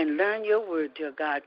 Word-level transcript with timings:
And 0.00 0.16
learn 0.16 0.46
your 0.46 0.66
word, 0.66 0.92
dear 0.94 1.12
God. 1.12 1.42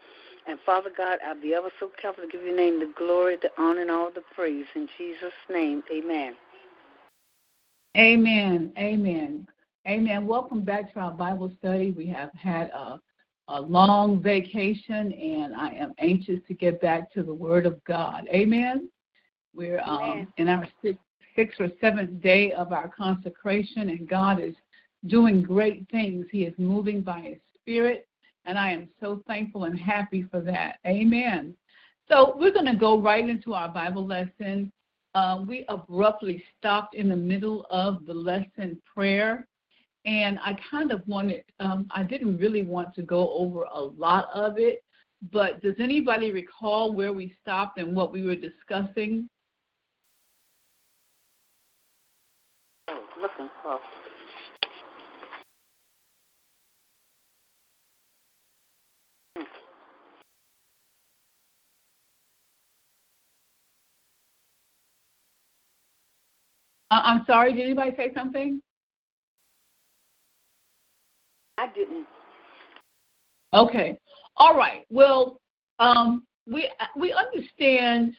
And 0.46 0.60
Father 0.64 0.92
God, 0.96 1.18
I'll 1.26 1.42
be 1.42 1.56
ever 1.56 1.72
so 1.80 1.90
careful 2.00 2.24
to 2.24 2.30
give 2.30 2.44
your 2.44 2.56
name 2.56 2.80
the 2.80 2.94
glory, 2.96 3.36
the 3.42 3.50
honor, 3.58 3.82
and 3.82 3.90
all 3.90 4.12
the 4.14 4.22
praise. 4.36 4.68
In 4.76 4.88
Jesus' 4.96 5.34
name, 5.50 5.82
amen. 5.92 6.36
Amen. 7.98 8.72
Amen. 8.78 9.48
Amen. 9.88 10.28
Welcome 10.28 10.62
back 10.62 10.94
to 10.94 11.00
our 11.00 11.14
Bible 11.14 11.52
study. 11.58 11.96
We 11.98 12.06
have 12.10 12.30
had 12.36 12.70
a, 12.70 13.00
a 13.48 13.60
long 13.60 14.22
vacation, 14.22 15.12
and 15.14 15.56
I 15.56 15.70
am 15.70 15.96
anxious 15.98 16.40
to 16.48 16.54
get 16.54 16.80
back 16.80 17.12
to 17.14 17.24
the 17.24 17.34
Word 17.34 17.66
of 17.66 17.84
God. 17.86 18.28
Amen. 18.32 18.88
We're 19.56 19.82
um, 19.82 20.28
in 20.38 20.48
our 20.48 20.68
sixth, 20.84 21.02
sixth 21.36 21.60
or 21.60 21.72
seventh 21.82 22.22
day 22.22 22.52
of 22.52 22.72
our 22.72 22.88
consecration, 22.88 23.90
and 23.90 24.08
God 24.08 24.40
is 24.40 24.54
doing 25.08 25.42
great 25.42 25.90
things. 25.90 26.28
He 26.32 26.44
is 26.44 26.54
moving 26.60 27.02
by 27.02 27.20
His 27.20 27.38
Spirit, 27.60 28.06
and 28.46 28.58
I 28.58 28.72
am 28.72 28.90
so 29.00 29.24
thankful 29.28 29.66
and 29.66 29.80
happy 29.80 30.24
for 30.30 30.42
that. 30.42 30.78
Amen. 30.86 31.56
So 32.10 32.36
we're 32.38 32.54
going 32.54 32.66
to 32.66 32.76
go 32.76 33.00
right 33.00 33.28
into 33.28 33.54
our 33.54 33.70
Bible 33.70 34.06
lesson. 34.06 34.72
Uh, 35.16 35.44
we 35.48 35.66
abruptly 35.70 36.44
stopped 36.58 36.96
in 36.96 37.10
the 37.10 37.16
middle 37.16 37.66
of 37.70 38.06
the 38.06 38.14
lesson 38.14 38.82
prayer 38.94 39.48
and 40.06 40.38
I 40.40 40.58
kind 40.70 40.92
of 40.92 41.02
wanted, 41.08 41.44
um, 41.60 41.88
I 41.92 42.04
didn't 42.04 42.38
really 42.38 42.64
want 42.64 42.94
to 42.96 43.04
go 43.04 43.34
over 43.34 43.64
a 43.72 43.80
lot 43.80 44.28
of 44.34 44.58
it, 44.58 44.84
but 45.32 45.62
does 45.62 45.76
anybody 45.80 46.32
recall 46.32 46.92
where 46.92 47.14
we 47.14 47.36
stopped 47.42 47.80
and 47.80 47.96
what 47.96 48.12
we 48.12 48.24
were 48.24 48.36
discussing? 48.36 49.30
Oh, 52.90 53.02
looking. 53.22 53.50
I'm 67.04 67.24
sorry, 67.26 67.54
did 67.54 67.64
anybody 67.64 67.92
say 67.96 68.12
something? 68.14 68.62
I 71.58 71.68
didn't. 71.74 72.08
Okay. 73.54 73.98
All 74.38 74.56
right. 74.56 74.86
Well, 74.90 75.40
um, 75.80 76.26
we 76.48 76.70
we 76.96 77.14
understand 77.14 78.16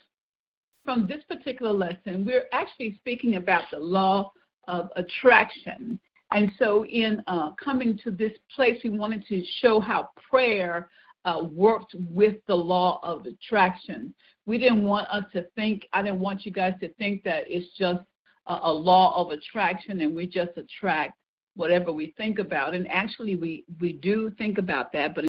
from 0.85 1.07
this 1.07 1.25
particular 1.29 1.73
lesson, 1.73 2.25
we're 2.25 2.47
actually 2.53 2.97
speaking 2.97 3.37
about 3.37 3.65
the 3.71 3.79
law 3.79 4.31
of 4.69 4.91
attraction. 4.97 5.99
And 6.33 6.51
so, 6.59 6.85
in 6.87 7.23
uh, 7.27 7.51
coming 7.53 7.99
to 8.05 8.11
this 8.11 8.33
place, 8.55 8.81
we 8.83 8.91
wanted 8.91 9.27
to 9.29 9.43
show 9.61 9.81
how 9.81 10.11
prayer 10.31 10.89
uh, 11.25 11.43
worked 11.51 11.95
with 11.95 12.37
the 12.47 12.55
law 12.55 13.01
of 13.03 13.27
attraction. 13.27 14.15
We 14.47 14.59
didn't 14.59 14.85
want 14.85 15.09
us 15.09 15.25
to 15.33 15.47
think, 15.55 15.87
I 15.93 16.03
didn't 16.03 16.21
want 16.21 16.45
you 16.45 16.53
guys 16.53 16.75
to 16.81 16.93
think 16.95 17.23
that 17.25 17.45
it's 17.47 17.75
just 17.79 18.01
a, 18.47 18.59
a 18.65 18.73
law 18.73 19.21
of 19.21 19.31
attraction 19.31 20.01
and 20.01 20.15
we 20.15 20.27
just 20.27 20.53
attract 20.57 21.15
whatever 21.57 21.93
we 21.93 22.15
think 22.17 22.39
about. 22.39 22.75
And 22.75 22.91
actually, 22.91 23.37
we, 23.37 23.65
we 23.81 23.93
do 23.93 24.31
think 24.39 24.59
about 24.59 24.93
that, 24.93 25.15
but 25.15 25.27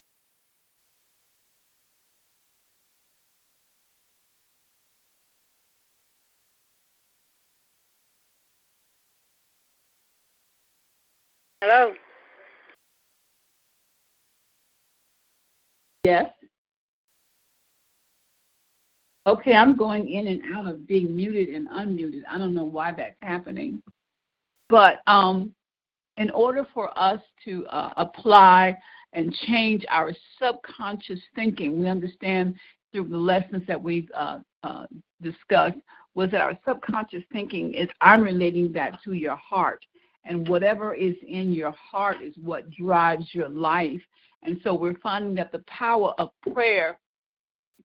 Hello. 11.61 11.93
Yes. 16.03 16.29
Okay, 19.27 19.53
I'm 19.53 19.75
going 19.75 20.07
in 20.07 20.27
and 20.27 20.41
out 20.55 20.67
of 20.67 20.85
being 20.85 21.15
muted 21.15 21.49
and 21.49 21.67
unmuted. 21.69 22.21
I 22.29 22.37
don't 22.37 22.53
know 22.53 22.65
why 22.65 22.91
that's 22.91 23.15
happening. 23.21 23.81
But 24.69 25.01
um, 25.07 25.51
in 26.17 26.29
order 26.29 26.67
for 26.73 26.97
us 26.97 27.19
to 27.45 27.65
uh, 27.67 27.93
apply 27.97 28.77
and 29.13 29.33
change 29.47 29.83
our 29.89 30.11
subconscious 30.39 31.19
thinking, 31.33 31.79
we 31.79 31.87
understand 31.87 32.55
through 32.91 33.07
the 33.09 33.17
lessons 33.17 33.63
that 33.67 33.81
we've 33.81 34.09
uh, 34.15 34.39
uh, 34.63 34.85
discussed 35.21 35.77
was 36.13 36.29
that 36.31 36.41
our 36.41 36.57
subconscious 36.65 37.23
thinking 37.31 37.73
is 37.73 37.89
I'm 38.01 38.21
relating 38.21 38.71
that 38.73 38.99
to 39.03 39.13
your 39.13 39.35
heart. 39.35 39.83
And 40.23 40.47
whatever 40.47 40.93
is 40.93 41.15
in 41.27 41.51
your 41.51 41.71
heart 41.71 42.17
is 42.21 42.33
what 42.41 42.69
drives 42.71 43.25
your 43.33 43.49
life. 43.49 44.01
And 44.43 44.59
so 44.63 44.73
we're 44.73 44.97
finding 45.01 45.35
that 45.35 45.51
the 45.51 45.63
power 45.67 46.13
of 46.17 46.29
prayer 46.53 46.97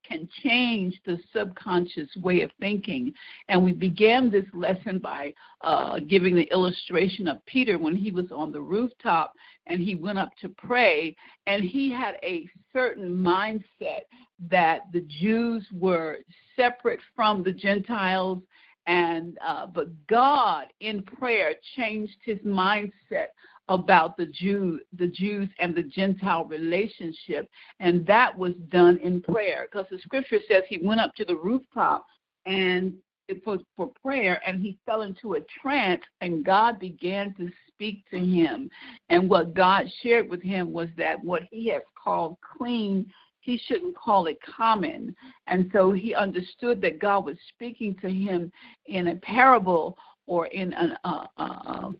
can 0.07 0.27
change 0.43 0.99
the 1.05 1.19
subconscious 1.33 2.09
way 2.21 2.41
of 2.41 2.51
thinking. 2.59 3.13
And 3.49 3.63
we 3.63 3.71
began 3.71 4.29
this 4.29 4.45
lesson 4.53 4.99
by 4.99 5.33
uh, 5.61 5.99
giving 5.99 6.35
the 6.35 6.49
illustration 6.51 7.27
of 7.27 7.45
Peter 7.45 7.77
when 7.77 7.95
he 7.95 8.11
was 8.11 8.31
on 8.31 8.51
the 8.51 8.61
rooftop 8.61 9.33
and 9.67 9.79
he 9.79 9.95
went 9.95 10.17
up 10.17 10.31
to 10.41 10.49
pray, 10.49 11.15
and 11.47 11.63
he 11.63 11.91
had 11.91 12.15
a 12.23 12.47
certain 12.73 13.09
mindset 13.09 14.01
that 14.49 14.91
the 14.91 15.05
Jews 15.21 15.65
were 15.71 16.17
separate 16.55 16.99
from 17.15 17.43
the 17.43 17.53
Gentiles. 17.53 18.39
And 18.87 19.37
uh, 19.45 19.67
but 19.67 19.89
God 20.07 20.65
in 20.79 21.03
prayer 21.03 21.53
changed 21.77 22.15
his 22.25 22.39
mindset 22.39 23.27
about 23.71 24.17
the 24.17 24.25
Jew, 24.25 24.79
the 24.97 25.07
Jews 25.07 25.49
and 25.59 25.73
the 25.73 25.83
Gentile 25.83 26.45
relationship, 26.45 27.49
and 27.79 28.05
that 28.05 28.37
was 28.37 28.53
done 28.69 28.97
in 28.97 29.21
prayer. 29.21 29.67
Because 29.71 29.87
the 29.89 29.99
scripture 29.99 30.39
says 30.47 30.63
he 30.67 30.77
went 30.77 30.99
up 30.99 31.15
to 31.15 31.25
the 31.25 31.35
rooftop 31.35 32.05
and 32.45 32.93
it 33.27 33.45
was 33.47 33.61
for 33.77 33.89
prayer, 34.03 34.41
and 34.45 34.61
he 34.61 34.77
fell 34.85 35.03
into 35.03 35.35
a 35.35 35.41
trance, 35.61 36.01
and 36.19 36.43
God 36.43 36.79
began 36.79 37.33
to 37.35 37.49
speak 37.69 38.03
to 38.11 38.19
him. 38.19 38.69
And 39.09 39.29
what 39.29 39.53
God 39.53 39.85
shared 40.03 40.29
with 40.29 40.41
him 40.41 40.73
was 40.73 40.89
that 40.97 41.23
what 41.23 41.43
he 41.49 41.67
has 41.69 41.83
called 42.01 42.35
clean, 42.57 43.09
he 43.39 43.57
shouldn't 43.57 43.95
call 43.95 44.25
it 44.25 44.37
common. 44.41 45.15
And 45.47 45.69
so 45.71 45.93
he 45.93 46.13
understood 46.13 46.81
that 46.81 46.99
God 46.99 47.25
was 47.25 47.37
speaking 47.47 47.95
to 48.01 48.09
him 48.09 48.51
in 48.87 49.07
a 49.07 49.15
parable 49.15 49.97
or 50.27 50.47
in 50.47 50.73
an, 50.73 50.97
uh, 51.05 51.27
uh, 51.37 51.91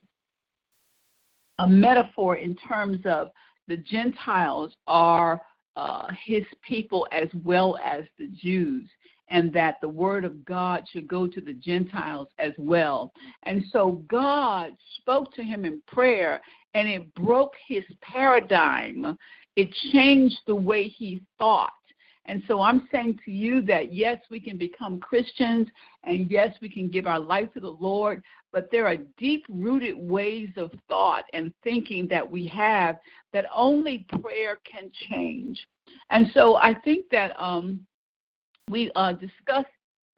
a 1.59 1.67
metaphor 1.67 2.37
in 2.37 2.55
terms 2.55 2.99
of 3.05 3.29
the 3.67 3.77
Gentiles 3.77 4.73
are 4.87 5.41
uh, 5.75 6.07
his 6.25 6.43
people 6.67 7.07
as 7.11 7.27
well 7.43 7.77
as 7.83 8.03
the 8.17 8.27
Jews, 8.27 8.89
and 9.29 9.53
that 9.53 9.77
the 9.81 9.87
word 9.87 10.25
of 10.25 10.43
God 10.43 10.83
should 10.91 11.07
go 11.07 11.25
to 11.25 11.39
the 11.39 11.53
Gentiles 11.53 12.27
as 12.37 12.51
well. 12.57 13.13
And 13.43 13.63
so 13.71 14.03
God 14.09 14.73
spoke 14.97 15.33
to 15.35 15.43
him 15.43 15.63
in 15.63 15.81
prayer, 15.87 16.41
and 16.73 16.87
it 16.87 17.13
broke 17.15 17.53
his 17.67 17.83
paradigm. 18.01 19.17
It 19.55 19.73
changed 19.93 20.39
the 20.47 20.55
way 20.55 20.87
he 20.87 21.21
thought. 21.37 21.71
And 22.25 22.43
so 22.47 22.61
I'm 22.61 22.87
saying 22.91 23.19
to 23.25 23.31
you 23.31 23.61
that 23.63 23.93
yes, 23.93 24.19
we 24.29 24.39
can 24.39 24.57
become 24.57 24.99
Christians 24.99 25.67
and 26.03 26.29
yes, 26.29 26.55
we 26.61 26.69
can 26.69 26.87
give 26.87 27.07
our 27.07 27.19
life 27.19 27.51
to 27.53 27.59
the 27.59 27.75
Lord, 27.79 28.23
but 28.51 28.69
there 28.71 28.87
are 28.87 28.97
deep 29.17 29.45
rooted 29.49 29.97
ways 29.97 30.49
of 30.57 30.71
thought 30.87 31.25
and 31.33 31.53
thinking 31.63 32.07
that 32.09 32.29
we 32.29 32.47
have 32.47 32.97
that 33.33 33.45
only 33.55 34.05
prayer 34.21 34.59
can 34.69 34.91
change. 35.09 35.65
And 36.09 36.27
so 36.33 36.55
I 36.57 36.73
think 36.73 37.05
that 37.11 37.39
um, 37.41 37.85
we 38.69 38.91
uh, 38.95 39.13
discussed 39.13 39.67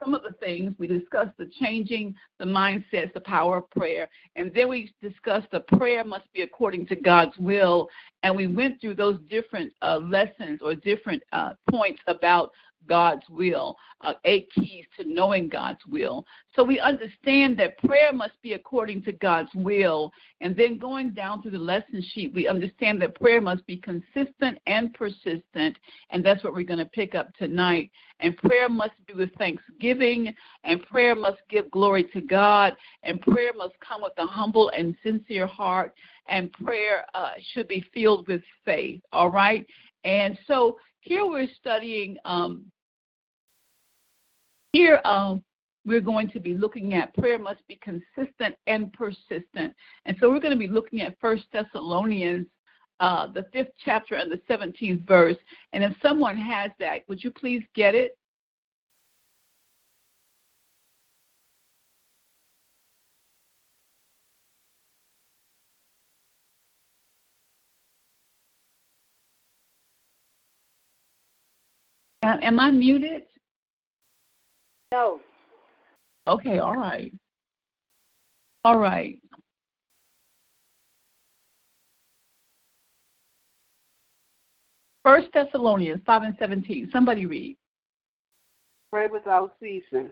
some 0.03 0.13
of 0.13 0.23
the 0.23 0.33
things. 0.39 0.73
We 0.77 0.87
discussed 0.87 1.31
the 1.37 1.49
changing 1.61 2.15
the 2.39 2.45
mindsets, 2.45 3.13
the 3.13 3.21
power 3.21 3.57
of 3.57 3.69
prayer. 3.69 4.09
And 4.35 4.51
then 4.53 4.69
we 4.69 4.93
discussed 5.01 5.47
the 5.51 5.61
prayer 5.61 6.03
must 6.03 6.31
be 6.33 6.41
according 6.41 6.87
to 6.87 6.95
God's 6.95 7.37
will. 7.37 7.87
And 8.23 8.35
we 8.35 8.47
went 8.47 8.81
through 8.81 8.95
those 8.95 9.19
different 9.29 9.71
uh, 9.81 9.99
lessons 9.99 10.59
or 10.61 10.75
different 10.75 11.23
uh, 11.31 11.51
points 11.69 12.01
about 12.07 12.51
God's 12.87 13.23
will, 13.29 13.75
uh, 14.01 14.13
eight 14.25 14.49
keys 14.53 14.85
to 14.97 15.05
knowing 15.05 15.49
God's 15.49 15.85
will. 15.87 16.25
So 16.55 16.63
we 16.63 16.79
understand 16.79 17.57
that 17.57 17.77
prayer 17.79 18.13
must 18.13 18.41
be 18.41 18.53
according 18.53 19.03
to 19.03 19.11
God's 19.11 19.49
will. 19.55 20.11
And 20.41 20.55
then 20.55 20.77
going 20.77 21.11
down 21.11 21.41
through 21.41 21.51
the 21.51 21.57
lesson 21.57 22.03
sheet, 22.13 22.33
we 22.33 22.47
understand 22.47 23.01
that 23.01 23.15
prayer 23.15 23.41
must 23.41 23.65
be 23.65 23.77
consistent 23.77 24.59
and 24.67 24.93
persistent. 24.93 25.77
And 26.09 26.23
that's 26.23 26.43
what 26.43 26.53
we're 26.53 26.63
going 26.63 26.79
to 26.79 26.85
pick 26.85 27.15
up 27.15 27.33
tonight. 27.35 27.91
And 28.19 28.37
prayer 28.37 28.69
must 28.69 28.93
be 29.05 29.13
with 29.13 29.33
thanksgiving, 29.35 30.33
and 30.63 30.81
prayer 30.83 31.15
must 31.15 31.39
give 31.49 31.69
glory 31.71 32.05
to 32.13 32.21
God, 32.21 32.73
and 33.03 33.19
prayer 33.19 33.51
must 33.57 33.73
come 33.85 34.01
with 34.01 34.13
a 34.17 34.25
humble 34.25 34.69
and 34.69 34.95
sincere 35.03 35.47
heart, 35.47 35.93
and 36.27 36.51
prayer 36.53 37.05
uh, 37.15 37.31
should 37.51 37.67
be 37.67 37.83
filled 37.93 38.27
with 38.27 38.41
faith. 38.63 39.01
All 39.11 39.29
right? 39.29 39.65
And 40.05 40.37
so 40.47 40.77
here 41.03 41.25
we're 41.25 41.49
studying 41.59 42.17
um, 42.25 42.65
here, 44.73 44.99
um, 45.05 45.43
we're 45.85 46.01
going 46.01 46.29
to 46.31 46.39
be 46.39 46.55
looking 46.55 46.95
at 46.95 47.13
prayer 47.13 47.37
must 47.37 47.65
be 47.67 47.79
consistent 47.81 48.55
and 48.65 48.91
persistent. 48.91 49.73
And 50.05 50.17
so 50.19 50.31
we're 50.31 50.39
going 50.39 50.53
to 50.53 50.59
be 50.59 50.67
looking 50.67 51.01
at 51.01 51.19
First 51.21 51.43
Thessalonians, 51.53 52.47
uh, 52.99 53.27
the 53.27 53.45
fifth 53.53 53.73
chapter 53.85 54.15
and 54.15 54.31
the 54.31 54.41
17th 54.49 55.05
verse. 55.07 55.37
And 55.73 55.83
if 55.83 55.93
someone 56.01 56.37
has 56.37 56.71
that, 56.79 57.01
would 57.07 57.23
you 57.23 57.31
please 57.31 57.61
get 57.75 57.93
it? 57.93 58.17
Am 72.41 72.59
I 72.59 72.71
muted? 72.71 73.23
No. 74.91 75.19
Okay, 76.27 76.59
all 76.59 76.75
right. 76.75 77.13
All 78.63 78.77
right. 78.77 79.19
First 85.03 85.27
Thessalonians 85.33 86.01
5 86.05 86.23
and 86.23 86.35
17. 86.39 86.89
Somebody 86.93 87.25
read. 87.25 87.57
Pray 88.91 89.07
without 89.07 89.55
ceasing. 89.59 90.09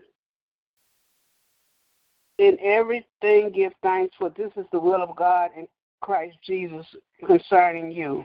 In 2.38 2.58
everything 2.60 3.52
give 3.54 3.72
thanks, 3.82 4.14
for 4.18 4.30
this 4.30 4.50
is 4.56 4.66
the 4.72 4.80
will 4.80 5.02
of 5.02 5.16
God 5.16 5.50
in 5.56 5.66
Christ 6.02 6.36
Jesus 6.44 6.84
concerning 7.24 7.90
you. 7.90 8.24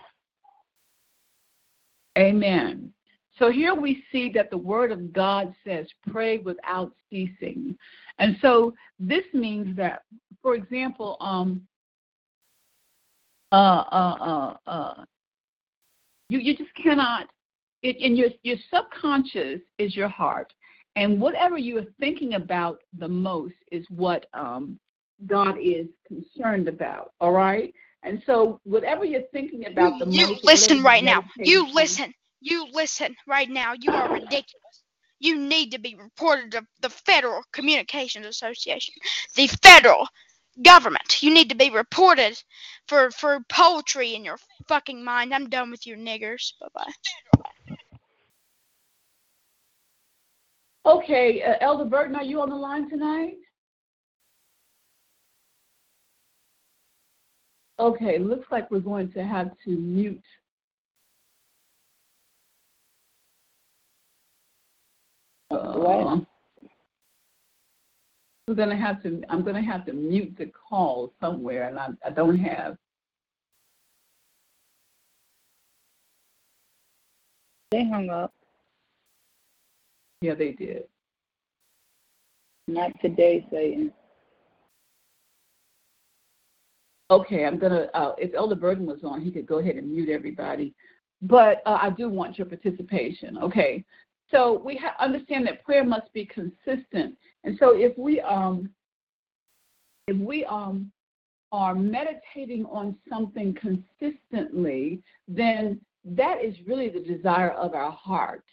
Amen. 2.17 2.91
So 3.39 3.51
here 3.51 3.75
we 3.75 4.03
see 4.11 4.31
that 4.33 4.49
the 4.49 4.57
word 4.57 4.91
of 4.91 5.13
God 5.13 5.53
says, 5.65 5.85
pray 6.11 6.39
without 6.39 6.91
ceasing. 7.09 7.77
And 8.19 8.37
so 8.41 8.73
this 8.99 9.23
means 9.33 9.75
that, 9.77 10.03
for 10.41 10.55
example, 10.55 11.17
um, 11.21 11.61
uh, 13.51 13.55
uh, 13.55 14.17
uh, 14.19 14.69
uh, 14.69 15.05
you, 16.29 16.39
you 16.39 16.57
just 16.57 16.73
cannot, 16.75 17.27
it, 17.83 17.97
and 18.01 18.17
your, 18.17 18.29
your 18.43 18.57
subconscious 18.73 19.61
is 19.77 19.95
your 19.95 20.09
heart. 20.09 20.51
And 20.95 21.21
whatever 21.21 21.59
you 21.59 21.77
are 21.77 21.85
thinking 21.99 22.33
about 22.33 22.79
the 22.97 23.07
most 23.07 23.53
is 23.71 23.85
what 23.89 24.25
um, 24.33 24.79
God 25.27 25.55
is 25.61 25.85
concerned 26.07 26.67
about, 26.67 27.13
all 27.21 27.31
right? 27.31 27.73
And 28.03 28.21
so 28.25 28.59
whatever 28.63 29.05
you're 29.05 29.21
thinking 29.31 29.67
about 29.67 29.99
the 29.99 30.09
you 30.09 30.27
most. 30.27 30.43
listen 30.43 30.81
right 30.81 31.03
now. 31.03 31.23
You 31.37 31.71
listen. 31.71 32.13
You 32.41 32.67
listen 32.71 33.15
right 33.27 33.49
now. 33.49 33.73
You 33.73 33.91
are 33.91 34.11
ridiculous. 34.11 34.83
You 35.19 35.37
need 35.37 35.71
to 35.71 35.79
be 35.79 35.95
reported 35.95 36.51
to 36.51 36.65
the 36.81 36.89
Federal 36.89 37.41
Communications 37.51 38.27
Association, 38.27 38.93
the 39.35 39.47
federal 39.63 40.07
government. 40.63 41.21
You 41.23 41.33
need 41.33 41.49
to 41.49 41.55
be 41.55 41.69
reported 41.69 42.41
for 42.87 43.09
for 43.11 43.39
poetry 43.49 44.13
in 44.13 44.23
your 44.23 44.37
fucking 44.67 45.03
mind. 45.03 45.33
I'm 45.33 45.49
done 45.49 45.71
with 45.71 45.87
you 45.87 45.95
niggers. 45.95 46.53
Bye 46.59 46.67
bye. 46.73 47.75
Okay, 50.85 51.43
uh, 51.43 51.55
Elder 51.59 51.83
Burton, 51.83 52.15
are 52.15 52.23
you 52.23 52.41
on 52.41 52.49
the 52.49 52.55
line 52.55 52.89
tonight? 52.89 53.35
Okay, 57.77 58.17
looks 58.17 58.47
like 58.51 58.71
we're 58.71 58.79
going 58.79 59.11
to 59.11 59.23
have 59.23 59.51
to 59.65 59.71
mute 59.71 60.23
Uh, 65.49 66.19
we're 68.47 68.55
gonna 68.55 68.77
have 68.77 69.01
to. 69.03 69.21
I'm 69.29 69.43
gonna 69.43 69.61
have 69.61 69.85
to 69.85 69.93
mute 69.93 70.35
the 70.37 70.47
call 70.47 71.13
somewhere, 71.19 71.67
and 71.67 71.77
I, 71.77 71.89
I 72.05 72.09
don't 72.09 72.37
have. 72.37 72.77
They 77.71 77.85
hung 77.85 78.09
up. 78.09 78.33
Yeah, 80.21 80.35
they 80.35 80.51
did. 80.51 80.83
Not 82.67 82.91
today, 83.01 83.45
Satan. 83.51 83.91
Okay, 87.09 87.45
I'm 87.45 87.57
gonna. 87.57 87.87
Uh, 87.93 88.13
if 88.17 88.33
Elder 88.33 88.55
Burton 88.55 88.85
was 88.85 88.99
on, 89.03 89.21
he 89.21 89.31
could 89.31 89.45
go 89.45 89.59
ahead 89.59 89.75
and 89.75 89.91
mute 89.91 90.09
everybody. 90.09 90.73
But 91.21 91.61
uh, 91.65 91.79
I 91.81 91.89
do 91.89 92.09
want 92.09 92.37
your 92.37 92.47
participation. 92.47 93.37
Okay, 93.37 93.83
so 94.31 94.61
we 94.63 94.75
ha- 94.75 94.95
understand 94.99 95.47
that 95.47 95.63
prayer 95.63 95.83
must 95.83 96.11
be 96.13 96.25
consistent. 96.25 97.15
And 97.43 97.57
so 97.59 97.75
if 97.75 97.97
we 97.97 98.19
um 98.21 98.69
if 100.07 100.17
we 100.17 100.45
um 100.45 100.91
are 101.51 101.75
meditating 101.75 102.65
on 102.65 102.95
something 103.09 103.55
consistently, 103.55 105.01
then 105.27 105.79
that 106.03 106.43
is 106.43 106.55
really 106.65 106.89
the 106.89 106.99
desire 106.99 107.51
of 107.51 107.73
our 107.73 107.91
heart. 107.91 108.43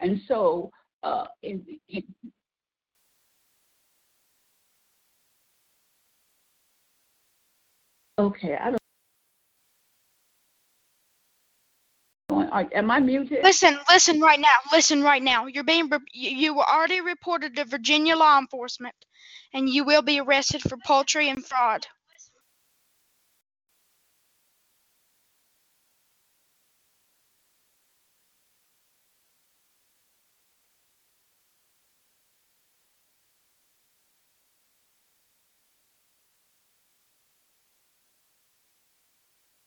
And 0.00 0.20
so 0.28 0.70
uh, 1.02 1.26
in, 1.42 1.64
in, 1.88 2.02
okay, 8.18 8.56
I 8.60 8.70
don't. 8.70 8.83
Am 12.74 12.90
I 12.90 13.00
muted? 13.00 13.44
Listen, 13.44 13.78
listen 13.90 14.20
right 14.20 14.40
now. 14.40 14.56
Listen 14.72 15.02
right 15.02 15.22
now. 15.22 15.46
You're 15.46 15.64
being 15.64 15.90
you 16.14 16.54
were 16.56 16.68
already 16.68 17.00
reported 17.00 17.56
to 17.56 17.64
Virginia 17.66 18.16
law 18.16 18.38
enforcement, 18.38 18.96
and 19.54 19.68
you 19.70 19.84
will 19.84 20.02
be 20.02 20.20
arrested 20.20 20.62
for 20.62 20.76
poultry 20.86 21.28
and 21.30 21.44
fraud. 21.46 21.86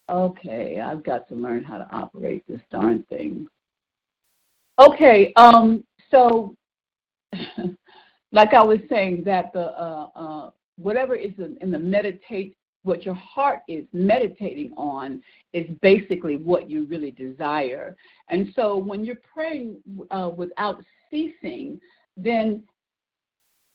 Okay, 0.10 0.80
I've 0.80 1.04
got 1.04 1.28
to 1.30 1.36
learn 1.36 1.64
how 1.64 1.78
to 1.78 1.88
operate 1.92 2.44
this 2.48 2.62
darn 2.72 3.04
thing. 3.10 3.48
Okay, 4.80 5.34
um, 5.36 5.84
so 6.12 6.56
like 8.32 8.54
I 8.54 8.64
was 8.64 8.80
saying, 8.90 9.24
that 9.26 9.52
the 9.54 9.72
uh, 9.80 10.08
uh, 10.16 10.50
whatever 10.78 11.16
is 11.16 11.34
in 11.62 11.72
the 11.72 11.80
meditate, 11.80 12.56
what 12.84 13.04
your 13.04 13.16
heart 13.16 13.60
is 13.68 13.84
meditating 13.92 14.72
on 14.78 15.22
is 15.52 15.68
basically 15.82 16.38
what 16.38 16.70
you 16.70 16.86
really 16.86 17.12
desire. 17.12 17.98
And 18.30 18.54
so 18.56 18.78
when 18.78 19.04
you're 19.04 19.18
praying 19.34 19.78
uh, 20.10 20.32
without 20.34 20.82
ceasing, 21.12 21.82
then 22.16 22.64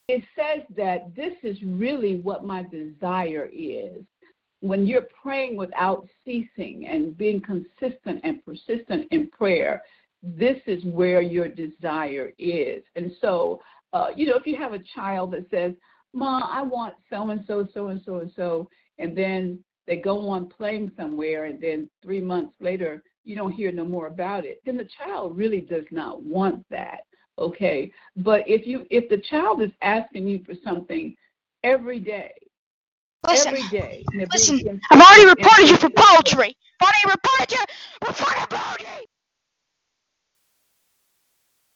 it 0.08 0.24
says 0.36 0.64
that 0.76 1.14
this 1.14 1.34
is 1.42 1.58
really 1.62 2.16
what 2.20 2.44
my 2.44 2.62
desire 2.62 3.48
is 3.52 4.02
when 4.62 4.86
you're 4.86 5.08
praying 5.20 5.56
without 5.56 6.06
ceasing 6.24 6.86
and 6.86 7.18
being 7.18 7.40
consistent 7.40 8.20
and 8.22 8.44
persistent 8.44 9.08
in 9.10 9.28
prayer, 9.28 9.82
this 10.22 10.58
is 10.66 10.84
where 10.84 11.20
your 11.20 11.48
desire 11.48 12.32
is. 12.38 12.82
And 12.94 13.10
so, 13.20 13.60
uh, 13.92 14.08
you 14.14 14.26
know, 14.26 14.36
if 14.36 14.46
you 14.46 14.56
have 14.56 14.72
a 14.72 14.78
child 14.94 15.32
that 15.32 15.50
says, 15.50 15.72
Mom, 16.14 16.44
I 16.44 16.62
want 16.62 16.94
so 17.10 17.28
and 17.30 17.44
so, 17.46 17.66
so 17.74 17.88
and 17.88 18.00
so 18.06 18.20
and 18.20 18.30
so, 18.36 18.68
and 18.98 19.18
then 19.18 19.58
they 19.88 19.96
go 19.96 20.28
on 20.28 20.46
playing 20.46 20.92
somewhere, 20.96 21.46
and 21.46 21.60
then 21.60 21.90
three 22.00 22.20
months 22.20 22.54
later, 22.60 23.02
you 23.24 23.34
don't 23.34 23.50
hear 23.50 23.72
no 23.72 23.84
more 23.84 24.06
about 24.06 24.44
it, 24.44 24.60
then 24.64 24.76
the 24.76 24.88
child 24.96 25.36
really 25.36 25.60
does 25.60 25.86
not 25.90 26.22
want 26.22 26.64
that. 26.70 27.00
Okay. 27.38 27.90
But 28.16 28.42
if 28.46 28.64
you 28.66 28.86
if 28.90 29.08
the 29.08 29.22
child 29.28 29.60
is 29.60 29.70
asking 29.80 30.28
you 30.28 30.44
for 30.44 30.54
something 30.62 31.16
every 31.64 31.98
day, 31.98 32.32
Listen, 33.28 33.48
every 33.48 33.68
day. 33.68 34.04
Listen, 34.12 34.80
I've 34.90 35.00
already 35.00 35.26
reported 35.26 35.68
you 35.68 35.76
for 35.76 35.90
poultry. 35.90 36.56
I've 36.80 36.88
already 36.88 37.12
reported 37.14 37.52
you 37.52 37.64
for 38.04 38.12
poultry. 38.24 39.08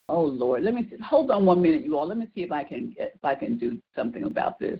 Oh 0.08 0.22
Lord, 0.22 0.62
let 0.62 0.74
me 0.74 0.86
see. 0.88 0.96
hold 1.02 1.30
on 1.30 1.44
one 1.44 1.60
minute, 1.60 1.84
you 1.84 1.98
all. 1.98 2.06
Let 2.06 2.18
me 2.18 2.28
see 2.34 2.42
if 2.42 2.52
I 2.52 2.62
can 2.62 2.94
get, 2.96 3.12
if 3.14 3.24
I 3.24 3.34
can 3.34 3.58
do 3.58 3.80
something 3.94 4.24
about 4.24 4.58
this. 4.58 4.78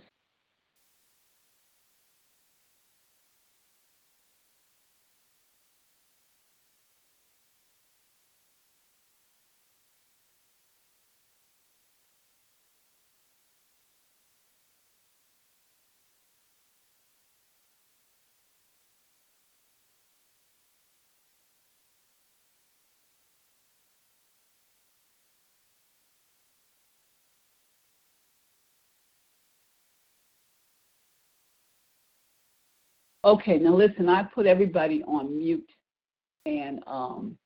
Okay, 33.27 33.59
now 33.59 33.75
listen, 33.75 34.07
I 34.07 34.23
put 34.23 34.45
everybody 34.45 35.03
on 35.03 35.37
mute 35.37 35.69
and 36.45 36.81
um 36.87 37.37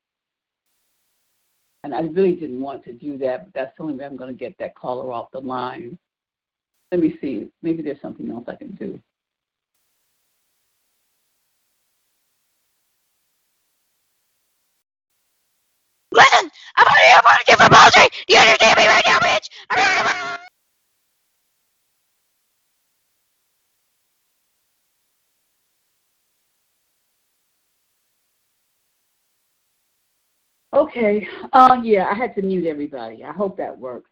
and 1.84 1.96
I 1.96 2.02
really 2.02 2.36
didn't 2.36 2.62
want 2.62 2.84
to 2.84 2.94
do 2.94 3.18
that, 3.18 3.46
but 3.46 3.54
that's 3.56 3.76
the 3.76 3.84
only 3.84 3.96
way 3.96 4.06
I'm 4.06 4.16
gonna 4.16 4.32
get 4.32 4.56
that 4.60 4.76
caller 4.76 5.12
off 5.12 5.32
the 5.34 5.42
line. 5.42 5.98
Let 6.92 7.02
me 7.02 7.18
see. 7.20 7.50
Maybe 7.64 7.82
there's 7.82 8.00
something 8.00 8.30
else 8.30 8.44
I 8.48 8.58
can 8.58 8.74
do. 8.74 9.02
Listen, 16.12 16.52
I'm 16.78 16.88
on 16.88 16.98
here. 17.06 17.18
I'm 17.18 17.26
on 17.26 17.42
a 17.42 17.46
different 17.48 17.72
policy. 17.74 18.10
Do 18.28 18.36
you 18.36 18.40
understand 18.40 18.78
me 18.78 18.88
right 18.88 19.04
now, 19.08 19.20
bitch? 19.20 20.41
Okay. 30.74 31.28
Uh 31.54 31.78
yeah, 31.84 32.08
I 32.10 32.14
had 32.14 32.36
to 32.36 32.42
mute 32.42 32.66
everybody. 32.66 33.24
I 33.24 33.32
hope 33.32 33.58
that 33.58 33.78
works. 33.78 34.10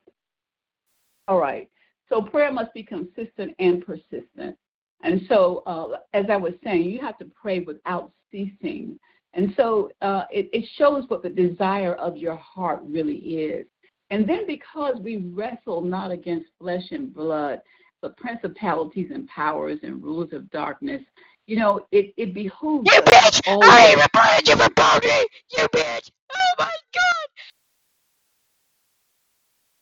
All 1.28 1.40
right. 1.40 1.70
So 2.10 2.22
prayer 2.22 2.52
must 2.52 2.74
be 2.74 2.84
consistent 2.84 3.56
and 3.60 3.86
persistent. 3.86 4.58
And 5.02 5.22
so, 5.30 5.64
uh, 5.66 6.00
as 6.14 6.26
I 6.30 6.36
was 6.36 6.54
saying, 6.64 6.84
you 6.84 7.00
have 7.00 7.18
to 7.20 7.32
pray 7.40 7.60
without 7.62 8.12
ceasing. 8.32 9.00
And 9.34 9.54
so 9.56 9.92
uh, 10.02 10.24
it, 10.32 10.50
it 10.52 10.68
shows 10.78 11.06
what 11.08 11.24
the 11.24 11.30
desire 11.30 11.94
of 11.96 12.18
your 12.18 12.36
heart 12.36 12.82
really 12.84 13.16
is. 13.16 13.66
And 14.10 14.28
then 14.28 14.48
because 14.48 14.96
we 15.02 15.18
wrestle 15.18 15.82
not 15.82 16.12
against 16.12 16.48
flesh 16.60 16.84
and 16.92 17.14
blood, 17.14 17.62
but 18.02 18.18
principalities 18.18 19.12
and 19.14 19.28
powers 19.28 19.80
and 19.84 20.04
rulers 20.04 20.34
of 20.34 20.50
darkness, 20.50 21.02
you 21.50 21.58
know, 21.58 21.88
it, 21.92 22.14
it 22.18 22.34
behooves 22.36 22.94
You 22.94 23.02
us 23.02 23.04
bitch! 23.04 23.42
I 23.48 23.52
always- 23.52 23.72
I 23.72 24.04
reported 24.04 24.50
you 24.50 24.58
for 24.58 24.70
poultry! 24.76 25.28
You 25.58 25.68
bitch! 25.70 26.12
Oh 26.36 26.56
my 26.60 26.74
god! 26.94 27.28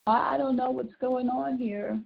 I 0.07 0.35
I 0.35 0.37
don't 0.37 0.55
know 0.57 0.71
what's 0.71 0.95
going 0.97 1.29
on 1.29 1.57
here. 1.57 1.99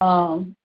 Um, 0.00 0.56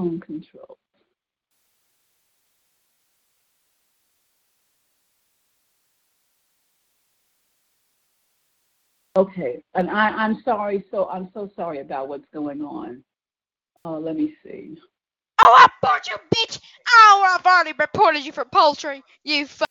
phone 0.00 0.20
control. 0.20 0.78
Okay, 9.16 9.62
and 9.74 9.90
I, 9.90 10.10
I'm 10.10 10.42
sorry. 10.44 10.84
So 10.90 11.08
I'm 11.08 11.30
so 11.34 11.50
sorry 11.56 11.80
about 11.80 12.08
what's 12.08 12.26
going 12.34 12.62
on. 12.62 13.04
Uh, 13.84 13.98
let 13.98 14.16
me 14.16 14.34
see. 14.44 14.78
Oh, 15.40 15.54
I 15.58 15.68
bought 15.82 16.08
you, 16.08 16.16
bitch! 16.34 16.60
Oh, 16.88 17.24
I've 17.38 17.46
already 17.46 17.74
reported 17.78 18.24
you 18.24 18.32
for 18.32 18.44
poultry. 18.46 19.02
You 19.24 19.46
fu- 19.46 19.64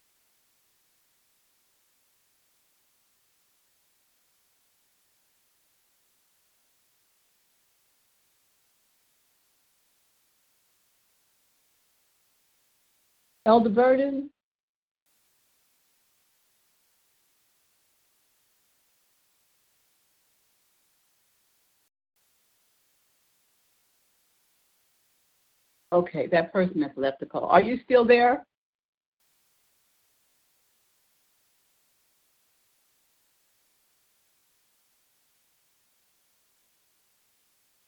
Elder 13.50 13.70
Burden. 13.72 14.30
Okay, 25.92 26.28
that 26.28 26.54
person 26.54 26.84
has 26.84 26.92
left 26.96 27.20
the 27.20 27.26
call. 27.26 27.46
Are 27.46 27.60
you 27.60 27.80
still 27.84 28.06
there? 28.06 28.46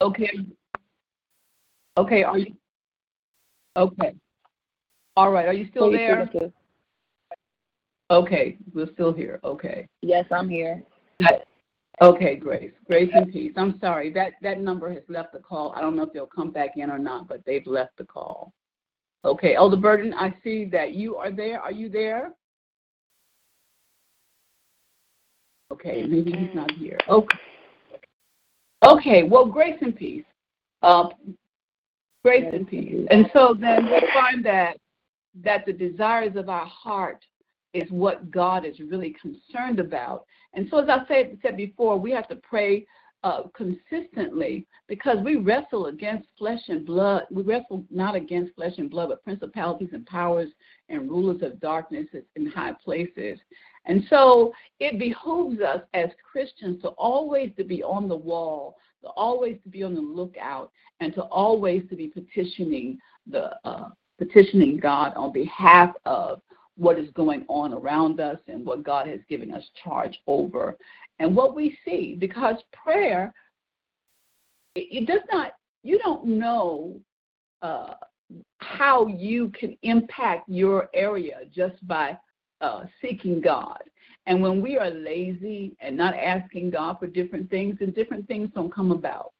Okay. 0.01 0.31
Okay, 1.97 2.23
are 2.23 2.39
you? 2.39 2.55
Okay. 3.77 4.15
All 5.17 5.31
right, 5.31 5.47
are 5.47 5.53
you 5.53 5.67
still 5.71 5.91
there? 5.91 6.29
Okay, 8.09 8.57
we're 8.73 8.91
still 8.93 9.13
here. 9.13 9.39
Okay. 9.43 9.87
Yes, 10.01 10.25
I'm 10.31 10.49
here. 10.49 10.83
Okay, 12.01 12.35
Grace. 12.35 12.71
Grace 12.87 13.11
and 13.13 13.31
peace. 13.31 13.53
I'm 13.57 13.79
sorry. 13.79 14.11
That 14.11 14.33
that 14.41 14.59
number 14.59 14.91
has 14.91 15.03
left 15.07 15.33
the 15.33 15.39
call. 15.39 15.73
I 15.75 15.81
don't 15.81 15.95
know 15.95 16.03
if 16.03 16.13
they'll 16.13 16.25
come 16.25 16.51
back 16.51 16.71
in 16.77 16.89
or 16.89 16.97
not, 16.97 17.27
but 17.27 17.45
they've 17.45 17.65
left 17.67 17.97
the 17.97 18.05
call. 18.05 18.53
Okay, 19.23 19.55
Elder 19.55 19.77
Burden, 19.77 20.13
I 20.15 20.33
see 20.43 20.65
that 20.65 20.93
you 20.93 21.15
are 21.15 21.31
there. 21.31 21.61
Are 21.61 21.71
you 21.71 21.89
there? 21.89 22.31
Okay, 25.71 26.03
maybe 26.03 26.31
he's 26.31 26.55
not 26.55 26.71
here. 26.71 26.97
Okay. 27.07 27.37
Okay, 28.83 29.23
well, 29.23 29.45
grace 29.45 29.77
and 29.81 29.95
peace. 29.95 30.25
Uh, 30.81 31.09
grace 32.25 32.51
and 32.51 32.67
peace. 32.67 33.07
And 33.11 33.29
so 33.31 33.55
then 33.57 33.85
we 33.85 34.01
find 34.11 34.43
that 34.43 34.77
that 35.43 35.65
the 35.65 35.73
desires 35.73 36.35
of 36.35 36.49
our 36.49 36.65
heart 36.65 37.23
is 37.73 37.89
what 37.89 38.31
God 38.31 38.65
is 38.65 38.79
really 38.79 39.15
concerned 39.21 39.79
about. 39.79 40.25
And 40.53 40.67
so, 40.69 40.79
as 40.79 40.89
I 40.89 41.07
said, 41.07 41.37
said 41.41 41.55
before, 41.55 41.97
we 41.97 42.11
have 42.11 42.27
to 42.27 42.35
pray 42.35 42.85
uh, 43.23 43.43
consistently 43.53 44.65
because 44.87 45.17
we 45.23 45.35
wrestle 45.35 45.85
against 45.85 46.27
flesh 46.37 46.61
and 46.67 46.85
blood. 46.85 47.23
We 47.31 47.43
wrestle 47.43 47.85
not 47.89 48.15
against 48.15 48.55
flesh 48.55 48.73
and 48.77 48.89
blood, 48.89 49.09
but 49.09 49.23
principalities 49.23 49.89
and 49.93 50.05
powers 50.05 50.49
and 50.89 51.09
rulers 51.09 51.41
of 51.43 51.59
darkness 51.59 52.07
in 52.35 52.45
high 52.47 52.73
places. 52.83 53.39
And 53.85 54.03
so 54.09 54.53
it 54.79 54.99
behooves 54.99 55.61
us 55.61 55.81
as 55.93 56.09
Christians 56.29 56.81
to 56.81 56.89
always 56.89 57.51
to 57.57 57.63
be 57.63 57.83
on 57.83 58.07
the 58.07 58.15
wall, 58.15 58.77
to 59.01 59.09
always 59.09 59.57
to 59.63 59.69
be 59.69 59.83
on 59.83 59.95
the 59.95 60.01
lookout, 60.01 60.71
and 60.99 61.13
to 61.15 61.21
always 61.23 61.83
to 61.89 61.95
be 61.95 62.07
petitioning 62.07 62.99
the 63.27 63.51
uh, 63.63 63.89
petitioning 64.21 64.77
God 64.77 65.13
on 65.15 65.33
behalf 65.33 65.95
of 66.05 66.41
what 66.77 66.99
is 66.99 67.09
going 67.15 67.43
on 67.47 67.73
around 67.73 68.19
us 68.19 68.37
and 68.47 68.63
what 68.63 68.83
God 68.83 69.07
has 69.07 69.19
given 69.27 69.51
us 69.51 69.63
charge 69.83 70.19
over. 70.27 70.77
And 71.17 71.35
what 71.35 71.55
we 71.55 71.75
see, 71.83 72.15
because 72.19 72.57
prayer, 72.71 73.33
it, 74.75 75.07
does 75.07 75.21
not, 75.31 75.53
you 75.83 75.97
don't 75.97 76.25
know 76.25 76.99
uh, 77.63 77.95
how 78.59 79.07
you 79.07 79.49
can 79.49 79.75
impact 79.81 80.47
your 80.47 80.87
area 80.93 81.39
just 81.53 81.75
by 81.87 82.15
uh, 82.61 82.83
seeking 83.01 83.41
God. 83.41 83.81
And 84.27 84.39
when 84.39 84.61
we 84.61 84.77
are 84.77 84.91
lazy 84.91 85.75
and 85.79 85.97
not 85.97 86.13
asking 86.13 86.69
God 86.69 86.99
for 86.99 87.07
different 87.07 87.49
things, 87.49 87.77
then 87.79 87.89
different 87.89 88.27
things 88.27 88.51
don't 88.53 88.73
come 88.73 88.91
about. 88.91 89.31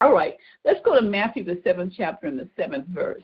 All 0.00 0.12
right, 0.12 0.36
let's 0.64 0.80
go 0.84 0.94
to 0.94 1.02
Matthew, 1.02 1.42
the 1.42 1.60
seventh 1.64 1.94
chapter, 1.96 2.28
and 2.28 2.38
the 2.38 2.48
seventh 2.56 2.86
verse. 2.86 3.22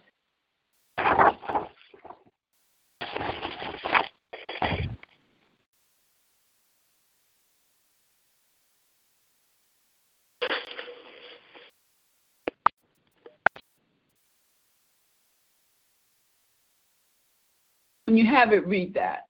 When 18.06 18.18
you 18.18 18.26
have 18.26 18.52
it, 18.52 18.66
read 18.66 18.94
that. 18.94 19.22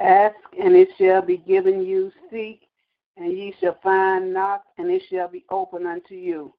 Ask, 0.00 0.36
and 0.60 0.74
it 0.74 0.88
shall 0.98 1.22
be 1.22 1.36
given 1.38 1.86
you. 1.86 2.12
Seek, 2.32 2.68
and 3.16 3.32
ye 3.32 3.54
shall 3.60 3.78
find. 3.82 4.34
Knock, 4.34 4.64
and 4.78 4.90
it 4.90 5.02
shall 5.08 5.28
be 5.28 5.44
open 5.52 5.86
unto 5.86 6.16
you. 6.16 6.52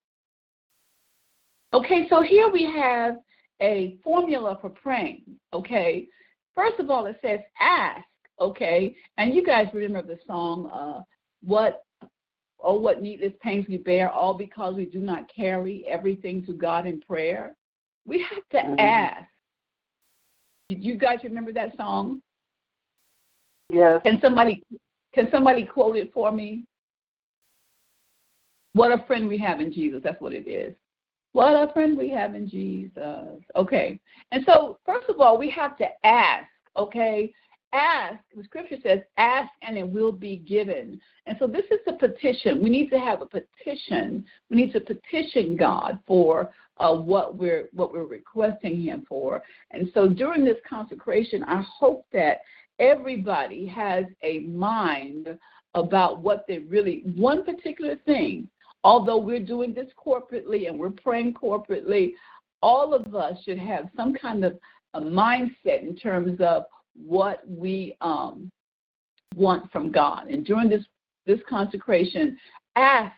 Okay, 1.74 2.08
so 2.10 2.22
here 2.22 2.50
we 2.50 2.64
have 2.64 3.18
a 3.62 3.98
formula 4.04 4.58
for 4.62 4.70
praying. 4.70 5.24
Okay, 5.54 6.08
first 6.56 6.80
of 6.80 6.90
all, 6.90 7.06
it 7.06 7.18
says 7.22 7.40
ask. 7.60 8.04
Okay, 8.40 8.96
and 9.18 9.34
you 9.34 9.44
guys 9.44 9.68
remember 9.74 10.04
the 10.04 10.20
song, 10.28 10.70
uh, 10.72 11.02
"What 11.42 11.84
Oh, 12.60 12.74
what 12.74 13.02
needless 13.02 13.34
pains 13.42 13.66
we 13.70 13.78
bear, 13.78 14.10
all 14.10 14.34
because 14.34 14.76
we 14.76 14.86
do 14.86 15.00
not 15.00 15.32
carry 15.34 15.86
everything 15.88 16.46
to 16.48 16.54
God 16.54 16.88
in 16.88 17.00
prayer. 17.02 17.56
We 18.06 18.26
have 18.30 18.50
to 18.52 18.70
mm-hmm. 18.70 18.80
ask. 18.80 19.26
Did 20.70 20.84
you 20.84 20.98
guys 20.98 21.20
remember 21.24 21.54
that 21.54 21.78
song? 21.78 22.22
Yes. 23.72 24.02
Can 24.04 24.20
somebody 24.22 24.64
can 25.14 25.30
somebody 25.32 25.66
quote 25.66 25.98
it 25.98 26.12
for 26.14 26.32
me? 26.32 26.66
What 28.74 28.92
a 28.92 29.04
friend 29.06 29.28
we 29.28 29.38
have 29.40 29.62
in 29.62 29.72
Jesus. 29.72 30.02
That's 30.04 30.20
what 30.22 30.34
it 30.34 30.48
is. 30.48 30.74
What 31.34 31.70
a 31.70 31.72
friend 31.74 31.98
we 31.98 32.10
have 32.10 32.36
in 32.36 32.50
Jesus. 32.50 33.42
Okay. 33.56 34.00
And 34.32 34.44
so, 34.46 34.80
first 34.86 35.10
of 35.10 35.20
all, 35.20 35.38
we 35.38 35.50
have 35.52 35.78
to 35.78 35.86
ask, 36.04 36.48
okay? 36.76 37.32
ask, 37.74 38.20
the 38.36 38.44
scripture 38.44 38.78
says, 38.84 39.00
ask 39.18 39.50
and 39.62 39.78
it 39.78 39.88
will 39.88 40.12
be 40.12 40.38
given. 40.38 41.00
And 41.26 41.38
so 41.40 41.48
this 41.48 41.66
is 41.72 41.80
a 41.88 41.94
petition. 41.94 42.62
We 42.62 42.70
need 42.70 42.90
to 42.90 43.00
have 43.00 43.22
a 43.22 43.26
petition. 43.26 44.26
We 44.50 44.58
need 44.58 44.74
to 44.74 44.80
petition 44.80 45.56
God 45.58 46.00
for 46.08 46.52
uh, 46.78 46.96
what 46.96 47.36
we're 47.38 47.70
what 47.74 47.92
we're 47.92 48.06
requesting 48.06 48.82
Him 48.82 49.06
for. 49.08 49.42
And 49.72 49.90
so 49.94 50.08
during 50.08 50.46
this 50.46 50.58
consecration, 50.70 51.44
I 51.44 51.64
hope 51.68 52.06
that 52.14 52.42
everybody 52.80 53.66
has 53.68 54.06
a 54.24 54.40
mind 54.42 55.38
about 55.74 56.20
what 56.20 56.46
they 56.48 56.60
really 56.60 57.04
one 57.16 57.44
particular 57.44 57.96
thing. 58.06 58.48
Although 58.88 59.18
we're 59.18 59.42
doing 59.42 59.74
this 59.74 59.90
corporately 60.02 60.70
and 60.70 60.80
we're 60.80 60.92
praying 60.92 61.34
corporately, 61.34 62.14
all 62.62 62.94
of 62.94 63.14
us 63.14 63.38
should 63.44 63.60
have 63.60 63.90
some 63.98 64.14
kind 64.14 64.46
of 64.46 64.58
a 64.94 65.02
mindset 65.02 65.82
in 65.82 65.94
terms 65.94 66.40
of 66.40 66.64
what 66.96 67.42
we 67.46 67.98
um, 68.00 68.50
want 69.36 69.70
from 69.74 69.92
God. 69.92 70.28
And 70.28 70.46
during 70.46 70.70
this 70.70 70.86
this 71.26 71.42
consecration, 71.50 72.38
ask, 72.78 73.12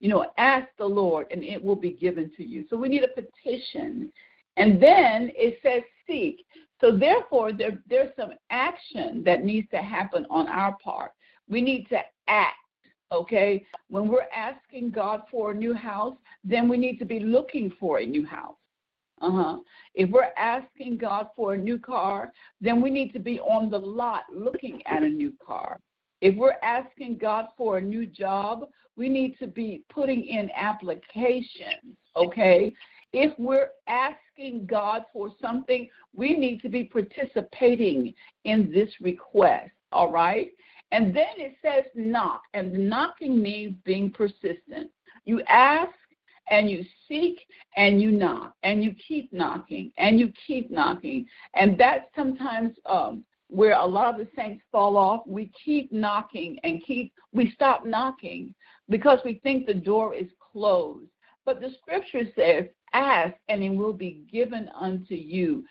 you 0.00 0.10
know, 0.10 0.26
ask 0.36 0.68
the 0.76 0.84
Lord, 0.84 1.26
and 1.30 1.42
it 1.42 1.64
will 1.64 1.74
be 1.74 1.92
given 1.92 2.30
to 2.36 2.44
you. 2.44 2.66
So 2.68 2.76
we 2.76 2.90
need 2.90 3.02
a 3.02 3.08
petition, 3.08 4.12
and 4.58 4.74
then 4.74 5.32
it 5.34 5.58
says 5.62 5.80
seek. 6.06 6.44
So 6.82 6.94
therefore, 6.94 7.54
there, 7.54 7.78
there's 7.88 8.14
some 8.14 8.32
action 8.50 9.22
that 9.24 9.42
needs 9.42 9.70
to 9.70 9.78
happen 9.78 10.26
on 10.28 10.48
our 10.48 10.76
part. 10.84 11.12
We 11.48 11.62
need 11.62 11.88
to 11.88 12.00
act. 12.28 12.56
Okay, 13.12 13.64
when 13.88 14.08
we're 14.08 14.28
asking 14.34 14.90
God 14.90 15.22
for 15.30 15.50
a 15.50 15.54
new 15.54 15.74
house, 15.74 16.16
then 16.44 16.66
we 16.66 16.78
need 16.78 16.98
to 16.98 17.04
be 17.04 17.20
looking 17.20 17.70
for 17.78 17.98
a 17.98 18.06
new 18.06 18.24
house. 18.24 18.56
Uh-huh. 19.20 19.58
If 19.94 20.10
we're 20.10 20.32
asking 20.36 20.96
God 20.96 21.28
for 21.36 21.54
a 21.54 21.58
new 21.58 21.78
car, 21.78 22.32
then 22.60 22.80
we 22.80 22.90
need 22.90 23.12
to 23.12 23.20
be 23.20 23.38
on 23.38 23.70
the 23.70 23.78
lot 23.78 24.22
looking 24.34 24.82
at 24.86 25.02
a 25.02 25.08
new 25.08 25.32
car. 25.46 25.78
If 26.22 26.36
we're 26.36 26.56
asking 26.62 27.18
God 27.18 27.48
for 27.56 27.78
a 27.78 27.80
new 27.80 28.06
job, 28.06 28.66
we 28.96 29.08
need 29.08 29.38
to 29.40 29.46
be 29.46 29.84
putting 29.92 30.24
in 30.24 30.50
applications, 30.56 31.96
okay? 32.16 32.72
If 33.12 33.32
we're 33.38 33.68
asking 33.88 34.66
God 34.66 35.04
for 35.12 35.30
something, 35.40 35.88
we 36.14 36.34
need 36.36 36.60
to 36.62 36.68
be 36.68 36.84
participating 36.84 38.14
in 38.44 38.72
this 38.72 38.88
request, 39.00 39.70
all 39.92 40.10
right? 40.10 40.50
And 40.92 41.14
then 41.16 41.34
it 41.38 41.56
says 41.62 41.84
knock, 41.94 42.42
and 42.54 42.88
knocking 42.88 43.42
means 43.42 43.74
being 43.84 44.10
persistent. 44.10 44.90
You 45.24 45.42
ask, 45.48 45.90
and 46.50 46.70
you 46.70 46.84
seek 47.08 47.40
and 47.76 48.00
you 48.00 48.10
knock 48.10 48.54
and 48.62 48.82
you 48.84 48.94
keep 49.08 49.32
knocking 49.32 49.92
and 49.96 50.20
you 50.20 50.32
keep 50.46 50.70
knocking. 50.70 51.26
And 51.54 51.78
that's 51.78 52.04
sometimes 52.14 52.76
um, 52.86 53.24
where 53.48 53.72
a 53.72 53.86
lot 53.86 54.12
of 54.12 54.18
the 54.18 54.28
saints 54.36 54.62
fall 54.70 54.96
off. 54.96 55.22
We 55.26 55.50
keep 55.64 55.92
knocking 55.92 56.58
and 56.62 56.82
keep, 56.84 57.12
we 57.32 57.50
stop 57.52 57.86
knocking 57.86 58.54
because 58.88 59.18
we 59.24 59.40
think 59.42 59.66
the 59.66 59.74
door 59.74 60.14
is 60.14 60.28
closed. 60.52 61.08
But 61.44 61.60
the 61.60 61.70
scripture 61.80 62.24
says, 62.36 62.66
Ask 62.94 63.34
and 63.48 63.62
it 63.62 63.70
will 63.70 63.94
be 63.94 64.22
given 64.30 64.68
unto 64.78 65.14
you. 65.14 65.64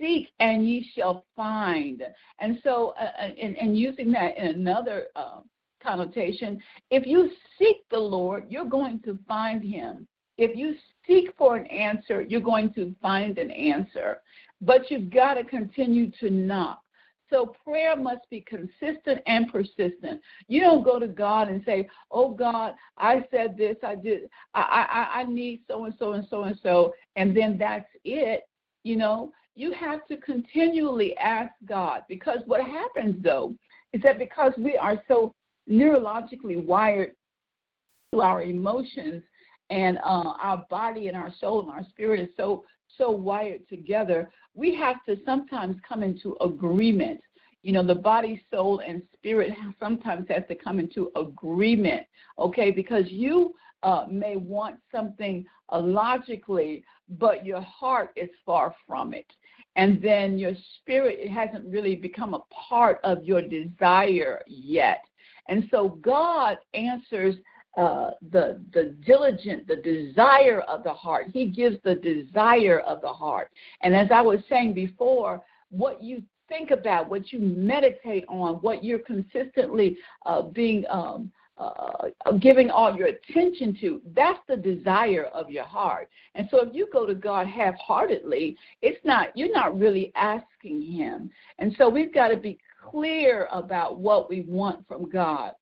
Seek 0.00 0.28
and 0.40 0.68
ye 0.68 0.88
shall 0.94 1.24
find. 1.34 2.02
And 2.40 2.58
so, 2.62 2.94
uh, 3.00 3.10
and, 3.20 3.56
uh, 3.56 3.60
and 3.60 3.78
using 3.78 4.12
that 4.12 4.36
in 4.36 4.46
another 4.46 5.06
uh, 5.16 5.40
connotation. 5.82 6.60
If 6.90 7.06
you 7.06 7.30
seek 7.58 7.88
the 7.90 7.98
Lord, 7.98 8.44
you're 8.48 8.64
going 8.64 9.00
to 9.00 9.18
find 9.26 9.62
him. 9.62 10.06
If 10.36 10.56
you 10.56 10.74
seek 11.06 11.34
for 11.36 11.56
an 11.56 11.66
answer, 11.66 12.22
you're 12.22 12.40
going 12.40 12.72
to 12.74 12.94
find 13.02 13.38
an 13.38 13.50
answer. 13.50 14.20
But 14.60 14.90
you've 14.90 15.10
got 15.10 15.34
to 15.34 15.44
continue 15.44 16.10
to 16.20 16.30
knock. 16.30 16.80
So 17.30 17.54
prayer 17.64 17.94
must 17.94 18.28
be 18.30 18.40
consistent 18.40 19.20
and 19.26 19.52
persistent. 19.52 20.20
You 20.48 20.60
don't 20.62 20.82
go 20.82 20.98
to 20.98 21.06
God 21.06 21.48
and 21.48 21.62
say, 21.64 21.88
"Oh 22.10 22.30
God, 22.30 22.74
I 22.96 23.24
said 23.30 23.56
this, 23.56 23.76
I 23.82 23.96
did, 23.96 24.30
I 24.54 25.10
I, 25.14 25.20
I 25.20 25.24
need 25.24 25.60
so 25.68 25.84
and 25.84 25.94
so 25.98 26.12
and 26.12 26.26
so 26.30 26.44
and 26.44 26.58
so," 26.62 26.94
and 27.16 27.36
then 27.36 27.58
that's 27.58 27.88
it. 28.04 28.48
You 28.82 28.96
know, 28.96 29.32
you 29.58 29.72
have 29.72 30.06
to 30.06 30.16
continually 30.18 31.16
ask 31.16 31.50
God 31.64 32.02
because 32.08 32.38
what 32.46 32.60
happens 32.60 33.20
though 33.24 33.54
is 33.92 34.00
that 34.02 34.16
because 34.16 34.52
we 34.56 34.76
are 34.76 35.02
so 35.08 35.34
neurologically 35.68 36.64
wired 36.64 37.10
to 38.14 38.20
our 38.20 38.42
emotions 38.42 39.20
and 39.70 39.98
uh, 39.98 40.32
our 40.40 40.64
body 40.70 41.08
and 41.08 41.16
our 41.16 41.32
soul 41.40 41.60
and 41.62 41.70
our 41.70 41.84
spirit 41.90 42.20
is 42.20 42.28
so 42.36 42.64
so 42.96 43.10
wired 43.10 43.68
together 43.68 44.30
we 44.54 44.76
have 44.76 45.04
to 45.06 45.16
sometimes 45.24 45.76
come 45.86 46.04
into 46.04 46.36
agreement. 46.40 47.20
You 47.64 47.72
know 47.72 47.84
the 47.84 47.96
body 47.96 48.40
soul 48.52 48.80
and 48.86 49.02
spirit 49.12 49.52
sometimes 49.80 50.26
has 50.28 50.44
to 50.48 50.54
come 50.54 50.78
into 50.78 51.10
agreement 51.16 52.06
okay? 52.38 52.70
Because 52.70 53.06
you 53.08 53.56
uh, 53.82 54.04
may 54.08 54.36
want 54.36 54.76
something 54.94 55.44
uh, 55.72 55.80
logically 55.80 56.84
but 57.18 57.44
your 57.44 57.60
heart 57.60 58.10
is 58.14 58.28
far 58.46 58.74
from 58.86 59.12
it 59.14 59.26
and 59.76 60.00
then 60.02 60.38
your 60.38 60.52
spirit 60.80 61.18
it 61.20 61.30
hasn't 61.30 61.64
really 61.66 61.96
become 61.96 62.34
a 62.34 62.42
part 62.68 63.00
of 63.04 63.24
your 63.24 63.42
desire 63.42 64.42
yet 64.46 65.04
and 65.48 65.68
so 65.70 65.98
God 66.02 66.58
answers 66.74 67.36
uh, 67.76 68.10
the 68.32 68.60
the 68.72 68.96
diligent, 69.06 69.66
the 69.68 69.76
desire 69.76 70.60
of 70.62 70.82
the 70.82 70.92
heart. 70.92 71.26
He 71.32 71.46
gives 71.46 71.76
the 71.84 71.94
desire 71.94 72.80
of 72.80 73.00
the 73.00 73.12
heart. 73.12 73.50
And 73.82 73.94
as 73.94 74.08
I 74.12 74.20
was 74.20 74.40
saying 74.48 74.74
before, 74.74 75.42
what 75.70 76.02
you 76.02 76.22
think 76.48 76.70
about, 76.70 77.08
what 77.08 77.32
you 77.32 77.38
meditate 77.38 78.24
on, 78.28 78.54
what 78.56 78.82
you're 78.82 78.98
consistently 78.98 79.96
uh, 80.26 80.42
being 80.42 80.84
um, 80.90 81.30
uh, 81.58 82.08
giving 82.38 82.70
all 82.70 82.96
your 82.96 83.08
attention 83.08 83.76
to, 83.80 84.00
that's 84.14 84.38
the 84.48 84.56
desire 84.56 85.24
of 85.34 85.50
your 85.50 85.64
heart. 85.64 86.08
And 86.34 86.48
so 86.50 86.62
if 86.62 86.74
you 86.74 86.88
go 86.92 87.04
to 87.06 87.14
God 87.14 87.46
half-heartedly, 87.46 88.56
it's 88.82 89.04
not 89.04 89.36
you're 89.36 89.52
not 89.52 89.78
really 89.78 90.12
asking 90.14 90.82
Him. 90.82 91.30
And 91.58 91.74
so 91.76 91.88
we've 91.88 92.14
got 92.14 92.28
to 92.28 92.36
be 92.36 92.58
clear 92.90 93.48
about 93.50 93.98
what 93.98 94.30
we 94.30 94.42
want 94.42 94.86
from 94.86 95.08
God. 95.08 95.52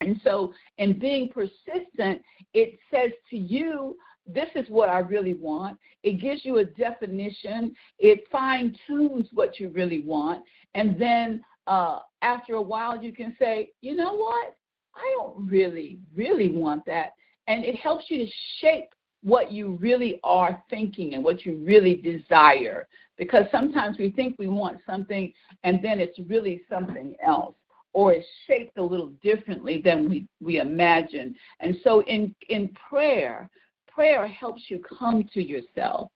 And 0.00 0.18
so, 0.24 0.54
in 0.78 0.98
being 0.98 1.28
persistent, 1.28 2.22
it 2.54 2.78
says 2.90 3.10
to 3.28 3.36
you, 3.36 3.96
this 4.26 4.48
is 4.54 4.68
what 4.68 4.88
I 4.88 5.00
really 5.00 5.34
want. 5.34 5.78
It 6.02 6.20
gives 6.20 6.44
you 6.44 6.58
a 6.58 6.64
definition. 6.64 7.74
It 7.98 8.24
fine 8.32 8.74
tunes 8.86 9.26
what 9.32 9.60
you 9.60 9.68
really 9.68 10.00
want. 10.00 10.42
And 10.74 10.98
then 10.98 11.44
uh, 11.66 11.98
after 12.22 12.54
a 12.54 12.62
while, 12.62 13.02
you 13.02 13.12
can 13.12 13.36
say, 13.38 13.70
you 13.82 13.94
know 13.94 14.14
what? 14.14 14.56
I 14.94 15.16
don't 15.16 15.48
really, 15.48 15.98
really 16.14 16.50
want 16.50 16.84
that. 16.86 17.14
And 17.46 17.64
it 17.64 17.76
helps 17.76 18.04
you 18.08 18.26
to 18.26 18.32
shape 18.58 18.90
what 19.22 19.52
you 19.52 19.76
really 19.80 20.20
are 20.24 20.62
thinking 20.70 21.14
and 21.14 21.22
what 21.22 21.44
you 21.44 21.56
really 21.64 21.96
desire. 21.96 22.86
Because 23.16 23.44
sometimes 23.52 23.98
we 23.98 24.10
think 24.10 24.36
we 24.38 24.48
want 24.48 24.78
something 24.86 25.32
and 25.62 25.82
then 25.82 26.00
it's 26.00 26.18
really 26.18 26.62
something 26.70 27.14
else 27.24 27.54
or 27.92 28.12
it's 28.12 28.26
shaped 28.46 28.78
a 28.78 28.82
little 28.82 29.12
differently 29.22 29.80
than 29.84 30.08
we, 30.08 30.26
we 30.40 30.58
imagine. 30.58 31.34
And 31.58 31.76
so 31.82 32.02
in, 32.04 32.34
in 32.48 32.68
prayer, 32.88 33.50
prayer 33.88 34.26
helps 34.26 34.62
you 34.68 34.80
come 34.98 35.28
to 35.34 35.42
yourself. 35.42 36.10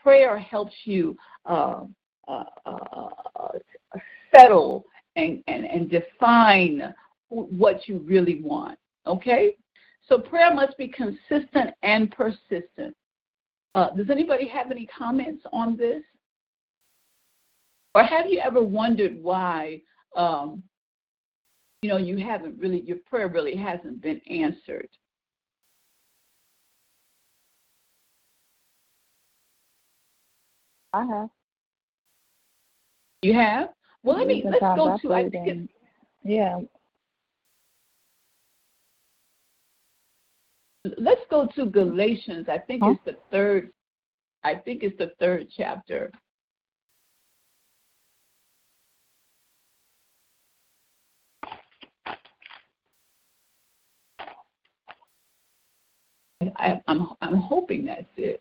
Prayer 0.00 0.38
helps 0.38 0.74
you 0.84 1.16
uh, 1.46 1.84
uh, 2.28 2.44
uh, 2.66 3.08
settle 4.34 4.84
and, 5.16 5.42
and, 5.46 5.64
and 5.64 5.90
define 5.90 6.94
what 7.34 7.88
you 7.88 7.98
really 7.98 8.40
want. 8.42 8.78
Okay? 9.06 9.56
So 10.08 10.18
prayer 10.18 10.54
must 10.54 10.76
be 10.76 10.88
consistent 10.88 11.70
and 11.82 12.10
persistent. 12.10 12.94
Uh, 13.74 13.90
does 13.90 14.10
anybody 14.10 14.46
have 14.48 14.70
any 14.70 14.86
comments 14.86 15.42
on 15.52 15.76
this? 15.76 16.02
Or 17.94 18.02
have 18.02 18.26
you 18.28 18.40
ever 18.40 18.62
wondered 18.62 19.22
why, 19.22 19.80
um, 20.16 20.62
you 21.82 21.88
know, 21.88 21.96
you 21.96 22.18
haven't 22.18 22.58
really, 22.58 22.80
your 22.82 22.98
prayer 23.06 23.28
really 23.28 23.56
hasn't 23.56 24.02
been 24.02 24.20
answered? 24.28 24.88
I 30.92 31.04
have. 31.04 31.28
You 33.22 33.34
have? 33.34 33.70
Well, 34.02 34.18
let 34.18 34.26
me, 34.26 34.44
let's 34.44 34.60
go 34.60 34.98
to, 35.00 35.14
I 35.14 35.28
think 35.28 35.48
it's 35.48 35.72
Yeah, 36.24 36.58
let's 40.98 41.20
go 41.30 41.48
to 41.56 41.66
Galatians. 41.66 42.46
I 42.48 42.58
think 42.58 42.82
Huh? 42.82 42.90
it's 42.90 43.04
the 43.04 43.16
third. 43.30 43.70
I 44.42 44.54
think 44.56 44.82
it's 44.82 44.96
the 44.98 45.12
third 45.18 45.48
chapter. 45.56 46.10
I, 56.56 56.80
I'm 56.88 57.08
I'm 57.22 57.36
hoping 57.36 57.86
that's 57.86 58.04
it. 58.16 58.40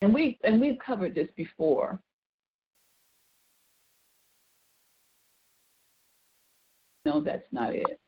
And 0.00 0.12
we 0.14 0.38
and 0.44 0.60
we've 0.60 0.78
covered 0.84 1.14
this 1.14 1.28
before. 1.36 1.98
No, 7.04 7.20
that's 7.20 7.46
not 7.52 7.74
it. 7.74 8.00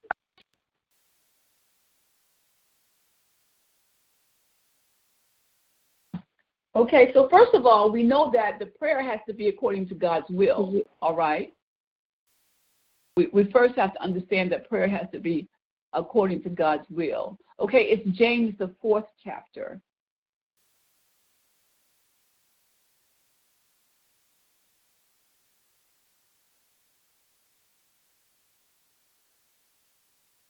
Okay, 6.75 7.11
so 7.15 7.27
first 7.31 7.55
of 7.55 7.65
all, 7.65 7.91
we 7.91 8.03
know 8.03 8.31
that 8.35 8.59
the 8.59 8.67
prayer 8.67 9.03
has 9.03 9.19
to 9.27 9.33
be 9.33 9.49
according 9.49 9.89
to 9.89 9.95
God's 9.95 10.27
will, 10.29 10.67
mm-hmm. 10.67 10.79
all 11.01 11.17
right? 11.17 11.55
We, 13.17 13.29
we 13.33 13.51
first 13.51 13.77
have 13.77 13.95
to 13.95 14.03
understand 14.03 14.53
that 14.53 14.69
prayer 14.69 14.87
has 14.87 15.07
to 15.13 15.19
be 15.19 15.49
according 15.95 16.43
to 16.43 16.51
God's 16.51 16.85
will. 16.91 17.39
Okay, 17.59 17.85
it's 17.85 18.07
James, 18.19 18.55
the 18.59 18.71
fourth 18.83 19.07
chapter. 19.25 19.81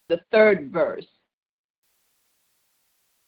The 0.09 0.21
third 0.31 0.71
verse. 0.73 1.07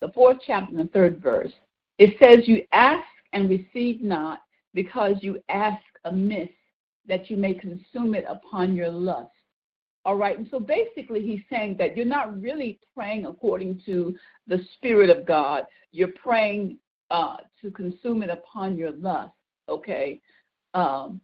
The 0.01 0.13
fourth 0.13 0.39
chapter 0.47 0.77
and 0.77 0.89
the 0.89 0.93
third 0.93 1.21
verse. 1.21 1.53
It 1.99 2.17
says, 2.23 2.47
You 2.47 2.63
ask 2.73 3.07
and 3.33 3.51
receive 3.51 4.01
not 4.01 4.41
because 4.75 5.17
you 5.21 5.43
ask 5.49 5.83
amiss 6.05 6.49
that 7.09 7.31
you 7.31 7.37
may 7.37 7.55
consume 7.55 8.15
it 8.15 8.25
upon 8.29 8.77
your 8.77 8.91
lust. 8.91 9.31
All 10.05 10.17
right, 10.17 10.39
and 10.39 10.47
so 10.51 10.61
basically 10.61 11.21
he's 11.21 11.43
saying 11.51 11.77
that 11.79 11.97
you're 11.97 12.07
not 12.07 12.41
really 12.41 12.79
praying 12.95 13.27
according 13.27 13.83
to 13.87 14.17
the 14.47 14.61
Spirit 14.75 15.11
of 15.11 15.27
God. 15.27 15.65
You're 15.91 16.13
praying 16.23 16.79
uh, 17.11 17.39
to 17.63 17.71
consume 17.71 18.23
it 18.23 18.31
upon 18.31 18.77
your 18.77 18.93
lust, 18.93 19.33
okay? 19.69 20.21
Um, 20.75 21.21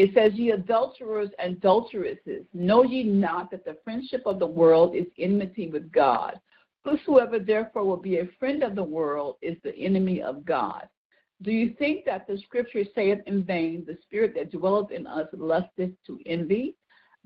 it 0.00 0.14
says, 0.14 0.32
Ye 0.34 0.52
adulterers 0.52 1.28
and 1.38 1.58
adulteresses, 1.58 2.46
know 2.54 2.84
ye 2.84 3.02
not 3.02 3.50
that 3.50 3.66
the 3.66 3.76
friendship 3.84 4.22
of 4.24 4.38
the 4.38 4.46
world 4.46 4.96
is 4.96 5.04
enmity 5.18 5.68
with 5.68 5.92
God? 5.92 6.40
Whosoever 6.84 7.38
therefore 7.38 7.84
will 7.84 7.98
be 7.98 8.16
a 8.16 8.30
friend 8.38 8.62
of 8.62 8.74
the 8.74 8.82
world 8.82 9.36
is 9.42 9.58
the 9.62 9.76
enemy 9.76 10.22
of 10.22 10.46
God. 10.46 10.88
Do 11.42 11.52
you 11.52 11.74
think 11.78 12.06
that 12.06 12.26
the 12.26 12.38
scripture 12.38 12.84
saith 12.94 13.18
in 13.26 13.44
vain, 13.44 13.84
The 13.86 13.98
spirit 14.02 14.34
that 14.36 14.50
dwelleth 14.50 14.90
in 14.90 15.06
us 15.06 15.28
lusteth 15.34 15.92
to 16.06 16.18
envy? 16.24 16.76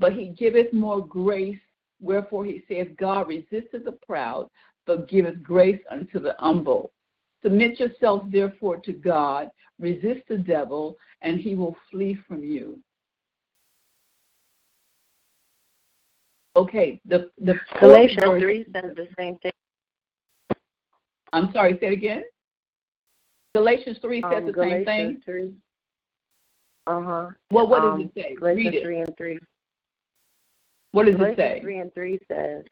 But 0.01 0.15
he 0.15 0.31
giveth 0.31 0.73
more 0.73 1.07
grace, 1.07 1.61
wherefore 2.01 2.45
he 2.45 2.65
saith, 2.67 2.97
God 2.97 3.29
resisteth 3.29 3.85
the 3.85 3.99
proud, 4.05 4.51
but 4.85 5.09
giveth 5.09 5.45
grace 5.45 5.81
unto 5.93 6.19
the 6.19 6.35
humble. 6.41 6.91
Submit 7.41 7.79
yourselves 7.79 8.33
therefore 8.33 8.79
to 8.79 8.93
God, 8.93 9.49
resist 9.79 10.23
the 10.29 10.39
devil, 10.39 10.97
and 11.25 11.41
he 11.41 11.55
will 11.55 11.77
flee 11.91 12.17
from 12.29 12.45
you. 12.45 12.79
Okay, 16.55 17.01
the 17.05 17.31
the 17.39 17.59
Galatians 17.81 18.23
verse- 18.25 18.43
3 18.43 18.65
says 18.73 18.95
the 18.95 19.09
same 19.19 19.37
thing. 19.39 19.51
I'm 21.33 21.53
sorry, 21.53 21.77
say 21.81 21.89
it 21.89 21.95
again. 21.95 22.23
Galatians 23.57 23.99
3 24.01 24.23
says 24.23 24.45
Um, 24.45 24.47
the 24.47 24.55
same 24.63 24.85
thing. 24.85 25.23
3. 25.25 25.53
Uh-huh. 26.87 27.31
Well, 27.51 27.67
what 27.67 27.81
does 27.81 27.95
um, 27.95 28.01
it 28.03 28.11
say? 28.15 28.35
Galatians 28.37 28.67
Read 28.67 28.75
it. 28.75 28.85
3 28.85 29.01
and 29.01 29.17
3. 29.17 29.39
What 30.93 31.07
does 31.07 31.15
it 31.15 31.19
Galatians 31.19 31.39
say? 31.39 31.61
3 31.61 31.79
and 31.79 31.95
3 31.95 32.19
says, 32.29 32.65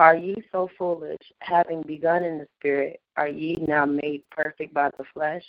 Are 0.00 0.16
ye 0.16 0.34
so 0.50 0.68
foolish, 0.76 1.20
having 1.40 1.82
begun 1.82 2.24
in 2.24 2.38
the 2.38 2.48
Spirit, 2.58 3.00
are 3.16 3.28
ye 3.28 3.56
now 3.68 3.84
made 3.84 4.22
perfect 4.30 4.74
by 4.74 4.90
the 4.98 5.04
flesh? 5.14 5.44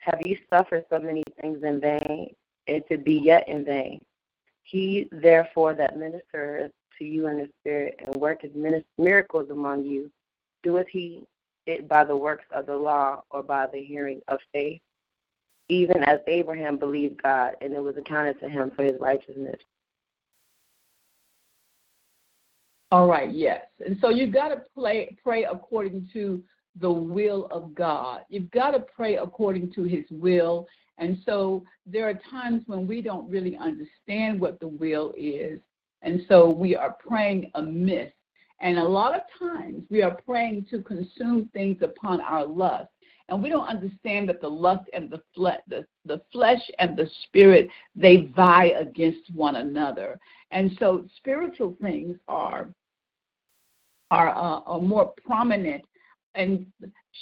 Have 0.00 0.20
you 0.24 0.36
suffered 0.48 0.84
so 0.90 0.98
many 0.98 1.22
things 1.40 1.62
in 1.62 1.80
vain, 1.80 2.34
and 2.66 2.82
to 2.90 2.98
be 2.98 3.14
yet 3.14 3.48
in 3.48 3.64
vain? 3.64 4.00
He, 4.62 5.08
therefore, 5.12 5.74
that 5.74 5.96
ministereth 5.96 6.70
to 6.98 7.04
you 7.04 7.28
in 7.28 7.38
the 7.38 7.48
Spirit, 7.60 8.00
and 8.04 8.14
worketh 8.16 8.52
miracles 8.98 9.50
among 9.50 9.84
you, 9.84 10.10
doeth 10.62 10.88
he 10.88 11.24
it 11.66 11.86
by 11.86 12.04
the 12.04 12.16
works 12.16 12.46
of 12.50 12.66
the 12.66 12.76
law, 12.76 13.22
or 13.30 13.42
by 13.42 13.66
the 13.66 13.82
hearing 13.82 14.20
of 14.28 14.38
faith? 14.52 14.80
Even 15.68 16.02
as 16.02 16.20
Abraham 16.26 16.78
believed 16.78 17.22
God, 17.22 17.56
and 17.60 17.72
it 17.72 17.82
was 17.82 17.96
accounted 17.96 18.40
to 18.40 18.48
him 18.48 18.72
for 18.74 18.82
his 18.82 18.98
righteousness. 19.00 19.60
All 22.90 23.06
right, 23.06 23.30
yes. 23.30 23.66
And 23.84 23.98
so 24.00 24.08
you've 24.08 24.32
got 24.32 24.48
to 24.48 24.62
play, 24.74 25.16
pray 25.22 25.44
according 25.44 26.08
to 26.12 26.42
the 26.80 26.90
will 26.90 27.46
of 27.50 27.74
God. 27.74 28.22
You've 28.28 28.50
got 28.50 28.72
to 28.72 28.80
pray 28.80 29.16
according 29.16 29.72
to 29.74 29.84
his 29.84 30.04
will. 30.10 30.66
And 30.98 31.18
so 31.24 31.64
there 31.86 32.08
are 32.08 32.20
times 32.30 32.62
when 32.66 32.86
we 32.86 33.00
don't 33.00 33.28
really 33.30 33.56
understand 33.56 34.40
what 34.40 34.60
the 34.60 34.68
will 34.68 35.14
is. 35.16 35.60
And 36.02 36.22
so 36.28 36.50
we 36.50 36.74
are 36.76 36.96
praying 37.06 37.50
amiss. 37.54 38.12
And 38.60 38.78
a 38.78 38.84
lot 38.84 39.14
of 39.14 39.22
times 39.38 39.84
we 39.90 40.02
are 40.02 40.18
praying 40.26 40.66
to 40.70 40.82
consume 40.82 41.48
things 41.52 41.78
upon 41.82 42.20
our 42.20 42.46
lust. 42.46 42.88
And 43.28 43.42
we 43.42 43.48
don't 43.48 43.68
understand 43.68 44.28
that 44.28 44.40
the 44.40 44.48
lust 44.48 44.90
and 44.92 45.08
the 45.08 45.22
flesh, 45.34 45.60
the, 45.68 45.86
the 46.04 46.20
flesh 46.32 46.60
and 46.78 46.96
the 46.96 47.08
spirit, 47.22 47.68
they 47.94 48.28
vie 48.36 48.72
against 48.78 49.32
one 49.32 49.56
another. 49.56 50.18
And 50.50 50.76
so 50.78 51.06
spiritual 51.16 51.76
things 51.80 52.16
are 52.26 52.68
are, 54.10 54.30
uh, 54.30 54.60
are 54.66 54.80
more 54.80 55.12
prominent 55.24 55.84
and 56.34 56.66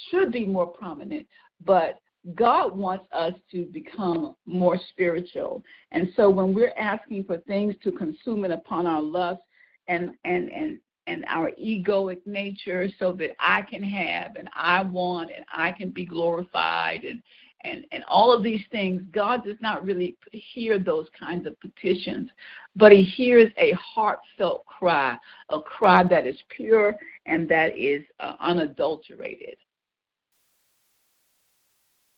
should 0.09 0.31
be 0.31 0.45
more 0.45 0.67
prominent, 0.67 1.25
but 1.65 1.99
God 2.35 2.77
wants 2.77 3.05
us 3.11 3.33
to 3.51 3.65
become 3.65 4.35
more 4.45 4.79
spiritual. 4.89 5.63
And 5.91 6.09
so 6.15 6.29
when 6.29 6.53
we're 6.53 6.73
asking 6.77 7.23
for 7.23 7.37
things 7.37 7.75
to 7.83 7.91
consume 7.91 8.45
it 8.45 8.51
upon 8.51 8.85
our 8.85 9.01
lust 9.01 9.41
and 9.87 10.11
and 10.25 10.51
and 10.51 10.79
and 11.07 11.25
our 11.27 11.51
egoic 11.59 12.19
nature 12.25 12.87
so 12.99 13.13
that 13.13 13.31
I 13.39 13.63
can 13.63 13.81
have 13.81 14.35
and 14.35 14.49
I 14.53 14.83
want 14.83 15.31
and 15.35 15.45
I 15.51 15.71
can 15.71 15.89
be 15.89 16.05
glorified 16.05 17.03
and 17.03 17.21
and 17.63 17.85
and 17.91 18.03
all 18.07 18.31
of 18.31 18.43
these 18.43 18.63
things 18.71 19.01
God 19.11 19.43
does 19.43 19.57
not 19.61 19.83
really 19.83 20.17
hear 20.31 20.79
those 20.79 21.07
kinds 21.17 21.45
of 21.45 21.59
petitions 21.59 22.29
but 22.75 22.91
he 22.91 23.03
hears 23.03 23.51
a 23.57 23.71
heartfelt 23.73 24.65
cry 24.65 25.17
a 25.49 25.59
cry 25.61 26.03
that 26.03 26.25
is 26.25 26.37
pure 26.49 26.95
and 27.25 27.47
that 27.49 27.77
is 27.77 28.03
uh, 28.19 28.35
unadulterated 28.39 29.57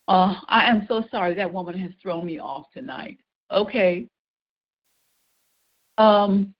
uh, 0.07 0.35
I 0.49 0.69
am 0.69 0.85
so 0.89 1.05
sorry 1.09 1.33
that 1.35 1.53
woman 1.53 1.77
has 1.79 1.91
thrown 2.01 2.25
me 2.25 2.37
off 2.37 2.65
tonight. 2.73 3.17
Okay. 3.49 4.07
Um, 5.97 6.53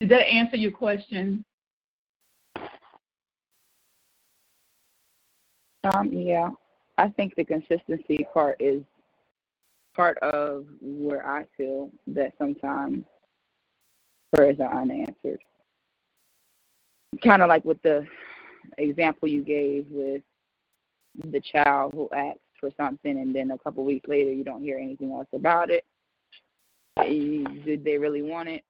did 0.00 0.08
that 0.08 0.26
answer 0.26 0.56
your 0.56 0.70
question? 0.70 1.44
Um, 5.84 6.10
yeah, 6.12 6.48
I 6.98 7.08
think 7.08 7.34
the 7.34 7.44
consistency 7.44 8.26
part 8.32 8.56
is 8.60 8.82
part 9.94 10.18
of 10.18 10.66
where 10.80 11.26
I 11.26 11.44
feel 11.56 11.90
that 12.08 12.32
sometimes 12.38 13.04
prayers 14.34 14.56
are 14.60 14.80
unanswered. 14.80 15.40
Kind 17.22 17.42
of 17.42 17.48
like 17.48 17.64
with 17.64 17.80
the 17.82 18.06
example 18.78 19.28
you 19.28 19.42
gave 19.42 19.86
with 19.90 20.22
the 21.30 21.40
child 21.40 21.92
who 21.94 22.08
asks 22.14 22.40
for 22.58 22.70
something 22.76 23.18
and 23.18 23.34
then 23.34 23.50
a 23.50 23.58
couple 23.58 23.84
weeks 23.84 24.08
later 24.08 24.32
you 24.32 24.44
don't 24.44 24.62
hear 24.62 24.78
anything 24.78 25.12
else 25.12 25.26
about 25.34 25.70
it. 25.70 25.84
Eh, 26.98 27.44
Did 27.64 27.84
they 27.84 27.98
really 27.98 28.22
want 28.22 28.48
it? 28.48 28.62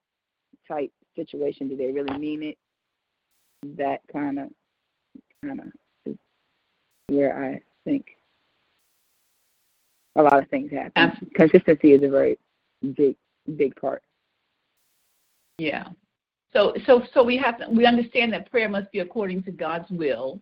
Type 0.66 0.90
situation. 1.16 1.68
Did 1.68 1.78
they 1.78 1.92
really 1.92 2.18
mean 2.18 2.42
it? 2.42 2.58
That 3.76 4.00
kind 4.12 4.38
of 4.38 4.48
kind 5.44 5.60
of 5.60 6.16
where 7.08 7.44
I 7.44 7.60
think 7.84 8.06
a 10.16 10.22
lot 10.22 10.38
of 10.38 10.48
things 10.48 10.70
happen. 10.70 10.92
Absolutely. 10.96 11.34
Consistency 11.34 11.92
is 11.92 12.02
a 12.02 12.08
very 12.08 12.38
big 12.96 13.16
big 13.56 13.74
part. 13.76 14.02
Yeah. 15.58 15.88
So 16.52 16.74
so 16.86 17.02
so 17.14 17.22
we 17.22 17.36
have 17.38 17.58
to 17.58 17.66
we 17.70 17.86
understand 17.86 18.32
that 18.32 18.50
prayer 18.50 18.68
must 18.68 18.90
be 18.92 19.00
according 19.00 19.42
to 19.44 19.52
God's 19.52 19.90
will. 19.90 20.40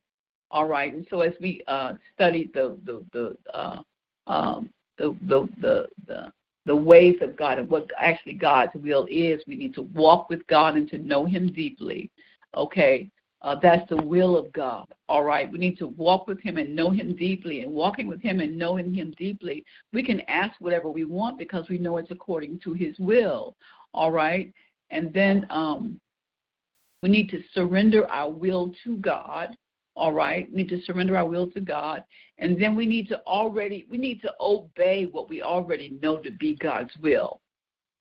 All 0.50 0.66
right. 0.66 0.92
And 0.92 1.06
so 1.10 1.20
as 1.20 1.34
we 1.40 1.62
uh 1.68 1.94
studied 2.14 2.52
the 2.52 2.76
the 2.84 3.04
the 3.12 3.36
uh 3.54 3.82
um 4.26 4.70
the 4.98 5.16
the 5.22 5.48
the, 5.60 5.88
the 6.06 6.32
the 6.66 6.76
ways 6.76 7.16
of 7.20 7.36
God 7.36 7.58
and 7.58 7.68
what 7.68 7.88
actually 7.98 8.34
God's 8.34 8.72
will 8.74 9.06
is. 9.10 9.40
We 9.46 9.56
need 9.56 9.74
to 9.74 9.82
walk 9.82 10.28
with 10.28 10.46
God 10.46 10.76
and 10.76 10.88
to 10.90 10.98
know 10.98 11.24
Him 11.24 11.52
deeply. 11.52 12.10
Okay, 12.56 13.10
uh, 13.42 13.56
that's 13.62 13.88
the 13.88 13.96
will 13.96 14.36
of 14.36 14.52
God. 14.52 14.86
All 15.08 15.24
right, 15.24 15.50
we 15.50 15.58
need 15.58 15.78
to 15.78 15.88
walk 15.88 16.26
with 16.26 16.40
Him 16.40 16.58
and 16.58 16.76
know 16.76 16.90
Him 16.90 17.16
deeply. 17.16 17.60
And 17.60 17.72
walking 17.72 18.06
with 18.06 18.20
Him 18.20 18.40
and 18.40 18.58
knowing 18.58 18.92
Him 18.92 19.14
deeply, 19.16 19.64
we 19.92 20.02
can 20.02 20.20
ask 20.28 20.52
whatever 20.60 20.90
we 20.90 21.04
want 21.04 21.38
because 21.38 21.68
we 21.68 21.78
know 21.78 21.96
it's 21.96 22.10
according 22.10 22.60
to 22.60 22.74
His 22.74 22.98
will. 22.98 23.56
All 23.94 24.12
right, 24.12 24.52
and 24.90 25.12
then 25.12 25.46
um, 25.50 25.98
we 27.02 27.08
need 27.08 27.30
to 27.30 27.42
surrender 27.54 28.08
our 28.10 28.30
will 28.30 28.72
to 28.84 28.96
God. 28.98 29.56
All 29.96 30.12
right, 30.12 30.48
we 30.50 30.58
need 30.58 30.68
to 30.68 30.82
surrender 30.82 31.16
our 31.16 31.26
will 31.26 31.50
to 31.52 31.60
God, 31.60 32.04
and 32.38 32.60
then 32.60 32.76
we 32.76 32.86
need 32.86 33.08
to 33.08 33.20
already 33.26 33.86
we 33.90 33.96
need 33.96 34.20
to 34.22 34.32
obey 34.38 35.06
what 35.10 35.30
we 35.30 35.42
already 35.42 35.98
know 36.02 36.18
to 36.18 36.30
be 36.30 36.56
God's 36.56 36.92
will. 37.02 37.40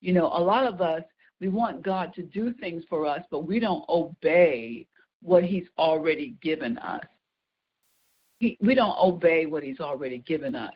You 0.02 0.12
know, 0.12 0.26
a 0.26 0.40
lot 0.40 0.66
of 0.66 0.82
us 0.82 1.02
we 1.40 1.48
want 1.48 1.82
God 1.82 2.12
to 2.14 2.22
do 2.22 2.52
things 2.52 2.84
for 2.88 3.06
us, 3.06 3.22
but 3.30 3.46
we 3.46 3.58
don't 3.58 3.84
obey 3.88 4.86
what 5.22 5.44
He's 5.44 5.66
already 5.78 6.34
given 6.42 6.78
us. 6.78 7.02
He, 8.38 8.56
we 8.60 8.74
don't 8.74 8.96
obey 8.98 9.46
what 9.46 9.62
He's 9.62 9.80
already 9.80 10.18
given 10.18 10.54
us, 10.54 10.72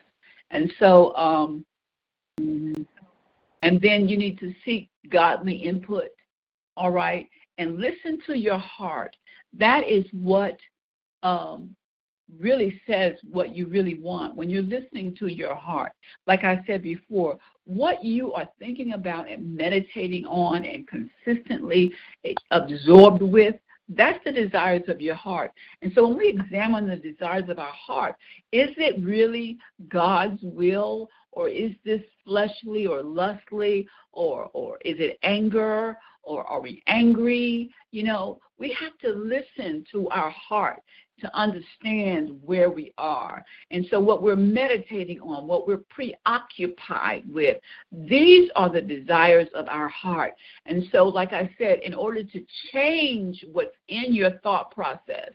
and 0.51 0.71
so 0.79 1.15
um, 1.15 1.65
and 2.37 2.85
then 3.81 4.07
you 4.07 4.17
need 4.17 4.39
to 4.39 4.53
seek 4.63 4.89
godly 5.09 5.55
input. 5.55 6.09
All 6.77 6.91
right, 6.91 7.27
and 7.57 7.79
listen 7.79 8.19
to 8.27 8.37
your 8.37 8.59
heart. 8.59 9.15
That 9.57 9.87
is 9.87 10.05
what 10.11 10.57
um, 11.23 11.75
really 12.39 12.81
says 12.87 13.13
what 13.29 13.55
you 13.55 13.67
really 13.67 13.99
want 13.99 14.35
when 14.35 14.49
you're 14.49 14.63
listening 14.63 15.15
to 15.17 15.27
your 15.27 15.55
heart. 15.55 15.91
Like 16.27 16.43
I 16.43 16.63
said 16.65 16.81
before, 16.81 17.37
what 17.65 18.03
you 18.03 18.33
are 18.33 18.47
thinking 18.59 18.93
about 18.93 19.29
and 19.29 19.55
meditating 19.55 20.25
on 20.25 20.65
and 20.65 20.87
consistently 20.87 21.93
absorbed 22.51 23.21
with, 23.21 23.55
that's 23.89 24.23
the 24.23 24.31
desires 24.31 24.83
of 24.87 24.99
your 25.01 25.15
heart. 25.15 25.51
And 25.81 25.91
so 25.93 26.07
when 26.07 26.17
we 26.17 26.29
examine 26.29 26.87
the 26.87 26.95
desires 26.95 27.49
of 27.49 27.59
our 27.59 27.73
heart, 27.73 28.15
is 28.51 28.69
it 28.77 29.03
really 29.03 29.57
God's 29.87 30.39
will 30.41 31.09
or 31.31 31.49
is 31.49 31.71
this 31.83 32.01
fleshly 32.25 32.87
or 32.87 33.03
lustly 33.03 33.87
or 34.11 34.49
or 34.53 34.77
is 34.83 34.95
it 34.99 35.19
anger 35.23 35.97
or 36.25 36.43
are 36.45 36.61
we 36.61 36.81
angry? 36.87 37.71
You 37.91 38.03
know, 38.03 38.39
we 38.57 38.75
have 38.79 38.97
to 38.99 39.09
listen 39.09 39.85
to 39.91 40.09
our 40.09 40.29
heart 40.31 40.81
to 41.21 41.37
understand 41.37 42.37
where 42.43 42.69
we 42.69 42.93
are. 42.97 43.43
And 43.71 43.85
so, 43.89 43.99
what 43.99 44.21
we're 44.21 44.35
meditating 44.35 45.21
on, 45.21 45.47
what 45.47 45.67
we're 45.67 45.83
preoccupied 45.89 47.23
with, 47.27 47.57
these 47.91 48.49
are 48.55 48.69
the 48.69 48.81
desires 48.81 49.47
of 49.55 49.67
our 49.69 49.87
heart. 49.87 50.33
And 50.65 50.83
so, 50.91 51.05
like 51.05 51.31
I 51.33 51.49
said, 51.57 51.79
in 51.79 51.93
order 51.93 52.23
to 52.23 52.45
change 52.73 53.45
what's 53.51 53.75
in 53.87 54.13
your 54.13 54.31
thought 54.39 54.71
process, 54.71 55.31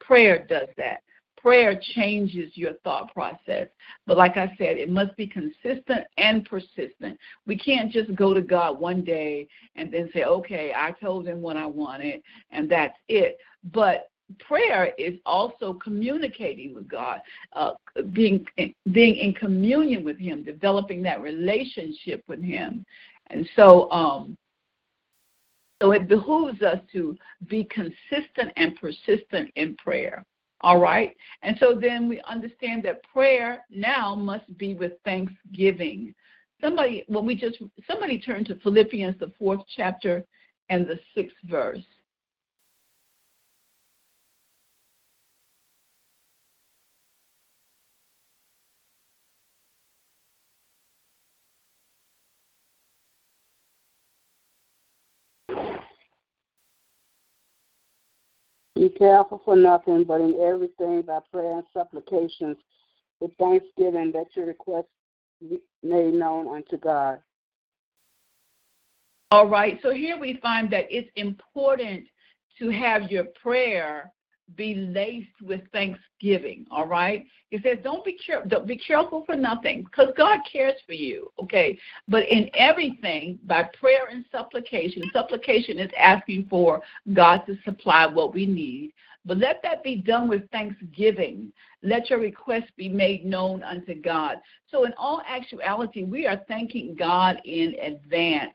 prayer 0.00 0.46
does 0.48 0.68
that. 0.76 1.02
Prayer 1.40 1.80
changes 1.94 2.50
your 2.56 2.74
thought 2.84 3.12
process. 3.14 3.68
But 4.06 4.16
like 4.16 4.36
I 4.36 4.48
said, 4.58 4.76
it 4.76 4.90
must 4.90 5.16
be 5.16 5.26
consistent 5.26 6.04
and 6.16 6.44
persistent. 6.44 7.18
We 7.46 7.56
can't 7.56 7.92
just 7.92 8.14
go 8.14 8.34
to 8.34 8.42
God 8.42 8.80
one 8.80 9.04
day 9.04 9.46
and 9.76 9.92
then 9.92 10.10
say, 10.12 10.24
okay, 10.24 10.72
I 10.74 10.92
told 11.00 11.26
him 11.26 11.40
what 11.40 11.56
I 11.56 11.66
wanted, 11.66 12.22
and 12.50 12.68
that's 12.68 12.96
it. 13.08 13.38
But 13.72 14.10
prayer 14.38 14.92
is 14.98 15.14
also 15.24 15.74
communicating 15.74 16.74
with 16.74 16.88
God, 16.88 17.20
uh, 17.54 17.72
being 18.12 18.46
being 18.92 19.16
in 19.16 19.32
communion 19.34 20.04
with 20.04 20.18
Him, 20.18 20.42
developing 20.42 21.02
that 21.02 21.22
relationship 21.22 22.22
with 22.28 22.42
Him, 22.42 22.84
and 23.28 23.48
so 23.56 23.90
um, 23.90 24.36
so 25.80 25.92
it 25.92 26.08
behooves 26.08 26.60
us 26.62 26.78
to 26.92 27.16
be 27.48 27.64
consistent 27.64 28.52
and 28.56 28.76
persistent 28.76 29.50
in 29.56 29.76
prayer. 29.76 30.24
All 30.60 30.80
right, 30.80 31.16
and 31.42 31.56
so 31.60 31.78
then 31.80 32.08
we 32.08 32.20
understand 32.22 32.82
that 32.82 33.04
prayer 33.12 33.64
now 33.70 34.16
must 34.16 34.58
be 34.58 34.74
with 34.74 34.92
thanksgiving. 35.04 36.12
Somebody, 36.60 37.04
when 37.06 37.24
we 37.24 37.36
just 37.36 37.58
somebody 37.88 38.18
turn 38.18 38.44
to 38.46 38.56
Philippians 38.56 39.18
the 39.20 39.30
fourth 39.38 39.60
chapter 39.76 40.24
and 40.68 40.86
the 40.86 40.98
sixth 41.14 41.36
verse. 41.44 41.84
Be 58.74 58.87
careful 58.98 59.40
for 59.44 59.56
nothing, 59.56 60.04
but 60.04 60.20
in 60.20 60.38
everything 60.40 61.02
by 61.02 61.20
prayer 61.32 61.58
and 61.58 61.64
supplications 61.72 62.56
with 63.20 63.30
thanksgiving 63.38 64.12
that 64.12 64.26
your 64.34 64.46
requests 64.46 64.86
be 65.40 65.58
made 65.82 66.14
known 66.14 66.48
unto 66.48 66.76
God. 66.76 67.20
All 69.30 69.46
right, 69.46 69.78
so 69.82 69.92
here 69.92 70.18
we 70.18 70.38
find 70.42 70.70
that 70.70 70.86
it's 70.90 71.10
important 71.16 72.04
to 72.58 72.70
have 72.70 73.10
your 73.10 73.24
prayer 73.40 74.10
be 74.56 74.74
laced 74.74 75.42
with 75.42 75.60
thanksgiving. 75.72 76.66
All 76.70 76.86
right. 76.86 77.26
He 77.50 77.58
says, 77.62 77.78
don't 77.82 78.04
be 78.04 78.18
careful. 78.24 78.48
Don't 78.48 78.66
be 78.66 78.76
careful 78.76 79.24
for 79.24 79.36
nothing, 79.36 79.84
because 79.84 80.12
God 80.16 80.40
cares 80.50 80.74
for 80.86 80.92
you. 80.92 81.30
Okay. 81.42 81.78
But 82.08 82.28
in 82.28 82.50
everything, 82.54 83.38
by 83.46 83.68
prayer 83.78 84.06
and 84.10 84.24
supplication, 84.30 85.02
supplication 85.12 85.78
is 85.78 85.90
asking 85.98 86.46
for 86.50 86.82
God 87.12 87.42
to 87.46 87.56
supply 87.64 88.06
what 88.06 88.34
we 88.34 88.46
need. 88.46 88.92
But 89.24 89.38
let 89.38 89.60
that 89.62 89.82
be 89.82 89.96
done 89.96 90.28
with 90.28 90.48
thanksgiving. 90.50 91.52
Let 91.82 92.08
your 92.08 92.18
request 92.18 92.66
be 92.76 92.88
made 92.88 93.24
known 93.24 93.62
unto 93.62 93.94
God. 93.94 94.38
So, 94.70 94.84
in 94.84 94.94
all 94.96 95.22
actuality, 95.28 96.04
we 96.04 96.26
are 96.26 96.40
thanking 96.48 96.94
God 96.94 97.40
in 97.44 97.74
advance 97.82 98.52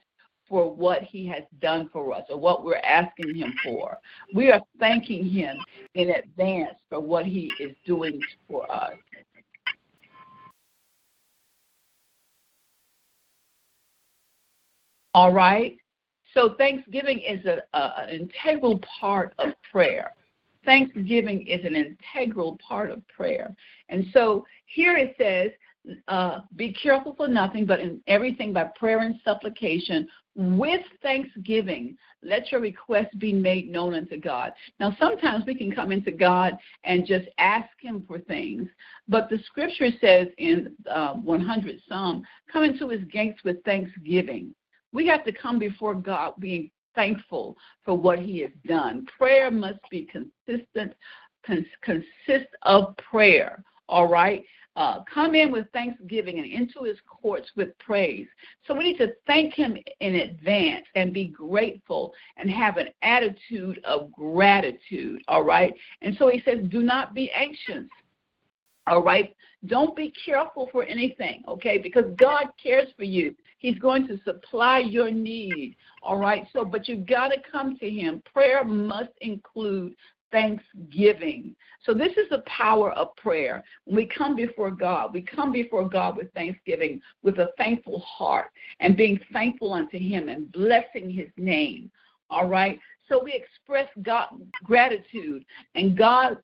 for 0.48 0.74
what 0.74 1.04
he 1.04 1.26
has 1.28 1.44
done 1.62 1.90
for 1.92 2.14
us 2.14 2.24
or 2.30 2.38
what 2.38 2.64
we're 2.64 2.76
asking 2.78 3.36
him 3.36 3.54
for. 3.64 3.98
We 4.34 4.52
are 4.52 4.62
thanking 4.80 5.26
him 5.26 5.58
in 5.96 6.12
advance 6.12 6.76
for 6.90 7.00
what 7.00 7.26
he 7.26 7.52
is 7.60 7.76
doing 7.86 8.22
for 8.48 8.70
us. 8.72 8.94
All 15.14 15.32
right? 15.32 15.78
So 16.34 16.56
Thanksgiving 16.58 17.20
is 17.20 17.46
a, 17.46 17.60
a, 17.78 18.08
an 18.08 18.10
integral 18.10 18.80
part 19.00 19.34
of 19.38 19.54
prayer. 19.72 20.12
Thanksgiving 20.66 21.46
is 21.46 21.64
an 21.66 21.76
integral 21.76 22.58
part 22.66 22.90
of 22.90 23.08
prayer. 23.08 23.54
And 23.90 24.06
so 24.14 24.46
here 24.66 24.98
it 24.98 25.16
says, 25.18 25.52
uh, 26.08 26.41
be 26.56 26.74
careful 26.74 27.13
for 27.15 27.28
nothing, 27.28 27.65
but 27.65 27.80
in 27.80 28.02
everything 28.08 28.54
by 28.54 28.65
prayer 28.76 29.00
and 29.00 29.19
supplication 29.24 30.08
with 30.36 30.82
thanksgiving, 31.02 31.98
let 32.24 32.52
your 32.52 32.62
requests 32.62 33.13
be 33.17 33.34
made 33.34 33.69
known 33.69 33.93
unto 33.93 34.19
God. 34.19 34.54
Now, 34.80 34.96
sometimes 35.00 35.46
we 35.46 35.56
can 35.56 35.72
come 35.72 35.91
into 35.91 36.12
God 36.12 36.58
and 36.86 37.06
just 37.06 37.28
ask 37.38 37.69
Him 37.80 38.04
for 38.08 38.19
things, 38.19 38.67
but 39.08 39.30
the 39.30 39.39
scripture 39.46 39.89
says 40.00 40.28
in 40.38 40.74
uh, 40.89 41.13
100 41.15 41.80
Psalm, 41.88 42.24
come 42.52 42.63
into 42.63 42.89
His 42.89 43.04
gates 43.12 43.43
with 43.43 43.63
thanksgiving. 43.63 44.56
We 44.93 45.06
have 45.08 45.26
to 45.26 45.34
come 45.34 45.60
before 45.60 45.96
God 45.96 46.34
being 46.39 46.72
thankful 46.96 47.58
for 47.84 47.96
what 47.98 48.19
He 48.19 48.39
has 48.39 48.52
done. 48.65 49.06
Prayer 49.17 49.52
must 49.52 49.80
be 49.91 50.08
consistent, 50.10 50.93
cons- 51.46 51.65
consist 51.82 52.50
of 52.63 52.96
prayer. 52.98 53.63
All 53.89 54.08
right 54.08 54.43
uh, 54.76 55.02
come 55.12 55.36
in 55.36 55.52
with 55.52 55.68
thanksgiving 55.72 56.40
and 56.40 56.52
into 56.52 56.84
his 56.84 56.98
courts 57.08 57.50
with 57.56 57.78
praise. 57.80 58.28
So 58.66 58.74
we 58.74 58.84
need 58.84 58.98
to 58.98 59.14
thank 59.28 59.54
him 59.54 59.78
in 60.00 60.16
advance 60.16 60.86
and 60.96 61.14
be 61.14 61.26
grateful 61.26 62.14
and 62.38 62.50
have 62.50 62.78
an 62.78 62.88
attitude 63.02 63.80
of 63.84 64.12
gratitude, 64.12 65.22
all 65.28 65.44
right? 65.44 65.74
And 66.02 66.16
so 66.18 66.30
he 66.30 66.42
says, 66.44 66.60
do 66.70 66.82
not 66.82 67.14
be 67.14 67.32
anxious, 67.32 67.88
all 68.88 69.04
right? 69.04 69.36
Don't 69.66 69.96
be 69.96 70.12
careful 70.26 70.68
for 70.72 70.84
anything, 70.84 71.44
okay? 71.48 71.78
Because 71.78 72.06
God 72.18 72.48
cares 72.62 72.90
for 72.98 73.06
you. 73.06 73.34
He's 73.60 73.80
going 73.80 74.08
to 74.08 74.20
supply 74.26 74.80
your 74.80 75.10
need, 75.10 75.78
all 76.02 76.18
right? 76.18 76.46
So, 76.52 76.66
but 76.66 76.90
you've 76.90 77.06
got 77.06 77.30
to 77.30 77.38
come 77.50 77.78
to 77.78 77.90
him. 77.90 78.22
Prayer 78.34 78.66
must 78.66 79.14
include 79.22 79.96
thanksgiving. 80.34 81.56
So 81.86 81.93
this 81.93 82.12
is 82.17 82.28
the 82.30 82.43
power 82.46 82.91
of 82.91 83.15
prayer. 83.15 83.63
When 83.86 83.96
we 83.96 84.06
come 84.06 84.36
before 84.36 84.72
God, 84.72 85.13
we 85.13 85.22
come 85.22 85.54
before 85.54 85.88
God 85.88 86.17
with 86.17 86.34
thanksgiving, 86.34 87.02
with 87.22 87.39
a 87.39 87.52
thankful 87.58 88.00
heart, 88.00 88.48
and 88.82 88.98
being 88.98 89.19
thankful 89.32 89.72
unto 89.72 89.98
Him 89.98 90.28
and 90.28 90.52
blessing 90.52 91.10
His 91.10 91.30
name. 91.38 91.89
All 92.30 92.48
right. 92.48 92.80
So 93.08 93.24
we 93.24 93.34
express 93.34 93.88
God 94.02 94.28
gratitude, 94.63 95.46
and 95.76 95.98
God 95.98 96.38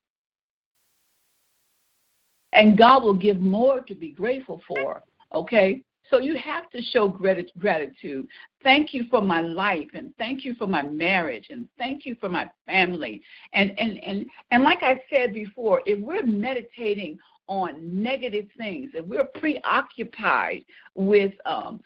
and 2.52 2.76
God 2.76 3.02
will 3.02 3.14
give 3.14 3.40
more 3.40 3.80
to 3.80 3.94
be 3.94 4.10
grateful 4.10 4.62
for. 4.66 5.02
Okay. 5.34 5.82
So 6.10 6.18
you 6.18 6.36
have 6.36 6.68
to 6.70 6.82
show 6.82 7.08
gratitude. 7.08 8.26
Thank 8.62 8.92
you 8.92 9.04
for 9.10 9.22
my 9.22 9.40
life 9.40 9.88
and 9.94 10.12
thank 10.18 10.44
you 10.44 10.54
for 10.54 10.66
my 10.66 10.82
marriage 10.82 11.46
and 11.50 11.68
thank 11.78 12.04
you 12.04 12.16
for 12.20 12.28
my 12.28 12.50
family. 12.66 13.22
And 13.54 13.72
and 13.78 14.02
and 14.04 14.26
and 14.50 14.62
like 14.64 14.82
I 14.82 15.00
said 15.08 15.32
before, 15.32 15.82
if 15.86 16.00
we're 16.00 16.26
meditating 16.26 17.18
on 17.46 17.74
negative 18.02 18.46
things, 18.56 18.90
if 18.94 19.04
we're 19.06 19.24
preoccupied 19.24 20.64
with 20.94 21.32
um, 21.46 21.80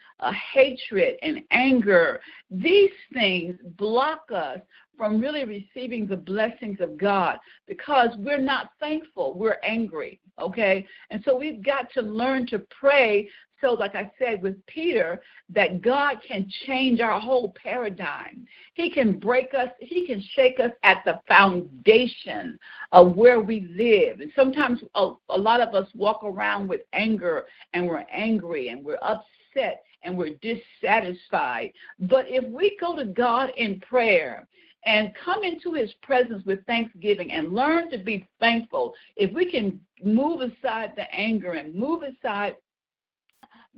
hatred 0.53 1.17
and 1.23 1.41
anger, 1.53 2.21
these 2.51 2.91
things 3.15 3.57
block 3.79 4.27
us 4.35 4.59
from 4.97 5.21
really 5.21 5.45
receiving 5.45 6.07
the 6.07 6.17
blessings 6.17 6.81
of 6.81 6.99
God 6.99 7.39
because 7.67 8.11
we're 8.19 8.37
not 8.37 8.71
thankful. 8.79 9.39
We're 9.39 9.59
angry, 9.65 10.21
okay? 10.39 10.87
And 11.11 11.23
so 11.25 11.35
we've 11.37 11.65
got 11.65 11.91
to 11.95 12.03
learn 12.03 12.47
to 12.49 12.59
pray 12.79 13.29
so, 13.65 13.73
like 13.73 13.95
I 13.95 14.11
said 14.19 14.43
with 14.43 14.65
Peter, 14.67 15.23
that 15.49 15.81
God 15.81 16.19
can 16.27 16.47
change 16.67 17.01
our 17.01 17.19
whole 17.19 17.55
paradigm. 17.63 18.47
He 18.75 18.91
can 18.91 19.19
break 19.19 19.55
us, 19.55 19.71
He 19.81 20.07
can 20.07 20.23
shake 20.35 20.61
us 20.61 20.73
at 20.83 21.03
the 21.07 21.21
foundation 21.27 22.59
of 22.93 23.17
where 23.17 23.41
we 23.41 23.67
live. 23.75 24.21
And 24.21 24.31
sometimes 24.37 24.81
a, 24.95 25.13
a 25.31 25.39
lot 25.39 25.61
of 25.61 25.75
us 25.75 25.89
walk 25.95 26.23
around 26.25 26.69
with 26.69 26.83
anger 26.93 27.45
and 27.73 27.87
we're 27.87 28.05
angry 28.13 28.69
and 28.69 28.85
we're 28.85 28.99
upset 29.01 29.83
and 30.03 30.19
we're 30.19 30.35
dissatisfied. 30.43 31.73
But 32.01 32.27
if 32.29 32.45
we 32.51 32.77
go 32.79 32.95
to 32.97 33.07
God 33.07 33.51
in 33.57 33.81
prayer, 33.81 34.47
and 34.87 35.15
come 35.15 35.43
into 35.45 35.73
his 35.73 35.91
presence 36.03 36.45
with 36.45 36.63
thanksgiving 36.67 37.33
and 37.33 37.55
learn 37.55 37.91
to 37.91 37.97
be 37.97 38.29
thankful. 38.39 38.93
If 39.17 39.33
we 39.33 39.51
can 39.51 39.81
move 40.03 40.43
aside 40.43 40.93
the 40.95 41.11
anger 41.11 41.53
and 41.53 41.75
move 41.75 42.03
aside 42.03 42.57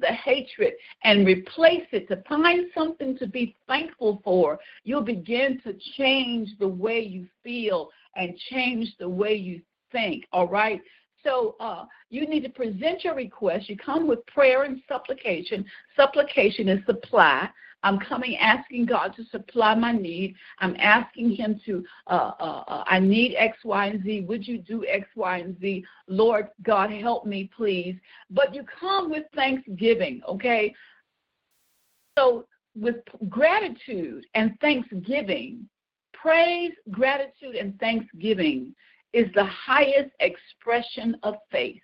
the 0.00 0.12
hatred 0.12 0.74
and 1.04 1.26
replace 1.26 1.86
it 1.92 2.08
to 2.08 2.22
find 2.28 2.66
something 2.74 3.16
to 3.18 3.26
be 3.26 3.56
thankful 3.66 4.20
for, 4.24 4.58
you'll 4.84 5.02
begin 5.02 5.60
to 5.64 5.74
change 5.96 6.50
the 6.58 6.68
way 6.68 7.00
you 7.00 7.26
feel 7.42 7.88
and 8.14 8.36
change 8.50 8.94
the 8.98 9.08
way 9.08 9.34
you 9.34 9.60
think. 9.92 10.24
All 10.32 10.48
right. 10.48 10.80
So 11.22 11.56
uh, 11.58 11.86
you 12.08 12.28
need 12.28 12.44
to 12.44 12.48
present 12.50 13.02
your 13.02 13.14
request. 13.14 13.68
You 13.68 13.76
come 13.76 14.06
with 14.06 14.24
prayer 14.26 14.62
and 14.62 14.80
supplication. 14.86 15.64
Supplication 15.96 16.68
is 16.68 16.84
supply. 16.86 17.48
I'm 17.86 18.00
coming 18.00 18.36
asking 18.38 18.86
God 18.86 19.14
to 19.14 19.24
supply 19.26 19.76
my 19.76 19.92
need. 19.92 20.34
I'm 20.58 20.74
asking 20.80 21.36
Him 21.36 21.60
to, 21.66 21.84
uh, 22.08 22.32
uh, 22.40 22.64
uh, 22.66 22.84
I 22.84 22.98
need 22.98 23.36
X, 23.36 23.58
Y, 23.64 23.86
and 23.86 24.02
Z. 24.02 24.22
Would 24.22 24.46
you 24.46 24.58
do 24.58 24.84
X, 24.86 25.06
Y, 25.14 25.38
and 25.38 25.56
Z? 25.60 25.84
Lord 26.08 26.48
God, 26.64 26.90
help 26.90 27.26
me, 27.26 27.48
please. 27.56 27.96
But 28.28 28.52
you 28.52 28.64
come 28.64 29.08
with 29.08 29.22
thanksgiving, 29.36 30.20
okay? 30.26 30.74
So, 32.18 32.46
with 32.74 32.96
gratitude 33.28 34.26
and 34.34 34.58
thanksgiving, 34.60 35.68
praise, 36.12 36.72
gratitude, 36.90 37.54
and 37.54 37.78
thanksgiving 37.78 38.74
is 39.12 39.32
the 39.34 39.44
highest 39.44 40.10
expression 40.18 41.16
of 41.22 41.36
faith. 41.52 41.80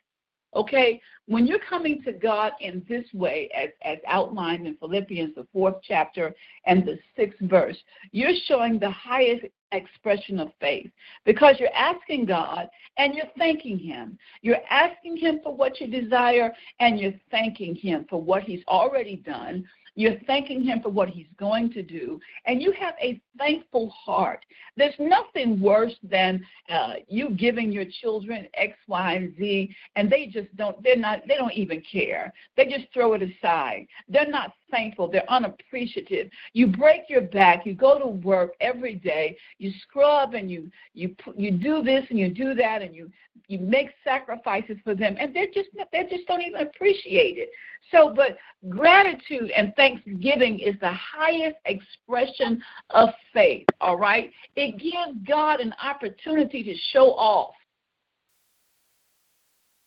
Okay, 0.54 1.00
when 1.26 1.46
you're 1.46 1.58
coming 1.58 2.02
to 2.02 2.12
God 2.12 2.52
in 2.60 2.84
this 2.88 3.06
way, 3.14 3.48
as, 3.56 3.70
as 3.82 3.98
outlined 4.06 4.66
in 4.66 4.76
Philippians, 4.76 5.34
the 5.34 5.46
fourth 5.52 5.76
chapter 5.82 6.34
and 6.66 6.84
the 6.84 6.98
sixth 7.16 7.40
verse, 7.42 7.76
you're 8.10 8.34
showing 8.46 8.78
the 8.78 8.90
highest 8.90 9.46
expression 9.72 10.38
of 10.38 10.52
faith 10.60 10.90
because 11.24 11.56
you're 11.58 11.74
asking 11.74 12.26
God 12.26 12.68
and 12.98 13.14
you're 13.14 13.24
thanking 13.38 13.78
Him. 13.78 14.18
You're 14.42 14.60
asking 14.68 15.16
Him 15.16 15.40
for 15.42 15.54
what 15.54 15.80
you 15.80 15.86
desire 15.86 16.52
and 16.80 17.00
you're 17.00 17.14
thanking 17.30 17.74
Him 17.74 18.04
for 18.10 18.20
what 18.20 18.42
He's 18.42 18.64
already 18.68 19.16
done 19.16 19.64
you're 19.94 20.18
thanking 20.26 20.62
Him 20.62 20.80
for 20.82 20.88
what 20.88 21.08
He's 21.08 21.26
going 21.38 21.70
to 21.72 21.82
do, 21.82 22.20
and 22.46 22.62
you 22.62 22.72
have 22.72 22.94
a 23.00 23.20
thankful 23.38 23.90
heart. 23.90 24.44
There's 24.76 24.94
nothing 24.98 25.60
worse 25.60 25.94
than 26.02 26.44
uh, 26.70 26.94
you 27.08 27.30
giving 27.30 27.70
your 27.72 27.84
children 28.00 28.46
X, 28.54 28.76
Y, 28.88 29.14
and 29.14 29.36
Z, 29.36 29.74
and 29.96 30.10
they 30.10 30.26
just 30.26 30.54
don't. 30.56 30.82
They're 30.82 30.96
not. 30.96 31.22
They 31.28 31.36
don't 31.36 31.52
even 31.52 31.82
care. 31.90 32.32
They 32.56 32.66
just 32.66 32.92
throw 32.92 33.14
it 33.14 33.22
aside. 33.22 33.86
They're 34.08 34.30
not 34.30 34.52
thankful. 34.72 35.06
They're 35.06 35.30
unappreciative. 35.30 36.28
You 36.52 36.66
break 36.66 37.02
your 37.08 37.20
back. 37.20 37.64
You 37.64 37.74
go 37.74 38.00
to 38.00 38.06
work 38.06 38.54
every 38.60 38.96
day. 38.96 39.36
You 39.58 39.70
scrub 39.82 40.34
and 40.34 40.50
you 40.50 40.68
you 40.94 41.14
you 41.36 41.52
do 41.52 41.82
this 41.84 42.04
and 42.10 42.18
you 42.18 42.28
do 42.30 42.54
that 42.54 42.82
and 42.82 42.92
you 42.96 43.12
you 43.46 43.58
make 43.58 43.90
sacrifices 44.02 44.76
for 44.82 44.94
them, 44.94 45.16
and 45.20 45.34
they're 45.34 45.46
just 45.52 45.68
they 45.92 46.04
just 46.10 46.26
don't 46.26 46.42
even 46.42 46.62
appreciate 46.62 47.38
it. 47.38 47.50
So, 47.90 48.12
but 48.14 48.38
gratitude 48.68 49.50
and 49.50 49.74
thanksgiving 49.76 50.58
is 50.58 50.74
the 50.80 50.92
highest 50.92 51.56
expression 51.66 52.62
of 52.90 53.10
faith. 53.32 53.66
All 53.80 53.98
right, 53.98 54.32
it 54.56 54.78
gives 54.78 55.18
God 55.28 55.60
an 55.60 55.74
opportunity 55.82 56.62
to 56.62 56.74
show 56.92 57.12
off. 57.12 57.54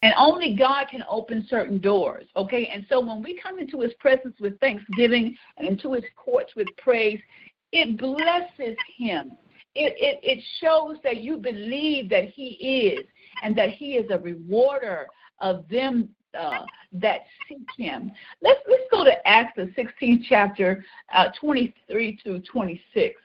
And 0.06 0.14
only 0.20 0.54
God 0.54 0.86
can 0.92 1.04
open 1.10 1.48
certain 1.50 1.80
doors, 1.80 2.26
okay? 2.36 2.70
And 2.72 2.86
so 2.90 3.00
when 3.00 3.24
we 3.24 3.40
come 3.42 3.58
into 3.58 3.82
his 3.82 3.92
presence 3.96 4.36
with 4.40 4.60
thanksgiving 4.60 5.36
and 5.58 5.68
into 5.68 5.94
his 5.94 6.04
courts 6.16 6.56
with 6.56 6.68
praise, 6.78 7.20
it 7.72 7.98
blesses 7.98 8.78
him. 8.96 9.32
It, 9.74 9.96
it, 9.98 10.20
it 10.22 10.44
shows 10.62 10.98
that 11.04 11.22
you 11.22 11.38
believe 11.38 12.08
that 12.10 12.26
he 12.26 12.50
is 12.94 13.04
and 13.42 13.58
that 13.58 13.72
he 13.72 13.94
is 13.94 14.12
a 14.12 14.20
rewarder 14.20 15.08
of 15.42 15.68
them 15.70 16.10
uh, 16.40 16.66
that 16.94 17.22
seek 17.50 17.66
him. 17.76 18.12
Let's 18.44 18.60
let's 18.70 18.84
go 18.92 19.04
to 19.06 19.28
Acts 19.28 19.54
the 19.56 19.74
16th 19.76 20.22
chapter, 20.30 20.86
uh, 21.16 21.30
23 21.42 22.20
to 22.26 22.42
26. 22.42 23.16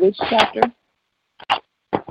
Which 0.00 0.16
chapter? 0.28 0.62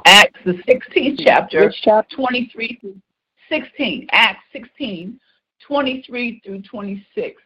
Acts 0.06 0.39
the 0.46 0.54
16th 0.54 1.19
chapter, 1.26 1.65
Which 1.65 1.82
chapter? 1.82 2.15
23 2.15 2.78
through 2.80 3.02
16. 3.50 4.08
Acts 4.12 4.43
16, 4.54 5.19
23 5.67 6.41
through 6.46 6.62
26. 6.62 7.41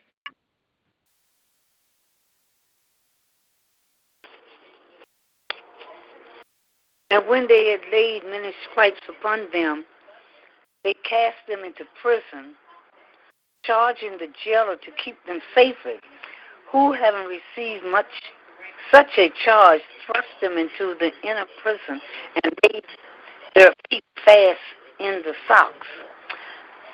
And 7.09 7.27
when 7.27 7.47
they 7.47 7.71
had 7.71 7.79
laid 7.91 8.23
many 8.25 8.51
stripes 8.69 9.01
upon 9.07 9.47
them, 9.53 9.85
they 10.83 10.93
cast 11.03 11.37
them 11.47 11.63
into 11.63 11.83
prison, 12.01 12.53
charging 13.63 14.17
the 14.19 14.27
jailer 14.43 14.75
to 14.75 14.91
keep 15.03 15.17
them 15.25 15.39
safely, 15.55 15.95
who, 16.71 16.91
having 16.91 17.27
received 17.27 17.85
much 17.85 18.05
such 18.91 19.17
a 19.17 19.31
charge, 19.43 19.81
thrust 20.05 20.27
them 20.41 20.57
into 20.57 20.95
the 20.99 21.11
inner 21.23 21.45
prison 21.61 22.01
and 22.43 22.53
made 22.71 22.83
their 23.55 23.73
feet 23.89 24.03
fast 24.23 24.59
in 24.99 25.21
the 25.25 25.33
socks. 25.47 25.87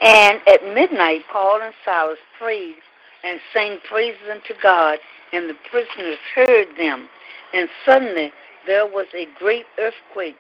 And 0.01 0.39
at 0.47 0.63
midnight, 0.73 1.21
Paul 1.31 1.61
and 1.61 1.73
Silas 1.85 2.17
prayed 2.37 2.75
and 3.23 3.39
sang 3.53 3.79
praises 3.89 4.21
unto 4.29 4.53
God, 4.61 4.99
and 5.31 5.49
the 5.49 5.55
prisoners 5.71 6.17
heard 6.35 6.67
them. 6.77 7.07
And 7.53 7.69
suddenly 7.85 8.33
there 8.65 8.85
was 8.85 9.07
a 9.13 9.27
great 9.39 9.65
earthquake, 9.79 10.35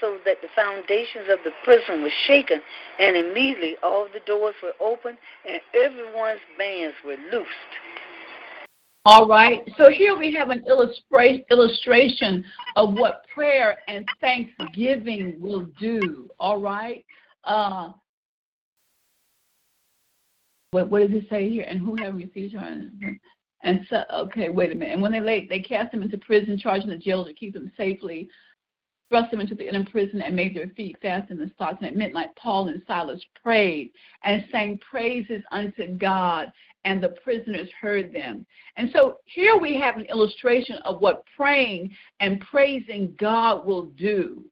so 0.00 0.18
that 0.26 0.42
the 0.42 0.48
foundations 0.54 1.28
of 1.30 1.38
the 1.44 1.52
prison 1.64 2.02
were 2.02 2.10
shaken, 2.26 2.60
and 2.98 3.16
immediately 3.16 3.76
all 3.82 4.06
the 4.12 4.20
doors 4.26 4.54
were 4.62 4.74
opened, 4.80 5.16
and 5.48 5.60
everyone's 5.74 6.40
bands 6.58 6.94
were 7.04 7.16
loosed. 7.32 7.48
All 9.08 9.28
right. 9.28 9.62
So 9.78 9.88
here 9.88 10.18
we 10.18 10.34
have 10.34 10.50
an 10.50 10.64
illustration 10.68 12.44
of 12.74 12.94
what 12.94 13.22
prayer 13.32 13.78
and 13.86 14.04
thanksgiving 14.20 15.36
will 15.38 15.66
do. 15.78 16.28
All 16.40 16.60
right. 16.60 17.04
Uh, 17.44 17.92
what, 20.72 20.90
what 20.90 21.02
does 21.02 21.16
it 21.16 21.28
say 21.30 21.48
here? 21.48 21.64
And 21.68 21.78
who 21.78 21.94
have 22.02 22.16
received 22.16 22.54
her? 22.54 22.90
and 23.62 23.86
so, 23.88 24.02
okay, 24.12 24.48
wait 24.48 24.72
a 24.72 24.74
minute. 24.74 24.94
And 24.94 25.02
when 25.02 25.12
they 25.12 25.20
laid, 25.20 25.48
they 25.48 25.60
cast 25.60 25.92
them 25.92 26.02
into 26.02 26.18
prison, 26.18 26.58
charging 26.58 26.90
the 26.90 26.96
jailer 26.96 27.26
to 27.26 27.32
keep 27.32 27.54
them 27.54 27.70
safely, 27.76 28.28
thrust 29.08 29.30
them 29.30 29.40
into 29.40 29.54
the 29.54 29.68
inner 29.68 29.84
prison, 29.84 30.20
and 30.20 30.34
made 30.34 30.56
their 30.56 30.70
feet 30.70 30.96
fast 31.00 31.30
in 31.30 31.38
the 31.38 31.48
stocks. 31.54 31.76
And 31.78 31.86
at 31.86 31.96
midnight, 31.96 32.34
Paul 32.34 32.66
and 32.66 32.82
Silas 32.88 33.22
prayed 33.40 33.92
and 34.24 34.44
sang 34.50 34.78
praises 34.78 35.44
unto 35.52 35.96
God, 35.96 36.50
and 36.86 37.02
the 37.02 37.08
prisoners 37.08 37.68
heard 37.78 38.14
them. 38.14 38.46
And 38.76 38.90
so 38.94 39.18
here 39.24 39.58
we 39.58 39.78
have 39.78 39.96
an 39.96 40.06
illustration 40.06 40.76
of 40.84 41.00
what 41.00 41.24
praying 41.36 41.94
and 42.20 42.40
praising 42.40 43.14
God 43.18 43.66
will 43.66 43.86
do. 43.86 44.44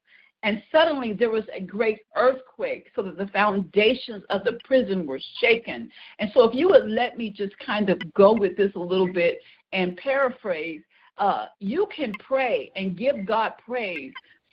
And 0.43 0.61
suddenly 0.71 1.13
there 1.13 1.31
was 1.31 1.45
a 1.55 1.61
great 1.61 1.99
earthquake 2.15 2.91
so 2.93 3.01
that 3.03 3.17
the 3.17 3.27
foundations 3.27 4.23
of 4.29 4.43
the 4.43 4.59
prison 4.65 5.07
were 5.07 5.19
shaken. 5.39 5.89
And 6.19 6.29
so, 6.33 6.43
if 6.43 6.53
you 6.53 6.67
would 6.67 6.87
let 6.87 7.17
me 7.17 7.31
just 7.31 7.57
kind 7.57 7.89
of 7.89 7.99
go 8.13 8.33
with 8.33 8.55
this 8.55 8.71
a 8.75 8.79
little 8.79 9.11
bit 9.11 9.39
and 9.73 9.97
paraphrase, 9.97 10.81
uh, 11.17 11.47
you 11.59 11.87
can 11.95 12.13
pray 12.19 12.71
and 12.75 12.97
give 12.97 13.25
God 13.25 13.53
praise 13.65 14.11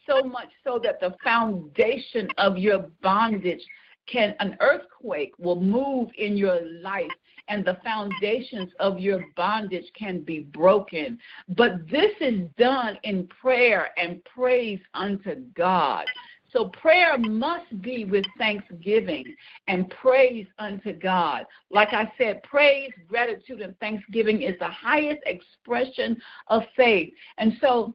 so 0.08 0.22
much 0.22 0.48
so 0.64 0.80
that 0.82 1.00
the 1.00 1.14
foundation 1.22 2.28
of 2.38 2.56
your 2.56 2.86
bondage 3.02 3.60
can, 4.06 4.34
an 4.40 4.56
earthquake 4.60 5.32
will 5.38 5.60
move 5.60 6.08
in 6.16 6.36
your 6.36 6.60
life 6.80 7.10
and 7.48 7.64
the 7.64 7.78
foundations 7.84 8.70
of 8.78 8.98
your 8.98 9.24
bondage 9.36 9.86
can 9.98 10.20
be 10.20 10.40
broken. 10.40 11.18
But 11.48 11.88
this 11.90 12.12
is 12.20 12.48
done 12.58 12.98
in 13.02 13.28
prayer 13.28 13.90
and 13.96 14.22
praise 14.24 14.80
unto 14.94 15.36
God. 15.54 16.06
So 16.52 16.68
prayer 16.68 17.16
must 17.16 17.80
be 17.80 18.04
with 18.04 18.26
thanksgiving 18.36 19.24
and 19.68 19.88
praise 19.88 20.46
unto 20.58 20.92
God. 20.92 21.46
Like 21.70 21.92
I 21.92 22.12
said, 22.18 22.42
praise, 22.42 22.90
gratitude, 23.08 23.62
and 23.62 23.78
thanksgiving 23.78 24.42
is 24.42 24.58
the 24.58 24.68
highest 24.68 25.22
expression 25.24 26.20
of 26.48 26.62
faith. 26.76 27.12
And 27.38 27.54
so 27.60 27.94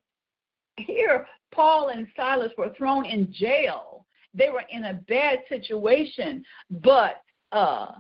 here, 0.78 1.28
Paul 1.52 1.89
and 1.89 2.08
Silas 2.16 2.52
were 2.58 2.74
thrown 2.76 3.06
in 3.06 3.32
jail. 3.32 4.06
They 4.34 4.50
were 4.50 4.64
in 4.70 4.86
a 4.86 4.93
bad 5.08 5.39
situation, 5.50 6.43
but 6.70 7.22
uh, 7.52 7.91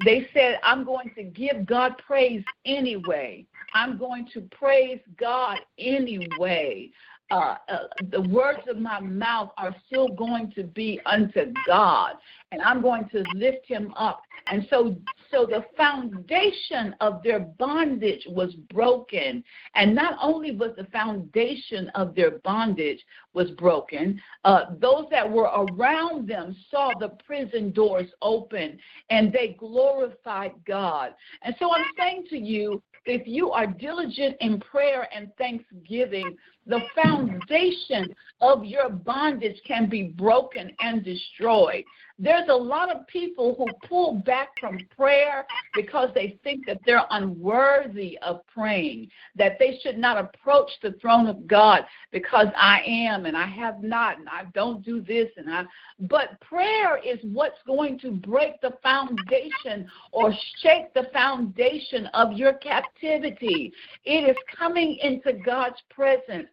they 0.00 0.28
said, 0.34 0.58
I'm 0.62 0.84
going 0.84 1.12
to 1.16 1.22
give 1.22 1.66
God 1.66 1.96
praise 1.98 2.44
anyway. 2.64 3.46
I'm 3.74 3.98
going 3.98 4.28
to 4.34 4.40
praise 4.52 5.00
God 5.18 5.58
anyway. 5.78 6.90
Uh, 7.34 7.56
uh, 7.68 7.78
the 8.12 8.20
words 8.20 8.60
of 8.68 8.78
my 8.78 9.00
mouth 9.00 9.50
are 9.58 9.74
still 9.88 10.06
going 10.06 10.52
to 10.52 10.62
be 10.62 11.00
unto 11.04 11.52
God, 11.66 12.12
and 12.52 12.62
I'm 12.62 12.80
going 12.80 13.08
to 13.08 13.24
lift 13.32 13.66
him 13.66 13.92
up. 13.96 14.22
And 14.46 14.64
so, 14.70 14.94
so 15.32 15.44
the 15.44 15.64
foundation 15.76 16.94
of 17.00 17.24
their 17.24 17.40
bondage 17.40 18.24
was 18.28 18.54
broken, 18.72 19.42
and 19.74 19.96
not 19.96 20.16
only 20.22 20.54
was 20.54 20.76
the 20.76 20.84
foundation 20.92 21.88
of 21.96 22.14
their 22.14 22.38
bondage 22.44 23.00
was 23.32 23.50
broken, 23.58 24.22
uh, 24.44 24.66
those 24.78 25.06
that 25.10 25.28
were 25.28 25.50
around 25.56 26.28
them 26.28 26.54
saw 26.70 26.92
the 26.96 27.16
prison 27.26 27.72
doors 27.72 28.10
open, 28.22 28.78
and 29.10 29.32
they 29.32 29.56
glorified 29.58 30.52
God. 30.64 31.16
And 31.42 31.52
so, 31.58 31.74
I'm 31.74 31.86
saying 31.98 32.26
to 32.30 32.38
you, 32.38 32.80
if 33.06 33.26
you 33.26 33.50
are 33.50 33.66
diligent 33.66 34.36
in 34.40 34.60
prayer 34.60 35.08
and 35.14 35.30
thanksgiving, 35.36 36.36
the 36.66 36.80
foundation 36.94 38.14
of 38.40 38.64
your 38.64 38.90
bondage 38.90 39.60
can 39.66 39.88
be 39.88 40.04
broken 40.04 40.70
and 40.80 41.04
destroyed. 41.04 41.84
There's 42.18 42.48
a 42.48 42.54
lot 42.54 42.94
of 42.94 43.06
people 43.08 43.54
who 43.56 43.66
pull 43.88 44.14
back 44.24 44.48
from 44.60 44.78
prayer 44.96 45.44
because 45.74 46.10
they 46.14 46.38
think 46.44 46.64
that 46.66 46.78
they're 46.86 47.06
unworthy 47.10 48.18
of 48.22 48.46
praying, 48.46 49.10
that 49.34 49.58
they 49.58 49.80
should 49.82 49.98
not 49.98 50.16
approach 50.18 50.70
the 50.80 50.92
throne 51.00 51.26
of 51.26 51.46
God 51.48 51.84
because 52.12 52.46
I 52.56 52.82
am 52.86 53.26
and 53.26 53.36
I 53.36 53.46
have 53.46 53.82
not 53.82 54.18
and 54.18 54.28
I 54.28 54.44
don't 54.54 54.84
do 54.84 55.00
this 55.00 55.28
and 55.36 55.52
I 55.52 55.64
but 55.98 56.40
prayer 56.40 56.98
is 56.98 57.18
what's 57.22 57.62
going 57.66 57.98
to 58.00 58.12
break 58.12 58.60
the 58.60 58.74
foundation 58.82 59.88
or 60.12 60.32
shake 60.62 60.92
the 60.94 61.08
foundation 61.12 62.06
of 62.14 62.32
your 62.32 62.54
captivity. 62.54 63.72
It 64.04 64.28
is 64.28 64.36
coming 64.56 64.98
into 65.02 65.32
God's 65.44 65.80
presence 65.90 66.48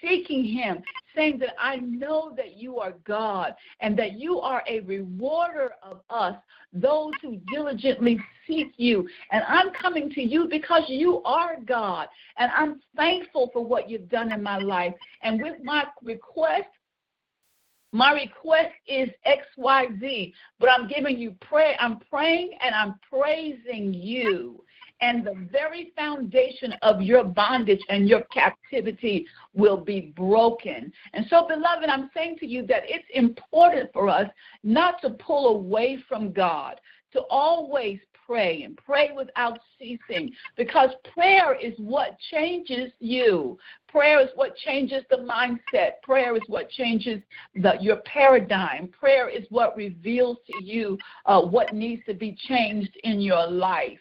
seeking 0.00 0.44
Him, 0.44 0.82
saying 1.14 1.38
that 1.38 1.54
I 1.58 1.76
know 1.76 2.32
that 2.36 2.56
you 2.56 2.78
are 2.78 2.94
God 3.04 3.54
and 3.80 3.98
that 3.98 4.18
you 4.18 4.38
are 4.40 4.62
a 4.68 4.80
rewarder 4.80 5.72
of 5.82 6.00
us, 6.10 6.36
those 6.72 7.12
who 7.22 7.40
diligently 7.52 8.20
seek 8.46 8.72
you. 8.76 9.08
And 9.32 9.42
I'm 9.48 9.70
coming 9.70 10.10
to 10.10 10.22
you 10.22 10.48
because 10.48 10.82
you 10.88 11.22
are 11.24 11.56
God. 11.64 12.08
And 12.38 12.50
I'm 12.52 12.80
thankful 12.96 13.50
for 13.52 13.64
what 13.64 13.88
you've 13.88 14.08
done 14.08 14.32
in 14.32 14.42
my 14.42 14.58
life. 14.58 14.94
And 15.22 15.42
with 15.42 15.56
my 15.62 15.84
request, 16.02 16.68
my 17.92 18.12
request 18.12 18.72
is 18.86 19.08
XYZ, 19.26 20.32
but 20.60 20.68
I'm 20.70 20.86
giving 20.86 21.18
you 21.18 21.32
prayer. 21.40 21.74
I'm 21.80 21.98
praying 21.98 22.52
and 22.64 22.72
I'm 22.72 22.94
praising 23.10 23.92
you 23.92 24.62
and 25.00 25.24
the 25.24 25.34
very 25.50 25.92
foundation 25.96 26.74
of 26.82 27.00
your 27.00 27.24
bondage 27.24 27.80
and 27.88 28.08
your 28.08 28.22
captivity 28.32 29.26
will 29.54 29.78
be 29.78 30.12
broken. 30.16 30.92
And 31.12 31.26
so, 31.28 31.46
beloved, 31.46 31.88
I'm 31.88 32.10
saying 32.14 32.36
to 32.40 32.46
you 32.46 32.66
that 32.66 32.82
it's 32.84 33.06
important 33.14 33.90
for 33.92 34.08
us 34.08 34.28
not 34.62 35.00
to 35.02 35.10
pull 35.10 35.56
away 35.56 36.02
from 36.08 36.32
God, 36.32 36.80
to 37.12 37.22
always 37.30 37.98
pray 38.30 38.62
and 38.62 38.76
pray 38.76 39.10
without 39.16 39.58
ceasing 39.76 40.30
because 40.56 40.90
prayer 41.12 41.54
is 41.54 41.74
what 41.78 42.16
changes 42.30 42.92
you. 43.00 43.58
Prayer 43.88 44.20
is 44.20 44.28
what 44.36 44.54
changes 44.56 45.02
the 45.10 45.16
mindset. 45.16 46.00
Prayer 46.04 46.36
is 46.36 46.42
what 46.46 46.70
changes 46.70 47.20
the, 47.56 47.74
your 47.80 47.96
paradigm. 48.04 48.86
Prayer 48.88 49.28
is 49.28 49.44
what 49.50 49.76
reveals 49.76 50.36
to 50.46 50.64
you 50.64 50.96
uh, 51.26 51.42
what 51.42 51.74
needs 51.74 52.04
to 52.06 52.14
be 52.14 52.36
changed 52.46 52.96
in 53.02 53.20
your 53.20 53.48
life. 53.48 53.98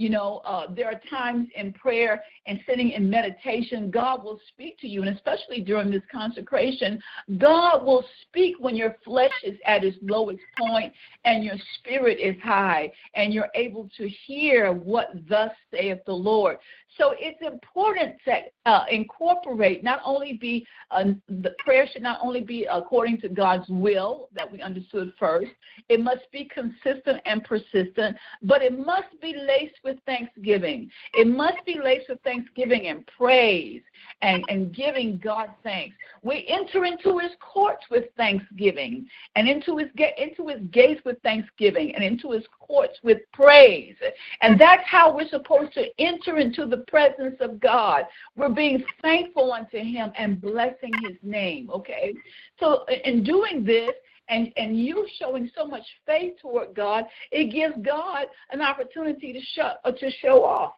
You 0.00 0.08
know, 0.08 0.40
uh, 0.46 0.64
there 0.74 0.86
are 0.86 0.98
times 1.10 1.48
in 1.54 1.74
prayer 1.74 2.24
and 2.46 2.58
sitting 2.66 2.92
in 2.92 3.10
meditation, 3.10 3.90
God 3.90 4.24
will 4.24 4.40
speak 4.48 4.80
to 4.80 4.88
you, 4.88 5.02
and 5.02 5.14
especially 5.14 5.60
during 5.60 5.90
this 5.90 6.00
consecration, 6.10 7.02
God 7.36 7.84
will 7.84 8.02
speak 8.22 8.54
when 8.60 8.76
your 8.76 8.96
flesh 9.04 9.34
is 9.44 9.58
at 9.66 9.84
its 9.84 9.98
lowest 10.00 10.40
point 10.58 10.94
and 11.26 11.44
your 11.44 11.56
spirit 11.74 12.18
is 12.18 12.34
high, 12.42 12.90
and 13.12 13.34
you're 13.34 13.50
able 13.54 13.90
to 13.98 14.08
hear 14.26 14.72
what 14.72 15.10
thus 15.28 15.50
saith 15.70 15.98
the 16.06 16.14
Lord. 16.14 16.56
So 17.00 17.14
it's 17.18 17.40
important 17.40 18.16
to 18.26 18.40
uh, 18.66 18.84
incorporate, 18.90 19.82
not 19.82 20.00
only 20.04 20.34
be, 20.34 20.66
uh, 20.90 21.04
the 21.28 21.54
prayer 21.58 21.86
should 21.90 22.02
not 22.02 22.20
only 22.22 22.42
be 22.42 22.66
according 22.70 23.22
to 23.22 23.30
God's 23.30 23.64
will 23.70 24.28
that 24.34 24.50
we 24.52 24.60
understood 24.60 25.14
first, 25.18 25.50
it 25.88 25.98
must 25.98 26.30
be 26.30 26.44
consistent 26.52 27.22
and 27.24 27.42
persistent, 27.42 28.18
but 28.42 28.60
it 28.60 28.78
must 28.78 29.18
be 29.22 29.34
laced 29.34 29.78
with 29.82 29.96
thanksgiving. 30.04 30.90
It 31.14 31.26
must 31.26 31.64
be 31.64 31.78
laced 31.82 32.10
with 32.10 32.20
thanksgiving 32.20 32.88
and 32.88 33.08
praise 33.16 33.80
and, 34.20 34.44
and 34.50 34.74
giving 34.74 35.18
God 35.24 35.48
thanks. 35.62 35.96
We 36.22 36.46
enter 36.48 36.84
into 36.84 37.18
his 37.18 37.30
courts 37.40 37.84
with 37.90 38.04
thanksgiving 38.18 39.08
and 39.36 39.48
into 39.48 39.78
his, 39.78 39.88
into 40.18 40.48
his 40.48 40.60
gates 40.70 41.00
with 41.06 41.16
thanksgiving 41.22 41.94
and 41.94 42.04
into 42.04 42.32
his 42.32 42.44
courts 42.58 42.98
with 43.02 43.18
praise. 43.32 43.96
And 44.42 44.60
that's 44.60 44.86
how 44.86 45.14
we're 45.14 45.28
supposed 45.28 45.72
to 45.74 45.86
enter 45.98 46.36
into 46.38 46.66
the 46.66 46.84
presence 46.90 47.36
of 47.40 47.60
God. 47.60 48.04
We're 48.36 48.48
being 48.48 48.84
thankful 49.02 49.52
unto 49.52 49.78
Him 49.78 50.12
and 50.16 50.40
blessing 50.40 50.92
His 51.02 51.16
name, 51.22 51.70
okay? 51.70 52.14
So, 52.58 52.84
in 53.04 53.22
doing 53.22 53.64
this, 53.64 53.92
and, 54.28 54.52
and 54.56 54.78
you 54.78 55.06
showing 55.18 55.50
so 55.56 55.66
much 55.66 55.82
faith 56.06 56.34
toward 56.40 56.74
God, 56.74 57.04
it 57.32 57.52
gives 57.52 57.74
God 57.84 58.26
an 58.52 58.62
opportunity 58.62 59.32
to 59.32 59.40
show, 59.54 59.72
uh, 59.84 59.90
to 59.90 60.10
show 60.22 60.44
off. 60.44 60.74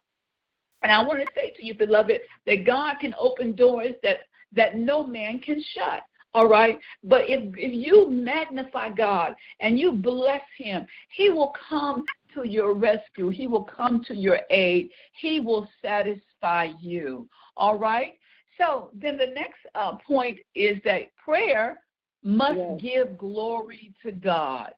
And 0.81 0.91
I 0.91 1.01
want 1.03 1.19
to 1.19 1.27
say 1.35 1.53
to 1.55 1.65
you, 1.65 1.75
beloved, 1.75 2.19
that 2.45 2.65
God 2.65 2.95
can 2.99 3.13
open 3.17 3.53
doors 3.53 3.93
that, 4.01 4.17
that 4.53 4.75
no 4.75 5.05
man 5.05 5.39
can 5.39 5.63
shut. 5.73 6.01
All 6.33 6.47
right. 6.47 6.79
But 7.03 7.29
if, 7.29 7.53
if 7.57 7.73
you 7.73 8.09
magnify 8.09 8.89
God 8.89 9.35
and 9.59 9.79
you 9.79 9.91
bless 9.91 10.41
him, 10.57 10.85
he 11.09 11.29
will 11.29 11.53
come 11.69 12.03
to 12.33 12.47
your 12.47 12.73
rescue. 12.73 13.29
He 13.29 13.47
will 13.47 13.63
come 13.63 14.03
to 14.05 14.15
your 14.15 14.39
aid. 14.49 14.89
He 15.19 15.39
will 15.39 15.67
satisfy 15.81 16.69
you. 16.79 17.27
All 17.57 17.77
right? 17.77 18.13
So 18.59 18.89
then 18.93 19.17
the 19.17 19.27
next 19.27 19.59
uh, 19.75 19.95
point 20.07 20.39
is 20.55 20.77
that 20.85 21.15
prayer 21.23 21.79
must 22.23 22.57
yes. 22.57 22.81
give 22.81 23.17
glory 23.17 23.93
to 24.03 24.11
God. 24.11 24.71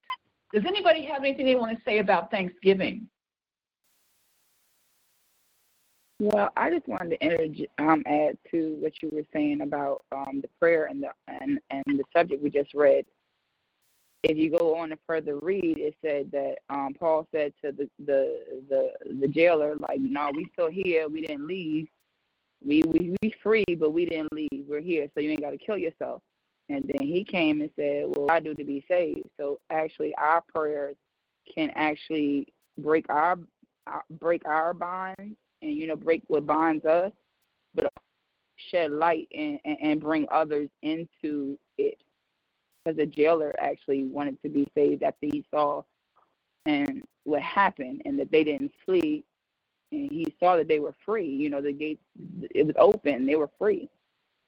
Does 0.54 0.64
anybody 0.66 1.04
have 1.06 1.24
anything 1.24 1.46
they 1.46 1.56
want 1.56 1.78
to 1.78 1.84
say 1.84 2.00
about 2.00 2.32
Thanksgiving? 2.32 3.08
Well, 6.20 6.50
I 6.56 6.70
just 6.70 6.88
wanted 6.88 7.18
to 7.20 7.68
um, 7.78 8.02
add 8.06 8.38
to 8.52 8.78
what 8.80 8.94
you 9.02 9.10
were 9.12 9.26
saying 9.34 9.62
about 9.62 10.04
um, 10.14 10.40
the 10.42 10.48
prayer 10.60 10.86
and 10.86 11.04
the 11.04 11.10
and, 11.28 11.60
and 11.72 11.84
the 11.88 12.04
subject 12.16 12.42
we 12.42 12.50
just 12.50 12.74
read 12.74 13.06
if 14.30 14.38
you 14.38 14.50
go 14.50 14.76
on 14.76 14.90
to 14.90 14.98
further 15.06 15.38
read, 15.38 15.78
it 15.78 15.96
said 16.02 16.32
that 16.32 16.56
um, 16.70 16.96
Paul 17.00 17.28
said 17.32 17.54
to 17.64 17.72
the, 17.72 17.90
the 18.06 18.40
the 18.70 18.92
the 19.22 19.28
jailer, 19.28 19.76
like, 19.76 20.00
"No, 20.00 20.32
we 20.34 20.48
still 20.54 20.70
here. 20.70 21.08
We 21.08 21.22
didn't 21.22 21.48
leave. 21.48 21.88
We 22.66 22.82
we 22.84 23.16
we 23.22 23.36
free, 23.44 23.64
but 23.78 23.92
we 23.92 24.06
didn't 24.06 24.34
leave. 24.34 24.66
We're 24.68 24.82
here, 24.82 25.08
so 25.14 25.20
you 25.20 25.32
ain't 25.32 25.42
got 25.42 25.52
to 25.52 25.58
kill 25.58 25.78
yourself." 25.78 26.22
And 26.70 26.84
then 26.84 27.08
he 27.08 27.24
came 27.24 27.62
and 27.62 27.70
said, 27.76 28.06
"Well, 28.08 28.32
I 28.32 28.40
do 28.40 28.56
to 28.56 28.64
be 28.64 28.84
saved." 28.88 29.30
So 29.38 29.60
actually, 29.70 30.16
our 30.16 30.42
prayers 30.54 30.96
can 31.54 31.72
actually 31.76 32.48
break 32.80 33.06
our 33.10 33.38
break 34.20 34.42
our 34.46 34.74
bonds 34.74 35.20
and 35.20 35.38
you 35.62 35.86
know 35.86 35.96
break 35.96 36.24
what 36.28 36.48
binds 36.48 36.86
us, 36.86 37.12
but 37.76 37.94
shed 38.72 38.92
light 38.92 39.28
and, 39.36 39.60
and, 39.66 39.78
and 39.82 40.02
bring 40.02 40.26
others 40.32 40.70
into 40.82 41.60
it. 41.78 42.00
Because 42.86 42.98
the 42.98 43.06
jailer 43.08 43.56
actually 43.60 44.04
wanted 44.04 44.40
to 44.44 44.50
be 44.50 44.68
saved 44.76 45.02
after 45.02 45.26
he 45.26 45.44
saw 45.52 45.82
and 46.68 47.04
what 47.24 47.42
happened 47.42 48.04
and 48.06 48.20
that 48.20 48.32
they 48.32 48.44
didn't 48.44 48.72
flee 48.86 49.24
and 49.92 50.12
he 50.12 50.36
saw 50.40 50.56
that 50.58 50.68
they 50.68 50.80
were 50.80 50.94
free. 51.06 51.28
You 51.28 51.50
know, 51.50 51.62
the 51.62 51.72
gate 51.72 52.00
it 52.54 52.66
was 52.66 52.76
open, 52.78 53.26
they 53.26 53.36
were 53.36 53.50
free. 53.58 53.90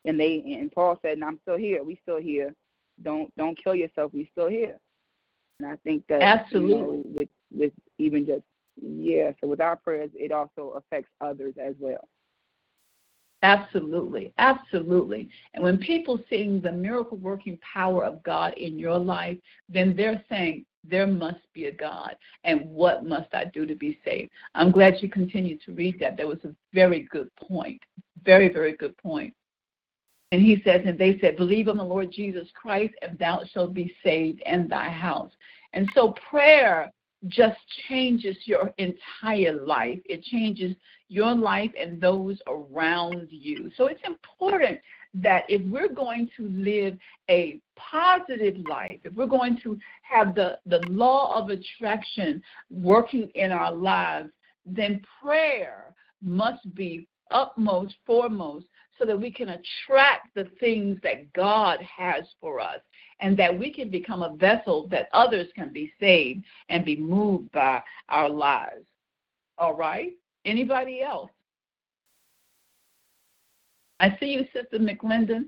And 0.06 0.20
they 0.20 0.44
and 0.60 0.72
Paul 0.72 1.00
said, 1.02 1.22
I'm 1.24 1.40
still 1.42 1.58
here, 1.58 1.84
we 1.84 2.00
still 2.04 2.20
here. 2.20 2.54
Don't 3.04 3.36
don't 3.38 3.62
kill 3.62 3.76
yourself, 3.76 4.14
we 4.14 4.30
still 4.32 4.50
here. 4.50 4.78
And 5.60 5.68
I 5.70 5.76
think 5.78 6.06
that 6.08 6.22
absolutely 6.22 6.76
you 6.76 6.82
know, 6.82 7.04
with 7.16 7.30
with 7.52 7.74
even 7.98 8.26
just 8.26 8.44
yeah, 8.80 9.32
so 9.42 9.48
with 9.48 9.62
our 9.62 9.76
prayers 9.76 10.12
it 10.14 10.32
also 10.32 10.72
affects 10.78 11.10
others 11.22 11.56
as 11.60 11.74
well. 11.80 12.08
Absolutely, 13.44 14.34
absolutely. 14.40 15.30
And 15.54 15.64
when 15.64 15.78
people 15.78 16.20
seeing 16.30 16.60
the 16.60 16.72
miracle 16.72 17.18
working 17.18 17.58
power 17.58 18.04
of 18.04 18.24
God 18.24 18.54
in 18.56 18.80
your 18.80 18.98
life, 18.98 19.38
then 19.70 19.96
they're 19.96 20.24
saying, 20.28 20.66
there 20.90 21.08
must 21.08 21.42
be 21.54 21.66
a 21.66 21.72
God, 21.72 22.16
and 22.44 22.62
what 22.70 23.06
must 23.06 23.34
I 23.34 23.46
do 23.46 23.66
to 23.66 23.76
be 23.76 24.00
saved? 24.06 24.32
I'm 24.56 24.72
glad 24.72 25.02
you 25.02 25.10
continued 25.10 25.62
to 25.66 25.74
read 25.74 26.00
that. 26.00 26.18
That 26.18 26.28
was 26.28 26.44
a 26.46 26.56
very 26.74 27.02
good 27.12 27.30
point. 27.36 27.82
Very, 28.24 28.48
very 28.48 28.76
good 28.76 28.98
point. 28.98 29.34
And 30.32 30.42
he 30.42 30.62
says, 30.64 30.82
and 30.86 30.98
they 30.98 31.20
said, 31.20 31.38
Believe 31.38 31.68
on 31.68 31.78
the 31.78 31.84
Lord 31.84 32.12
Jesus 32.12 32.48
Christ, 32.54 32.94
and 33.02 33.18
thou 33.18 33.44
shalt 33.52 33.74
be 33.74 33.96
saved 34.04 34.42
and 34.46 34.70
thy 34.70 34.90
house. 34.90 35.32
And 35.74 35.90
so 35.94 36.14
prayer 36.30 36.92
just 37.28 37.58
changes 37.90 38.38
your 38.46 38.74
entire 38.78 39.66
life. 39.66 40.00
It 40.06 40.24
changes 40.24 40.76
your 41.10 41.34
life 41.34 41.72
and 41.80 42.00
those 42.00 42.38
around 42.48 43.28
you. 43.32 43.72
So 43.76 43.88
it's 43.88 44.02
important 44.06 44.80
that 45.16 45.44
if 45.48 45.62
we're 45.64 45.94
going 45.94 46.30
to 46.38 46.48
live 46.50 46.98
a 47.30 47.60
positive 47.76 48.58
life, 48.70 49.00
if 49.04 49.14
we're 49.14 49.26
going 49.26 49.60
to 49.64 49.80
have 50.02 50.36
the, 50.36 50.60
the 50.66 50.80
law 50.90 51.42
of 51.42 51.50
attraction 51.50 52.42
working 52.70 53.30
in 53.36 53.52
our 53.52 53.72
lives, 53.72 54.30
then 54.66 55.02
prayer 55.22 55.96
must 56.22 56.74
be 56.76 57.08
upmost, 57.32 57.96
foremost, 58.06 58.66
so 59.00 59.06
that 59.06 59.20
we 59.20 59.32
can 59.32 59.50
attract 59.50 60.34
the 60.36 60.46
things 60.60 60.98
that 61.04 61.32
God 61.34 61.80
has 61.82 62.24
for 62.42 62.60
us 62.60 62.80
and 63.20 63.38
that 63.38 63.58
we 63.58 63.72
can 63.72 63.90
become 63.90 64.24
a 64.24 64.36
vessel 64.36 64.88
that 64.90 65.10
others 65.14 65.48
can 65.56 65.74
be 65.74 65.92
saved 66.00 66.44
and 66.70 66.86
be 66.86 66.96
moved 66.96 67.52
by 67.52 67.82
our 68.10 68.30
lives. 68.30 68.86
All 69.58 69.74
right? 69.74 70.14
Anybody 70.46 71.02
else? 71.02 71.32
I 74.00 74.16
see 74.20 74.28
you, 74.28 74.46
Sister 74.54 74.78
McClendon, 74.78 75.46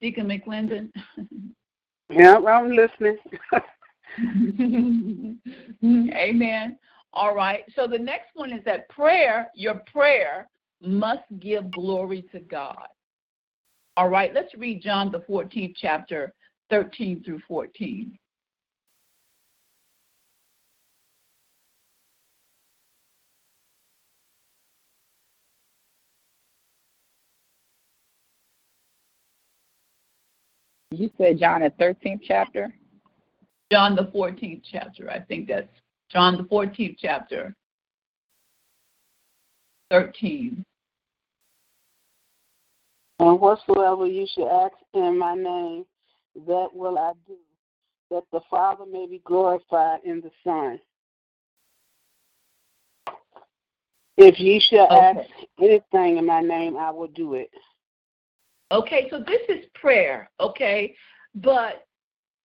Deacon 0.00 0.26
McClendon. 0.26 0.90
yeah, 2.10 2.36
I'm 2.36 2.72
listening. 2.72 3.16
Amen. 6.14 6.78
All 7.12 7.34
right. 7.34 7.64
So 7.74 7.86
the 7.86 7.98
next 7.98 8.30
one 8.34 8.52
is 8.52 8.64
that 8.64 8.88
prayer, 8.88 9.48
your 9.54 9.82
prayer 9.92 10.48
must 10.82 11.22
give 11.38 11.70
glory 11.70 12.24
to 12.32 12.40
God. 12.40 12.86
All 13.96 14.08
right. 14.08 14.34
Let's 14.34 14.54
read 14.54 14.82
John 14.82 15.12
the 15.12 15.20
14th 15.20 15.74
chapter, 15.80 16.32
13 16.70 17.22
through 17.24 17.40
14. 17.48 18.16
You 30.92 31.10
said 31.16 31.38
John 31.38 31.62
the 31.62 31.70
13th 31.70 32.20
chapter? 32.22 32.74
John 33.70 33.94
the 33.94 34.06
14th 34.06 34.62
chapter. 34.70 35.08
I 35.08 35.20
think 35.20 35.48
that's 35.48 35.68
John 36.10 36.36
the 36.36 36.42
14th 36.44 36.96
chapter. 36.98 37.54
13. 39.90 40.64
And 43.20 43.40
whatsoever 43.40 44.06
you 44.06 44.26
should 44.32 44.48
ask 44.48 44.74
in 44.94 45.18
my 45.18 45.34
name, 45.34 45.84
that 46.34 46.68
will 46.72 46.98
I 46.98 47.12
do, 47.26 47.36
that 48.10 48.24
the 48.32 48.40
Father 48.50 48.84
may 48.90 49.06
be 49.06 49.20
glorified 49.24 50.00
in 50.04 50.20
the 50.20 50.30
Son. 50.44 50.80
If 54.16 54.38
ye 54.38 54.60
shall 54.60 54.86
okay. 54.86 55.20
ask 55.20 55.28
anything 55.58 56.18
in 56.18 56.26
my 56.26 56.40
name, 56.40 56.76
I 56.76 56.90
will 56.90 57.08
do 57.08 57.34
it. 57.34 57.50
Okay, 58.72 59.08
so 59.10 59.18
this 59.18 59.40
is 59.48 59.64
prayer, 59.74 60.30
okay? 60.38 60.94
But 61.34 61.86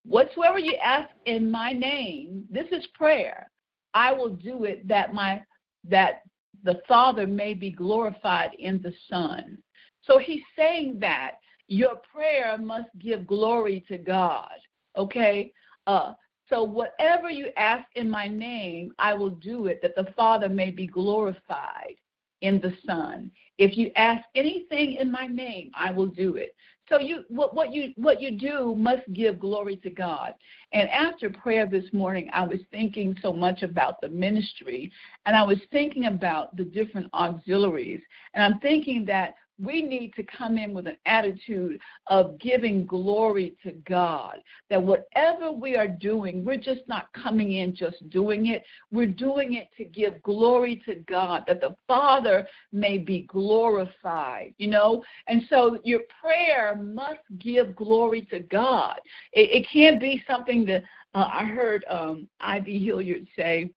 whatsoever 0.06 0.58
you 0.58 0.76
ask 0.84 1.10
in 1.26 1.52
my 1.52 1.74
name, 1.74 2.46
this 2.50 2.68
is 2.72 2.86
prayer. 2.94 3.50
I 3.94 4.14
will 4.14 4.30
do 4.30 4.64
it 4.64 4.88
that 4.88 5.14
my 5.14 5.42
that 5.88 6.24
the 6.64 6.82
Father 6.88 7.28
may 7.28 7.54
be 7.54 7.70
glorified 7.70 8.52
in 8.58 8.82
the 8.82 8.94
Son. 9.10 9.58
So 10.02 10.18
he's 10.18 10.42
saying 10.58 10.98
that 11.00 11.34
your 11.68 11.96
prayer 12.14 12.58
must 12.58 12.90
give 13.00 13.28
glory 13.28 13.84
to 13.88 13.98
God. 13.98 14.58
Okay? 14.98 15.52
Uh, 15.88 16.14
so 16.50 16.64
whatever 16.64 17.30
you 17.30 17.50
ask 17.58 17.86
in 17.96 18.10
my 18.10 18.28
name, 18.28 18.94
I 19.00 19.14
will 19.14 19.32
do 19.32 19.66
it 19.66 19.82
that 19.82 19.96
the 19.96 20.12
Father 20.16 20.48
may 20.48 20.70
be 20.70 20.86
glorified 20.86 21.96
in 22.42 22.62
the 22.62 22.76
Son. 22.86 23.32
If 23.58 23.78
you 23.78 23.92
ask 23.96 24.24
anything 24.36 24.94
in 24.94 25.12
my 25.12 25.26
name, 25.26 25.72
I 25.74 25.92
will 25.92 26.08
do 26.08 26.36
it. 26.36 26.56
So 26.88 27.00
you 27.00 27.24
what, 27.30 27.56
what 27.56 27.74
you 27.74 27.94
what 27.96 28.22
you 28.22 28.38
do 28.38 28.76
must 28.78 29.02
give 29.14 29.40
glory 29.40 29.78
to 29.78 29.90
God. 29.90 30.36
And 30.72 30.88
after 30.90 31.32
prayer 31.32 31.66
this 31.66 31.86
morning, 31.94 32.30
I 32.32 32.46
was 32.46 32.60
thinking 32.70 33.18
so 33.24 33.34
much 33.34 33.64
about 33.64 34.00
the 34.02 34.10
ministry 34.10 34.92
and 35.26 35.36
I 35.36 35.42
was 35.42 35.58
thinking 35.72 36.06
about 36.06 36.56
the 36.56 36.64
different 36.64 37.10
auxiliaries. 37.16 38.02
And 38.36 38.44
I'm 38.44 38.60
thinking 38.60 39.04
that 39.06 39.34
we 39.62 39.82
need 39.82 40.14
to 40.16 40.24
come 40.24 40.58
in 40.58 40.74
with 40.74 40.88
an 40.88 40.98
attitude 41.06 41.80
of 42.08 42.38
giving 42.40 42.86
glory 42.86 43.56
to 43.64 43.72
God. 43.88 44.38
That 44.70 44.82
whatever 44.82 45.52
we 45.52 45.76
are 45.76 45.88
doing, 45.88 46.44
we're 46.44 46.58
just 46.58 46.82
not 46.88 47.08
coming 47.14 47.54
in 47.54 47.76
just 47.76 48.10
doing 48.10 48.48
it. 48.48 48.64
We're 48.92 49.06
doing 49.08 49.54
it 49.54 49.70
to 49.78 49.86
give 49.86 50.22
glory 50.24 50.82
to 50.86 50.96
God, 51.08 51.44
that 51.48 51.62
the 51.62 51.76
Father 51.88 52.48
may 52.74 52.98
be 52.98 53.22
glorified, 53.22 54.54
you 54.58 54.68
know? 54.68 55.04
And 55.28 55.44
so 55.50 55.80
your 55.84 56.02
prayer 56.22 56.76
must 56.76 57.22
give 57.40 57.76
glory 57.76 58.24
to 58.32 58.40
God. 58.40 59.00
It, 59.32 59.52
it 59.52 59.68
can't 59.72 60.02
be 60.02 60.24
something 60.28 60.66
that 60.66 60.84
uh, 61.14 61.30
I 61.32 61.46
heard 61.46 61.86
um, 61.90 62.28
I.V. 62.42 62.84
Hilliard 62.84 63.26
say, 63.38 63.70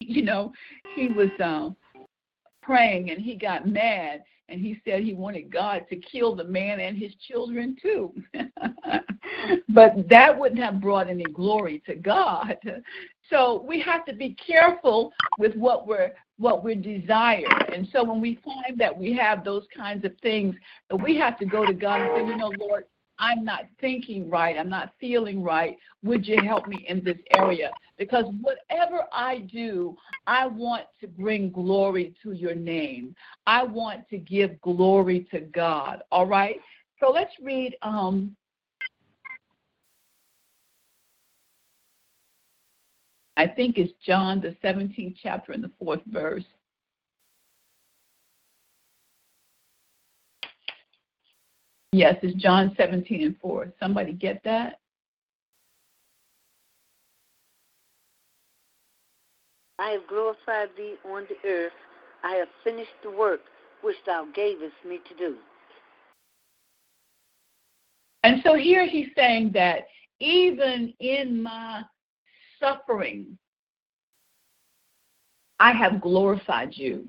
you 0.00 0.22
know, 0.22 0.52
he 0.94 1.08
was 1.08 1.30
um, 1.42 1.74
praying 2.62 3.10
and 3.10 3.20
he 3.20 3.34
got 3.34 3.66
mad 3.66 4.22
and 4.48 4.60
he 4.60 4.80
said 4.84 5.02
he 5.02 5.14
wanted 5.14 5.52
God 5.52 5.86
to 5.90 5.96
kill 5.96 6.34
the 6.34 6.44
man 6.44 6.80
and 6.80 6.96
his 6.96 7.12
children 7.26 7.76
too. 7.80 8.12
but 9.68 10.08
that 10.08 10.38
wouldn't 10.38 10.60
have 10.60 10.80
brought 10.80 11.08
any 11.08 11.24
glory 11.24 11.82
to 11.86 11.94
God. 11.94 12.56
So 13.30 13.64
we 13.68 13.80
have 13.82 14.06
to 14.06 14.14
be 14.14 14.34
careful 14.34 15.12
with 15.38 15.54
what 15.54 15.86
we're 15.86 16.12
what 16.38 16.64
we 16.64 16.76
desire. 16.76 17.46
And 17.74 17.88
so 17.92 18.04
when 18.04 18.20
we 18.20 18.38
find 18.44 18.78
that 18.78 18.96
we 18.96 19.12
have 19.16 19.44
those 19.44 19.66
kinds 19.76 20.04
of 20.04 20.12
things, 20.22 20.54
we 21.02 21.16
have 21.16 21.36
to 21.40 21.44
go 21.44 21.66
to 21.66 21.74
God 21.74 22.00
and 22.00 22.10
say, 22.14 22.26
you 22.26 22.36
know, 22.36 22.52
Lord, 22.58 22.84
I'm 23.18 23.44
not 23.44 23.62
thinking 23.80 24.30
right, 24.30 24.56
I'm 24.56 24.68
not 24.68 24.92
feeling 25.00 25.42
right. 25.42 25.76
Would 26.04 26.26
you 26.26 26.40
help 26.42 26.68
me 26.68 26.84
in 26.88 27.02
this 27.02 27.18
area? 27.36 27.70
Because 27.98 28.26
whatever 28.40 29.04
I 29.12 29.38
do, 29.52 29.96
I 30.26 30.46
want 30.46 30.84
to 31.00 31.08
bring 31.08 31.50
glory 31.50 32.14
to 32.22 32.32
your 32.32 32.54
name. 32.54 33.14
I 33.46 33.64
want 33.64 34.08
to 34.10 34.18
give 34.18 34.60
glory 34.60 35.26
to 35.32 35.40
God. 35.40 36.02
All 36.12 36.26
right? 36.26 36.56
So 37.00 37.10
let's 37.10 37.32
read 37.42 37.76
um, 37.82 38.36
I 43.38 43.46
think 43.46 43.78
it's 43.78 43.92
John, 44.04 44.40
the 44.40 44.56
17th 44.66 45.14
chapter, 45.22 45.52
and 45.52 45.62
the 45.62 45.70
fourth 45.78 46.00
verse. 46.08 46.44
Yes, 51.92 52.16
it's 52.22 52.40
John 52.40 52.74
17 52.76 53.22
and 53.22 53.36
4. 53.40 53.72
Somebody 53.80 54.12
get 54.12 54.42
that? 54.44 54.80
I 59.78 59.90
have 59.90 60.06
glorified 60.06 60.68
thee 60.76 60.96
on 61.04 61.26
the 61.28 61.48
earth. 61.48 61.72
I 62.24 62.34
have 62.34 62.48
finished 62.64 62.90
the 63.02 63.10
work 63.10 63.40
which 63.82 63.96
thou 64.04 64.26
gavest 64.34 64.74
me 64.86 64.98
to 65.08 65.16
do. 65.16 65.36
And 68.24 68.42
so 68.44 68.54
here 68.54 68.86
he's 68.86 69.08
saying 69.16 69.52
that 69.54 69.86
even 70.20 70.92
in 70.98 71.42
my 71.42 71.82
suffering, 72.60 73.38
I 75.60 75.72
have 75.72 76.00
glorified 76.00 76.70
you. 76.72 77.06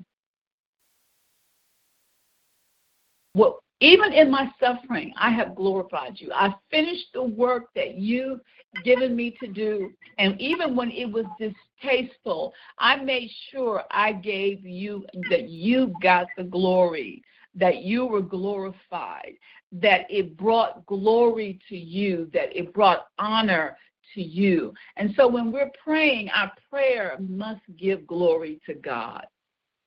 Well, 3.34 3.60
even 3.80 4.12
in 4.12 4.30
my 4.30 4.50
suffering, 4.60 5.12
I 5.16 5.30
have 5.30 5.54
glorified 5.54 6.20
you. 6.20 6.30
I 6.34 6.54
finished 6.70 7.06
the 7.14 7.22
work 7.22 7.64
that 7.74 7.94
you 7.96 8.40
given 8.84 9.16
me 9.16 9.36
to 9.40 9.48
do. 9.48 9.90
And 10.18 10.40
even 10.40 10.76
when 10.76 10.90
it 10.90 11.10
was 11.10 11.24
distasteful, 11.38 12.52
I 12.78 12.96
made 12.96 13.30
sure 13.50 13.82
I 13.90 14.12
gave 14.12 14.64
you 14.64 15.04
that 15.30 15.48
you 15.48 15.94
got 16.02 16.26
the 16.36 16.44
glory, 16.44 17.22
that 17.54 17.82
you 17.82 18.06
were 18.06 18.20
glorified, 18.20 19.32
that 19.72 20.02
it 20.10 20.36
brought 20.36 20.84
glory 20.86 21.58
to 21.68 21.76
you, 21.76 22.30
that 22.34 22.56
it 22.56 22.74
brought 22.74 23.06
honor 23.18 23.76
to 24.14 24.22
you. 24.22 24.74
And 24.96 25.14
so 25.16 25.26
when 25.26 25.50
we're 25.52 25.70
praying, 25.82 26.28
our 26.30 26.52
prayer 26.68 27.16
must 27.18 27.62
give 27.78 28.06
glory 28.06 28.60
to 28.66 28.74
God. 28.74 29.26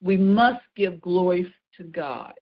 We 0.02 0.18
must 0.18 0.62
give 0.76 1.00
glory 1.00 1.54
to 1.78 1.84
God. 1.84 2.34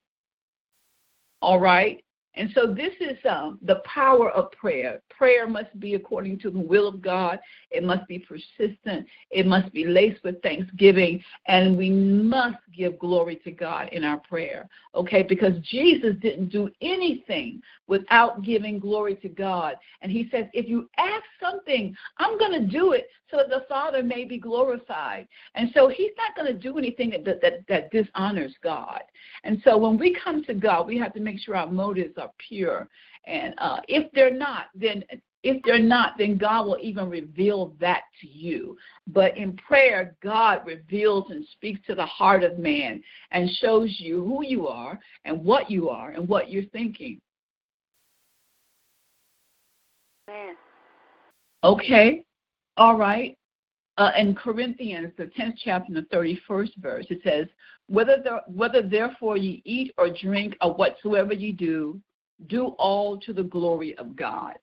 All 1.41 1.59
right? 1.59 2.03
And 2.35 2.49
so 2.55 2.73
this 2.73 2.93
is 3.01 3.17
um, 3.29 3.59
the 3.61 3.81
power 3.83 4.31
of 4.31 4.51
prayer. 4.51 5.01
Prayer 5.09 5.47
must 5.47 5.77
be 5.79 5.95
according 5.95 6.39
to 6.39 6.49
the 6.49 6.59
will 6.59 6.87
of 6.87 7.01
God. 7.01 7.39
It 7.71 7.83
must 7.83 8.07
be 8.07 8.19
persistent. 8.19 9.05
It 9.31 9.45
must 9.45 9.71
be 9.73 9.85
laced 9.85 10.23
with 10.23 10.41
thanksgiving. 10.41 11.21
And 11.47 11.77
we 11.77 11.89
must 11.89 12.59
give 12.75 12.99
glory 12.99 13.37
to 13.43 13.51
God 13.51 13.89
in 13.91 14.03
our 14.03 14.17
prayer, 14.17 14.67
okay? 14.95 15.23
Because 15.23 15.53
Jesus 15.69 16.15
didn't 16.21 16.49
do 16.49 16.69
anything 16.81 17.61
without 17.87 18.43
giving 18.43 18.79
glory 18.79 19.15
to 19.15 19.29
God. 19.29 19.75
And 20.01 20.11
he 20.11 20.29
says, 20.31 20.45
if 20.53 20.67
you 20.67 20.89
ask 20.97 21.23
something, 21.41 21.95
I'm 22.17 22.37
going 22.37 22.53
to 22.53 22.67
do 22.67 22.93
it 22.93 23.07
so 23.29 23.37
that 23.37 23.49
the 23.49 23.65
Father 23.67 24.03
may 24.03 24.25
be 24.25 24.37
glorified. 24.37 25.27
And 25.55 25.69
so 25.73 25.87
he's 25.87 26.11
not 26.17 26.35
going 26.35 26.53
to 26.53 26.59
do 26.59 26.77
anything 26.77 27.11
that, 27.11 27.41
that, 27.41 27.67
that 27.67 27.91
dishonors 27.91 28.55
God. 28.63 29.01
And 29.43 29.61
so 29.63 29.77
when 29.77 29.97
we 29.97 30.15
come 30.23 30.43
to 30.45 30.53
God, 30.53 30.87
we 30.87 30.97
have 30.97 31.13
to 31.13 31.19
make 31.19 31.39
sure 31.39 31.55
our 31.55 31.67
motives 31.67 32.17
are 32.17 32.31
pure. 32.47 32.87
And 33.25 33.53
uh, 33.57 33.81
if 33.87 34.11
they're 34.13 34.33
not, 34.33 34.65
then 34.75 35.03
if 35.43 35.61
they're 35.63 35.79
not, 35.79 36.13
then 36.17 36.37
God 36.37 36.67
will 36.67 36.77
even 36.81 37.09
reveal 37.09 37.73
that 37.79 38.03
to 38.21 38.27
you. 38.27 38.77
But 39.07 39.35
in 39.37 39.57
prayer, 39.57 40.15
God 40.21 40.61
reveals 40.65 41.31
and 41.31 41.45
speaks 41.53 41.79
to 41.87 41.95
the 41.95 42.05
heart 42.05 42.43
of 42.43 42.59
man 42.59 43.01
and 43.31 43.49
shows 43.59 43.95
you 43.97 44.23
who 44.23 44.45
you 44.45 44.67
are 44.67 44.99
and 45.25 45.43
what 45.43 45.71
you 45.71 45.89
are 45.89 46.11
and 46.11 46.27
what 46.27 46.51
you're 46.51 46.65
thinking. 46.65 47.19
Man. 50.27 50.55
Okay. 51.63 52.23
All 52.77 52.95
right. 52.95 53.37
Uh, 53.97 54.11
in 54.17 54.35
Corinthians, 54.35 55.11
the 55.17 55.25
10th 55.25 55.55
chapter, 55.63 55.93
the 55.93 56.03
31st 56.15 56.71
verse, 56.77 57.05
it 57.09 57.19
says, 57.23 57.47
whether, 57.87 58.41
whether 58.47 58.81
therefore 58.81 59.37
ye 59.37 59.61
eat 59.65 59.91
or 59.97 60.09
drink 60.09 60.55
or 60.61 60.73
whatsoever 60.73 61.33
ye 61.33 61.51
do, 61.51 61.99
do 62.47 62.67
all 62.79 63.19
to 63.19 63.33
the 63.33 63.43
glory 63.43 63.97
of 63.97 64.15
God. 64.15 64.53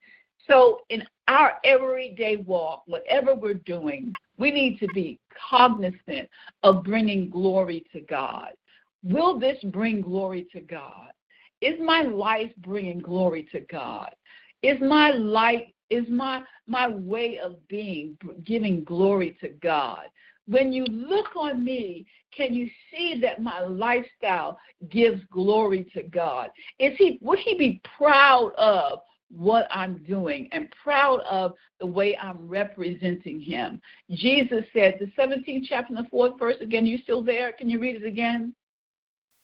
So, 0.49 0.81
in 0.89 1.05
our 1.29 1.55
everyday 1.65 2.37
walk, 2.37 2.83
whatever 2.87 3.35
we're 3.35 3.55
doing, 3.55 4.15
we 4.39 4.51
need 4.51 4.79
to 4.79 4.87
be 4.89 5.19
cognizant 5.51 6.29
of 6.63 6.85
bringing 6.85 7.29
glory 7.29 7.85
to 7.93 8.01
God. 8.01 8.53
Will 9.03 9.39
this 9.39 9.59
bring 9.65 10.01
glory 10.01 10.47
to 10.53 10.61
God? 10.61 11.11
Is 11.61 11.75
my 11.81 12.03
life 12.03 12.51
bringing 12.59 13.01
glory 13.01 13.49
to 13.53 13.61
God? 13.61 14.11
Is 14.63 14.79
my 14.81 15.11
life 15.11 15.63
is 15.91 16.05
my 16.09 16.43
my 16.67 16.89
way 16.89 17.39
of 17.39 17.57
being 17.69 18.17
giving 18.45 18.85
glory 18.85 19.37
to 19.41 19.49
God? 19.63 20.05
When 20.47 20.73
you 20.73 20.85
look 20.85 21.37
on 21.37 21.63
me, 21.65 22.07
can 22.35 22.55
you 22.55 22.69
see 22.91 23.19
that 23.21 23.43
my 23.43 23.61
lifestyle 23.61 24.59
gives 24.89 25.21
glory 25.31 25.87
to 25.95 26.03
God? 26.05 26.51
Is 26.79 26.95
he 26.97 27.19
would 27.21 27.39
he 27.39 27.57
be 27.57 27.81
proud 27.97 28.53
of 28.57 29.01
what 29.31 29.67
I'm 29.71 29.99
doing 30.05 30.49
and 30.53 30.73
proud 30.83 31.21
of 31.21 31.55
the 31.81 31.87
way 31.87 32.17
I'm 32.17 32.49
representing 32.49 33.41
him. 33.41 33.81
Jesus 34.11 34.65
said, 34.73 34.99
the 34.99 35.11
17th 35.21 35.67
chapter 35.69 35.95
and 35.95 36.05
the 36.05 36.09
fourth 36.09 36.39
verse, 36.39 36.57
again, 36.61 36.87
you 36.87 36.99
still 36.99 37.23
there? 37.23 37.53
Can 37.53 37.69
you 37.69 37.79
read 37.79 37.97
it 37.97 38.07
again? 38.07 38.55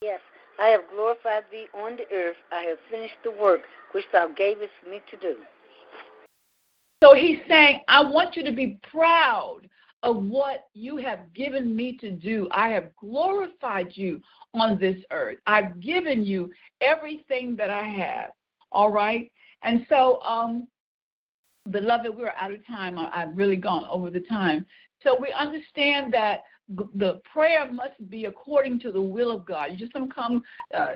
Yes. 0.01 0.19
I 0.59 0.67
have 0.67 0.81
glorified 0.89 1.43
thee 1.51 1.67
on 1.73 1.97
the 1.97 2.15
earth. 2.15 2.37
I 2.51 2.61
have 2.63 2.77
finished 2.89 3.15
the 3.23 3.31
work 3.31 3.61
which 3.91 4.05
thou 4.11 4.29
gavest 4.29 4.71
me 4.89 5.01
to 5.11 5.17
do. 5.17 5.35
So 7.03 7.13
he's 7.13 7.39
saying, 7.47 7.81
I 7.87 8.03
want 8.03 8.35
you 8.35 8.43
to 8.43 8.51
be 8.51 8.79
proud 8.89 9.61
of 10.01 10.23
what 10.23 10.67
you 10.73 10.97
have 10.97 11.33
given 11.33 11.75
me 11.75 11.97
to 11.97 12.11
do. 12.11 12.47
I 12.51 12.69
have 12.69 12.95
glorified 12.95 13.89
you 13.91 14.21
on 14.53 14.79
this 14.79 14.97
earth. 15.11 15.37
I've 15.45 15.79
given 15.81 16.23
you 16.23 16.51
everything 16.79 17.55
that 17.57 17.69
I 17.69 17.83
have. 17.83 18.29
All 18.71 18.91
right? 18.91 19.31
And 19.65 19.85
so, 19.89 20.21
um, 20.21 20.67
beloved, 21.71 22.15
we're 22.15 22.33
out 22.39 22.53
of 22.53 22.65
time. 22.65 22.97
I've 22.97 23.35
really 23.35 23.57
gone 23.57 23.85
over 23.89 24.09
the 24.09 24.21
time. 24.21 24.65
So 25.03 25.17
we 25.19 25.33
understand 25.37 26.13
that 26.13 26.43
the 26.95 27.21
prayer 27.31 27.69
must 27.71 28.09
be 28.09 28.25
according 28.25 28.79
to 28.81 28.91
the 28.91 29.01
will 29.01 29.31
of 29.31 29.45
God. 29.45 29.71
You 29.71 29.77
just 29.77 29.93
don't 29.93 30.13
come 30.13 30.43
uh, 30.73 30.95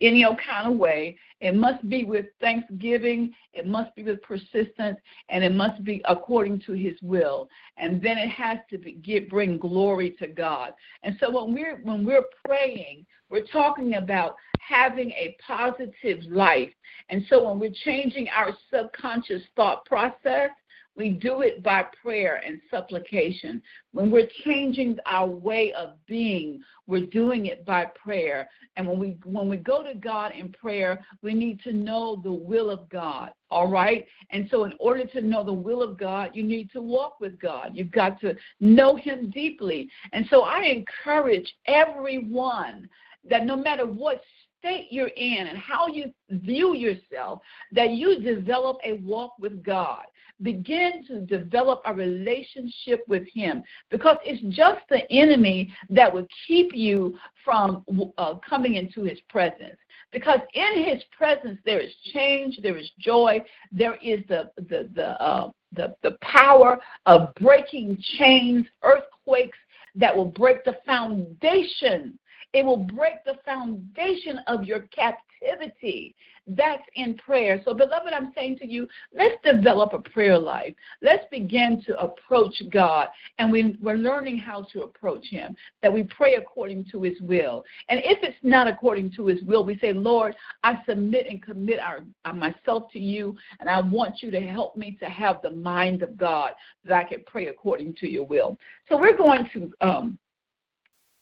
any 0.00 0.24
old 0.24 0.38
kind 0.38 0.72
of 0.72 0.78
way. 0.78 1.16
It 1.40 1.54
must 1.54 1.86
be 1.88 2.04
with 2.04 2.26
thanksgiving, 2.40 3.34
it 3.52 3.66
must 3.66 3.94
be 3.96 4.04
with 4.04 4.22
persistence, 4.22 4.98
and 5.28 5.42
it 5.42 5.52
must 5.52 5.82
be 5.82 6.00
according 6.08 6.60
to 6.66 6.72
his 6.72 6.94
will. 7.02 7.48
And 7.76 8.00
then 8.00 8.18
it 8.18 8.28
has 8.30 8.58
to 8.70 8.78
be, 8.78 8.92
get, 8.92 9.28
bring 9.28 9.58
glory 9.58 10.14
to 10.20 10.28
God. 10.28 10.72
And 11.02 11.16
so 11.18 11.30
when 11.30 11.54
we're 11.54 11.80
when 11.82 12.04
we're 12.04 12.24
praying, 12.44 13.04
we're 13.32 13.46
talking 13.46 13.94
about 13.94 14.36
having 14.60 15.10
a 15.12 15.34
positive 15.44 16.22
life. 16.30 16.70
And 17.08 17.24
so 17.28 17.48
when 17.48 17.58
we're 17.58 17.74
changing 17.84 18.28
our 18.28 18.50
subconscious 18.70 19.42
thought 19.56 19.84
process, 19.86 20.50
we 20.94 21.08
do 21.08 21.40
it 21.40 21.62
by 21.62 21.86
prayer 22.02 22.42
and 22.46 22.60
supplication. 22.70 23.62
When 23.92 24.10
we're 24.10 24.28
changing 24.44 24.98
our 25.06 25.26
way 25.26 25.72
of 25.72 25.94
being, 26.06 26.60
we're 26.86 27.06
doing 27.06 27.46
it 27.46 27.64
by 27.64 27.86
prayer. 27.86 28.46
And 28.76 28.86
when 28.86 28.98
we 28.98 29.16
when 29.24 29.48
we 29.48 29.56
go 29.56 29.82
to 29.82 29.94
God 29.94 30.32
in 30.32 30.52
prayer, 30.52 31.02
we 31.22 31.32
need 31.32 31.60
to 31.62 31.72
know 31.72 32.20
the 32.22 32.32
will 32.32 32.68
of 32.68 32.86
God. 32.90 33.30
All 33.50 33.70
right? 33.70 34.06
And 34.30 34.48
so 34.50 34.64
in 34.64 34.74
order 34.78 35.06
to 35.06 35.22
know 35.22 35.42
the 35.42 35.52
will 35.52 35.82
of 35.82 35.98
God, 35.98 36.32
you 36.34 36.42
need 36.42 36.70
to 36.72 36.82
walk 36.82 37.20
with 37.20 37.40
God. 37.40 37.70
You've 37.72 37.90
got 37.90 38.20
to 38.20 38.36
know 38.60 38.94
him 38.96 39.30
deeply. 39.30 39.88
And 40.12 40.26
so 40.28 40.42
I 40.42 40.64
encourage 40.64 41.54
everyone 41.66 42.88
that 43.28 43.44
no 43.44 43.56
matter 43.56 43.86
what 43.86 44.22
state 44.58 44.88
you're 44.90 45.08
in 45.08 45.46
and 45.48 45.58
how 45.58 45.86
you 45.88 46.12
view 46.30 46.74
yourself, 46.74 47.40
that 47.72 47.90
you 47.90 48.20
develop 48.20 48.78
a 48.84 48.94
walk 48.94 49.32
with 49.38 49.62
God 49.62 50.04
begin 50.42 51.04
to 51.06 51.20
develop 51.20 51.82
a 51.84 51.94
relationship 51.94 53.04
with 53.08 53.24
Him 53.32 53.62
because 53.90 54.16
it's 54.24 54.42
just 54.54 54.80
the 54.88 55.10
enemy 55.10 55.72
that 55.90 56.12
will 56.12 56.26
keep 56.46 56.74
you 56.74 57.18
from 57.44 57.84
uh, 58.18 58.34
coming 58.48 58.74
into 58.74 59.02
His 59.02 59.18
presence. 59.28 59.76
Because 60.12 60.40
in 60.54 60.84
His 60.84 61.02
presence 61.16 61.58
there 61.64 61.80
is 61.80 61.92
change, 62.12 62.58
there 62.62 62.76
is 62.76 62.90
joy, 62.98 63.40
there 63.70 63.96
is 64.02 64.20
the 64.28 64.50
the 64.56 64.90
the 64.94 65.20
uh, 65.22 65.50
the, 65.74 65.94
the 66.02 66.18
power 66.20 66.78
of 67.06 67.34
breaking 67.36 67.96
chains, 68.18 68.66
earthquakes 68.82 69.56
that 69.94 70.14
will 70.14 70.26
break 70.26 70.64
the 70.64 70.76
foundation. 70.84 72.18
It 72.52 72.64
will 72.64 72.76
break 72.76 73.24
the 73.24 73.38
foundation 73.44 74.40
of 74.46 74.64
your 74.64 74.80
captivity. 74.80 76.14
That's 76.46 76.82
in 76.96 77.14
prayer. 77.14 77.62
So, 77.64 77.72
beloved, 77.72 78.12
I'm 78.12 78.32
saying 78.34 78.58
to 78.58 78.66
you, 78.66 78.88
let's 79.16 79.36
develop 79.44 79.92
a 79.92 80.00
prayer 80.00 80.36
life. 80.36 80.74
Let's 81.00 81.24
begin 81.30 81.82
to 81.86 81.98
approach 82.00 82.60
God. 82.70 83.08
And 83.38 83.52
we, 83.52 83.76
we're 83.80 83.94
learning 83.94 84.38
how 84.38 84.66
to 84.72 84.82
approach 84.82 85.26
Him, 85.28 85.54
that 85.82 85.92
we 85.92 86.02
pray 86.02 86.34
according 86.34 86.86
to 86.90 87.02
His 87.02 87.20
will. 87.20 87.64
And 87.88 88.00
if 88.04 88.18
it's 88.22 88.36
not 88.42 88.66
according 88.66 89.12
to 89.12 89.26
His 89.26 89.40
will, 89.44 89.64
we 89.64 89.78
say, 89.78 89.92
Lord, 89.92 90.34
I 90.64 90.82
submit 90.86 91.26
and 91.30 91.40
commit 91.40 91.78
our, 91.78 92.00
our, 92.24 92.34
myself 92.34 92.90
to 92.92 92.98
you, 92.98 93.36
and 93.60 93.68
I 93.68 93.80
want 93.80 94.20
you 94.20 94.32
to 94.32 94.40
help 94.40 94.76
me 94.76 94.96
to 95.00 95.06
have 95.08 95.40
the 95.42 95.50
mind 95.50 96.02
of 96.02 96.16
God 96.16 96.52
that 96.84 96.92
I 96.92 97.04
can 97.04 97.22
pray 97.24 97.46
according 97.46 97.94
to 98.00 98.10
your 98.10 98.26
will. 98.26 98.58
So, 98.88 98.98
we're 98.98 99.16
going 99.16 99.48
to, 99.52 99.72
um, 99.80 100.18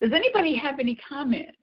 does 0.00 0.12
anybody 0.12 0.54
have 0.54 0.78
any 0.78 0.96
comments? 0.96 1.56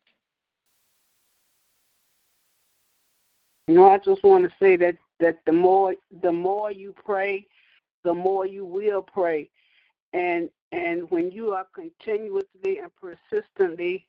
You 3.68 3.76
know, 3.76 3.90
I 3.90 3.98
just 3.98 4.24
want 4.24 4.46
to 4.46 4.52
say 4.60 4.78
that 4.78 4.96
that 5.20 5.40
the 5.46 5.52
more 5.52 5.96
the 6.22 6.32
more 6.32 6.72
you 6.72 6.94
pray, 7.04 7.46
the 8.04 8.14
more 8.14 8.46
you 8.46 8.66
will 8.66 9.02
pray, 9.02 9.50
and 10.14 10.50
and 10.72 11.10
when 11.12 11.32
you 11.32 11.52
are 11.52 11.68
continuously 11.74 12.80
and 12.80 12.92
persistently, 12.96 14.06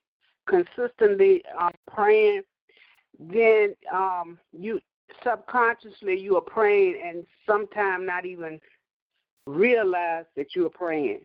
consistently 0.47 1.43
uh, 1.59 1.71
praying, 1.91 2.43
then 3.19 3.75
um, 3.93 4.39
you 4.53 4.81
subconsciously 5.25 6.21
you 6.21 6.37
are 6.37 6.43
praying, 6.43 7.01
and 7.05 7.27
sometimes 7.47 8.07
not 8.07 8.27
even 8.27 8.61
realize 9.47 10.27
that 10.37 10.55
you 10.55 10.67
are 10.67 10.71
praying. 10.71 11.21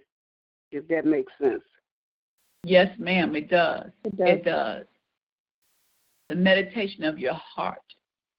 If 0.72 0.88
that 0.88 1.06
makes 1.06 1.32
sense. 1.40 1.62
Yes, 2.64 2.90
ma'am, 2.98 3.36
it 3.36 3.50
does. 3.50 3.92
It 4.04 4.18
does. 4.18 4.30
It 4.30 4.46
does. 4.46 4.86
The 6.30 6.36
meditation 6.36 7.04
of 7.04 7.20
your 7.20 7.34
heart. 7.34 7.82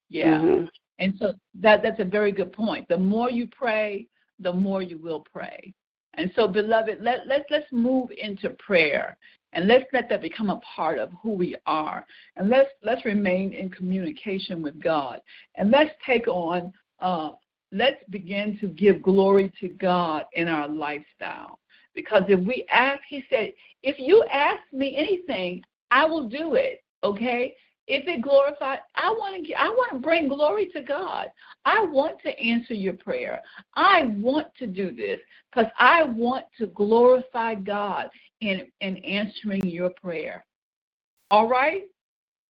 Yeah. 0.09 0.39
Mhm. 0.39 0.69
And 0.99 1.15
so 1.19 1.35
that 1.55 1.83
that's 1.83 2.01
a 2.01 2.05
very 2.05 2.33
good 2.33 2.53
point. 2.53 2.89
The 2.89 2.99
more 2.99 3.31
you 3.31 3.47
pray, 3.49 4.07
the 4.39 4.53
more 4.53 4.83
you 4.83 4.99
will 4.99 5.21
pray. 5.21 5.75
And 6.15 6.31
so, 6.37 6.47
beloved, 6.47 6.99
let, 7.01 7.27
let, 7.27 7.45
let's 7.51 7.71
move 7.73 8.11
into 8.17 8.51
prayer 8.51 9.17
and 9.53 9.67
let's 9.67 9.85
let 9.93 10.09
that 10.09 10.23
become 10.23 10.51
a 10.51 10.61
part 10.61 10.99
of 10.99 11.11
who 11.23 11.31
we 11.33 11.57
are. 11.67 12.05
And 12.37 12.49
let's 12.49 12.71
let's 12.83 13.05
remain 13.05 13.53
in 13.53 13.71
communication 13.71 14.63
with 14.63 14.81
God. 14.83 15.21
And 15.57 15.71
let's 15.71 15.91
take 16.07 16.27
on 16.29 16.73
uh, 17.01 17.31
let's 17.73 18.03
begin 18.11 18.59
to 18.61 18.69
give 18.69 19.03
glory 19.03 19.53
to 19.61 19.69
God 19.69 20.25
in 20.35 20.49
our 20.49 20.69
lifestyle. 20.69 21.59
Because 21.95 22.25
if 22.29 22.41
we 22.41 22.67
ask, 22.71 23.01
he 23.09 23.25
said, 23.31 23.53
if 23.83 23.99
you 23.99 24.25
ask 24.31 24.61
me 24.73 24.97
anything, 24.97 25.63
I 25.91 26.05
will 26.05 26.29
do 26.29 26.55
it. 26.55 26.83
Okay? 27.03 27.55
If 27.87 28.09
it 28.09 28.23
glorifies, 28.23 28.79
I 28.95 29.11
want 29.11 29.47
to 29.47 29.53
I 29.55 29.69
want 29.69 29.93
to 29.93 29.99
bring 29.99 30.29
glory 30.29 30.71
to 30.75 30.81
God. 30.81 31.27
I 31.67 31.85
want 31.85 32.19
to 32.23 32.39
answer 32.41 32.73
your 32.73 32.95
prayer. 32.95 33.43
I 33.75 34.05
want 34.17 34.47
to 34.59 34.67
do 34.67 34.91
this 34.91 35.21
because 35.53 35.71
I 35.79 36.03
want 36.03 36.47
to 36.59 36.69
glorify 36.69 37.55
God 37.55 38.09
in 38.41 38.67
in 38.81 38.97
answering 38.99 39.67
your 39.67 39.91
prayer. 39.91 40.47
All 41.31 41.47
right? 41.47 41.83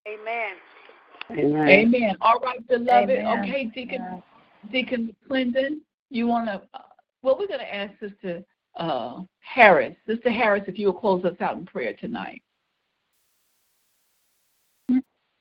Amen. 0.07 0.55
Amen. 1.33 1.69
Amen. 1.69 2.17
All 2.21 2.39
right, 2.39 2.67
beloved. 2.69 3.11
Amen. 3.11 3.39
Okay, 3.41 3.65
Deacon 3.75 4.03
Yeah. 4.03 4.21
Deacon 4.71 5.15
Clinton, 5.27 5.81
you 6.11 6.27
want 6.27 6.47
to? 6.47 6.63
Uh, 6.75 6.83
well, 7.23 7.37
we're 7.39 7.49
going 7.49 7.61
to 7.61 7.75
ask 7.75 7.93
Sister 7.99 8.45
uh, 8.77 9.21
Harris. 9.41 9.95
Sister 10.07 10.31
Harris, 10.31 10.65
if 10.67 10.79
you 10.79 10.87
will 10.87 10.95
close 10.95 11.25
us 11.25 11.41
out 11.41 11.57
in 11.57 11.67
prayer 11.67 11.95
tonight. 11.95 12.43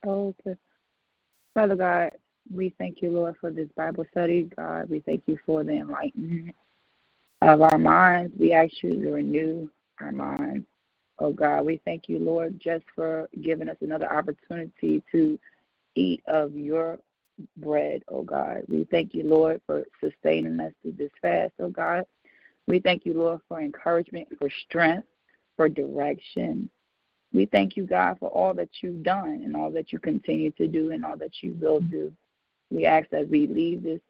Okay. 0.06 0.56
Father 1.54 1.76
God, 1.76 2.10
we 2.52 2.74
thank 2.78 3.00
you, 3.00 3.10
Lord, 3.10 3.36
for 3.40 3.50
this 3.50 3.68
Bible 3.76 4.04
study. 4.10 4.50
God, 4.56 4.90
we 4.90 5.00
thank 5.00 5.22
you 5.26 5.38
for 5.46 5.64
the 5.64 5.72
enlightenment 5.72 6.54
of 7.40 7.62
our 7.62 7.78
minds. 7.78 8.34
We 8.38 8.52
ask 8.52 8.82
you 8.82 9.02
to 9.02 9.10
renew 9.10 9.68
our 10.00 10.12
minds. 10.12 10.66
Oh 11.18 11.32
God, 11.32 11.64
we 11.64 11.80
thank 11.84 12.08
you, 12.08 12.18
Lord, 12.18 12.60
just 12.60 12.84
for 12.94 13.28
giving 13.40 13.68
us 13.68 13.76
another 13.80 14.12
opportunity 14.12 15.02
to 15.12 15.38
eat 15.94 16.22
of 16.26 16.54
your 16.56 16.98
bread, 17.56 18.02
oh 18.08 18.22
God. 18.22 18.62
We 18.68 18.84
thank 18.90 19.14
you, 19.14 19.24
Lord, 19.24 19.60
for 19.66 19.84
sustaining 20.00 20.58
us 20.60 20.72
through 20.82 20.94
this 20.98 21.10
fast, 21.22 21.52
oh 21.60 21.68
God. 21.68 22.04
We 22.66 22.78
thank 22.80 23.04
you, 23.04 23.14
Lord, 23.14 23.40
for 23.48 23.60
encouragement, 23.60 24.28
for 24.38 24.48
strength, 24.50 25.06
for 25.56 25.68
direction. 25.68 26.70
We 27.32 27.46
thank 27.46 27.76
you, 27.76 27.84
God, 27.84 28.18
for 28.18 28.28
all 28.30 28.54
that 28.54 28.70
you've 28.80 29.02
done 29.02 29.42
and 29.44 29.56
all 29.56 29.70
that 29.70 29.92
you 29.92 29.98
continue 29.98 30.50
to 30.52 30.66
do 30.66 30.92
and 30.92 31.04
all 31.04 31.16
that 31.16 31.42
you 31.42 31.56
will 31.60 31.80
do. 31.80 32.12
We 32.70 32.86
ask 32.86 33.12
as 33.12 33.26
we 33.28 33.46
leave 33.46 33.82
this 33.82 34.00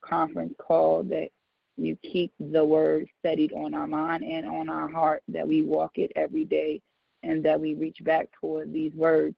conference 0.00 0.54
call 0.58 1.02
that 1.04 1.28
you 1.76 1.96
keep 2.02 2.32
the 2.38 2.64
word 2.64 3.08
studied 3.18 3.52
on 3.52 3.74
our 3.74 3.86
mind 3.86 4.24
and 4.24 4.46
on 4.46 4.68
our 4.68 4.88
heart, 4.88 5.22
that 5.28 5.46
we 5.46 5.62
walk 5.62 5.92
it 5.98 6.12
every 6.16 6.44
day, 6.44 6.80
and 7.22 7.44
that 7.44 7.60
we 7.60 7.74
reach 7.74 7.98
back 8.02 8.28
toward 8.40 8.72
these 8.72 8.92
words 8.94 9.34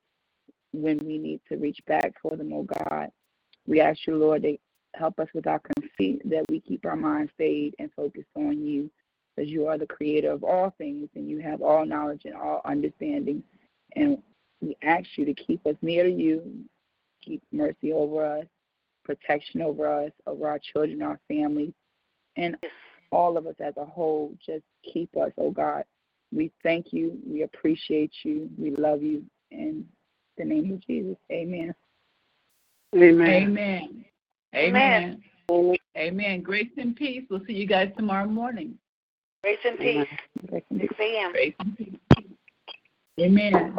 when 0.73 0.99
we 0.99 1.19
need 1.19 1.41
to 1.49 1.57
reach 1.57 1.81
back 1.87 2.15
for 2.21 2.37
them, 2.37 2.53
oh 2.53 2.65
God. 2.65 3.11
We 3.67 3.81
ask 3.81 4.07
you, 4.07 4.17
Lord, 4.17 4.43
to 4.43 4.59
help 4.95 5.19
us 5.19 5.29
with 5.35 5.47
our 5.47 5.61
conceit, 5.61 6.23
that 6.29 6.45
we 6.49 6.61
keep 6.61 6.85
our 6.87 6.97
minds 6.97 7.33
stayed 7.35 7.75
and 7.79 7.91
focused 7.95 8.29
on 8.35 8.65
you, 8.65 8.91
because 9.35 9.51
you 9.51 9.67
are 9.67 9.79
the 9.79 9.87
creator 9.87 10.31
of 10.31 10.45
all 10.45 10.75
things 10.79 11.09
and 11.15 11.29
you 11.29 11.41
have 11.41 11.61
all 11.61 11.85
knowledge 11.85 12.23
and 12.25 12.35
all 12.35 12.61
understanding. 12.65 13.43
And 13.97 14.23
we 14.61 14.77
ask 14.83 15.07
you 15.17 15.25
to 15.25 15.35
keep 15.35 15.67
us 15.67 15.77
near 15.83 16.05
to 16.05 16.11
you, 16.11 16.65
keep 17.23 17.43
mercy 17.53 17.93
over 17.93 18.25
us, 18.25 18.47
protection 19.05 19.61
over 19.61 19.87
us, 19.87 20.13
over 20.27 20.49
our 20.49 20.59
children, 20.59 21.03
our 21.03 21.21
families, 21.29 21.73
and 22.37 22.57
all 23.11 23.37
of 23.37 23.47
us 23.47 23.57
as 23.61 23.77
a 23.77 23.85
whole. 23.85 24.35
Just 24.45 24.65
keep 24.83 25.17
us, 25.17 25.33
oh 25.39 25.51
God. 25.51 25.85
We 26.33 26.51
thank 26.63 26.93
you. 26.93 27.19
We 27.27 27.43
appreciate 27.43 28.13
you. 28.25 28.49
We 28.59 28.71
love 28.71 29.03
you. 29.03 29.25
In 29.51 29.87
the 30.37 30.45
name 30.45 30.73
of 30.73 30.85
Jesus, 30.87 31.17
amen. 31.31 31.75
Amen. 32.97 33.29
Amen. 33.29 34.05
Amen. 34.57 35.23
Amen. 35.51 35.77
Amen. 35.97 36.43
Grace 36.43 36.71
and 36.77 36.97
peace. 36.97 37.25
We'll 37.31 37.45
see 37.47 37.53
you 37.53 37.67
guys 37.67 37.91
tomorrow 37.97 38.27
morning. 38.27 38.79
Grace 39.43 39.59
and 39.65 39.79
peace. 39.79 40.07
Grace 40.47 40.65
and 40.71 40.81
peace. 40.81 40.91
6 40.91 41.01
a.m. 41.01 41.33
Grace 41.33 41.55
and 41.61 41.77
peace. 41.77 41.95
Amen. 43.21 43.79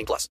18 0.01 0.05
plus. 0.05 0.29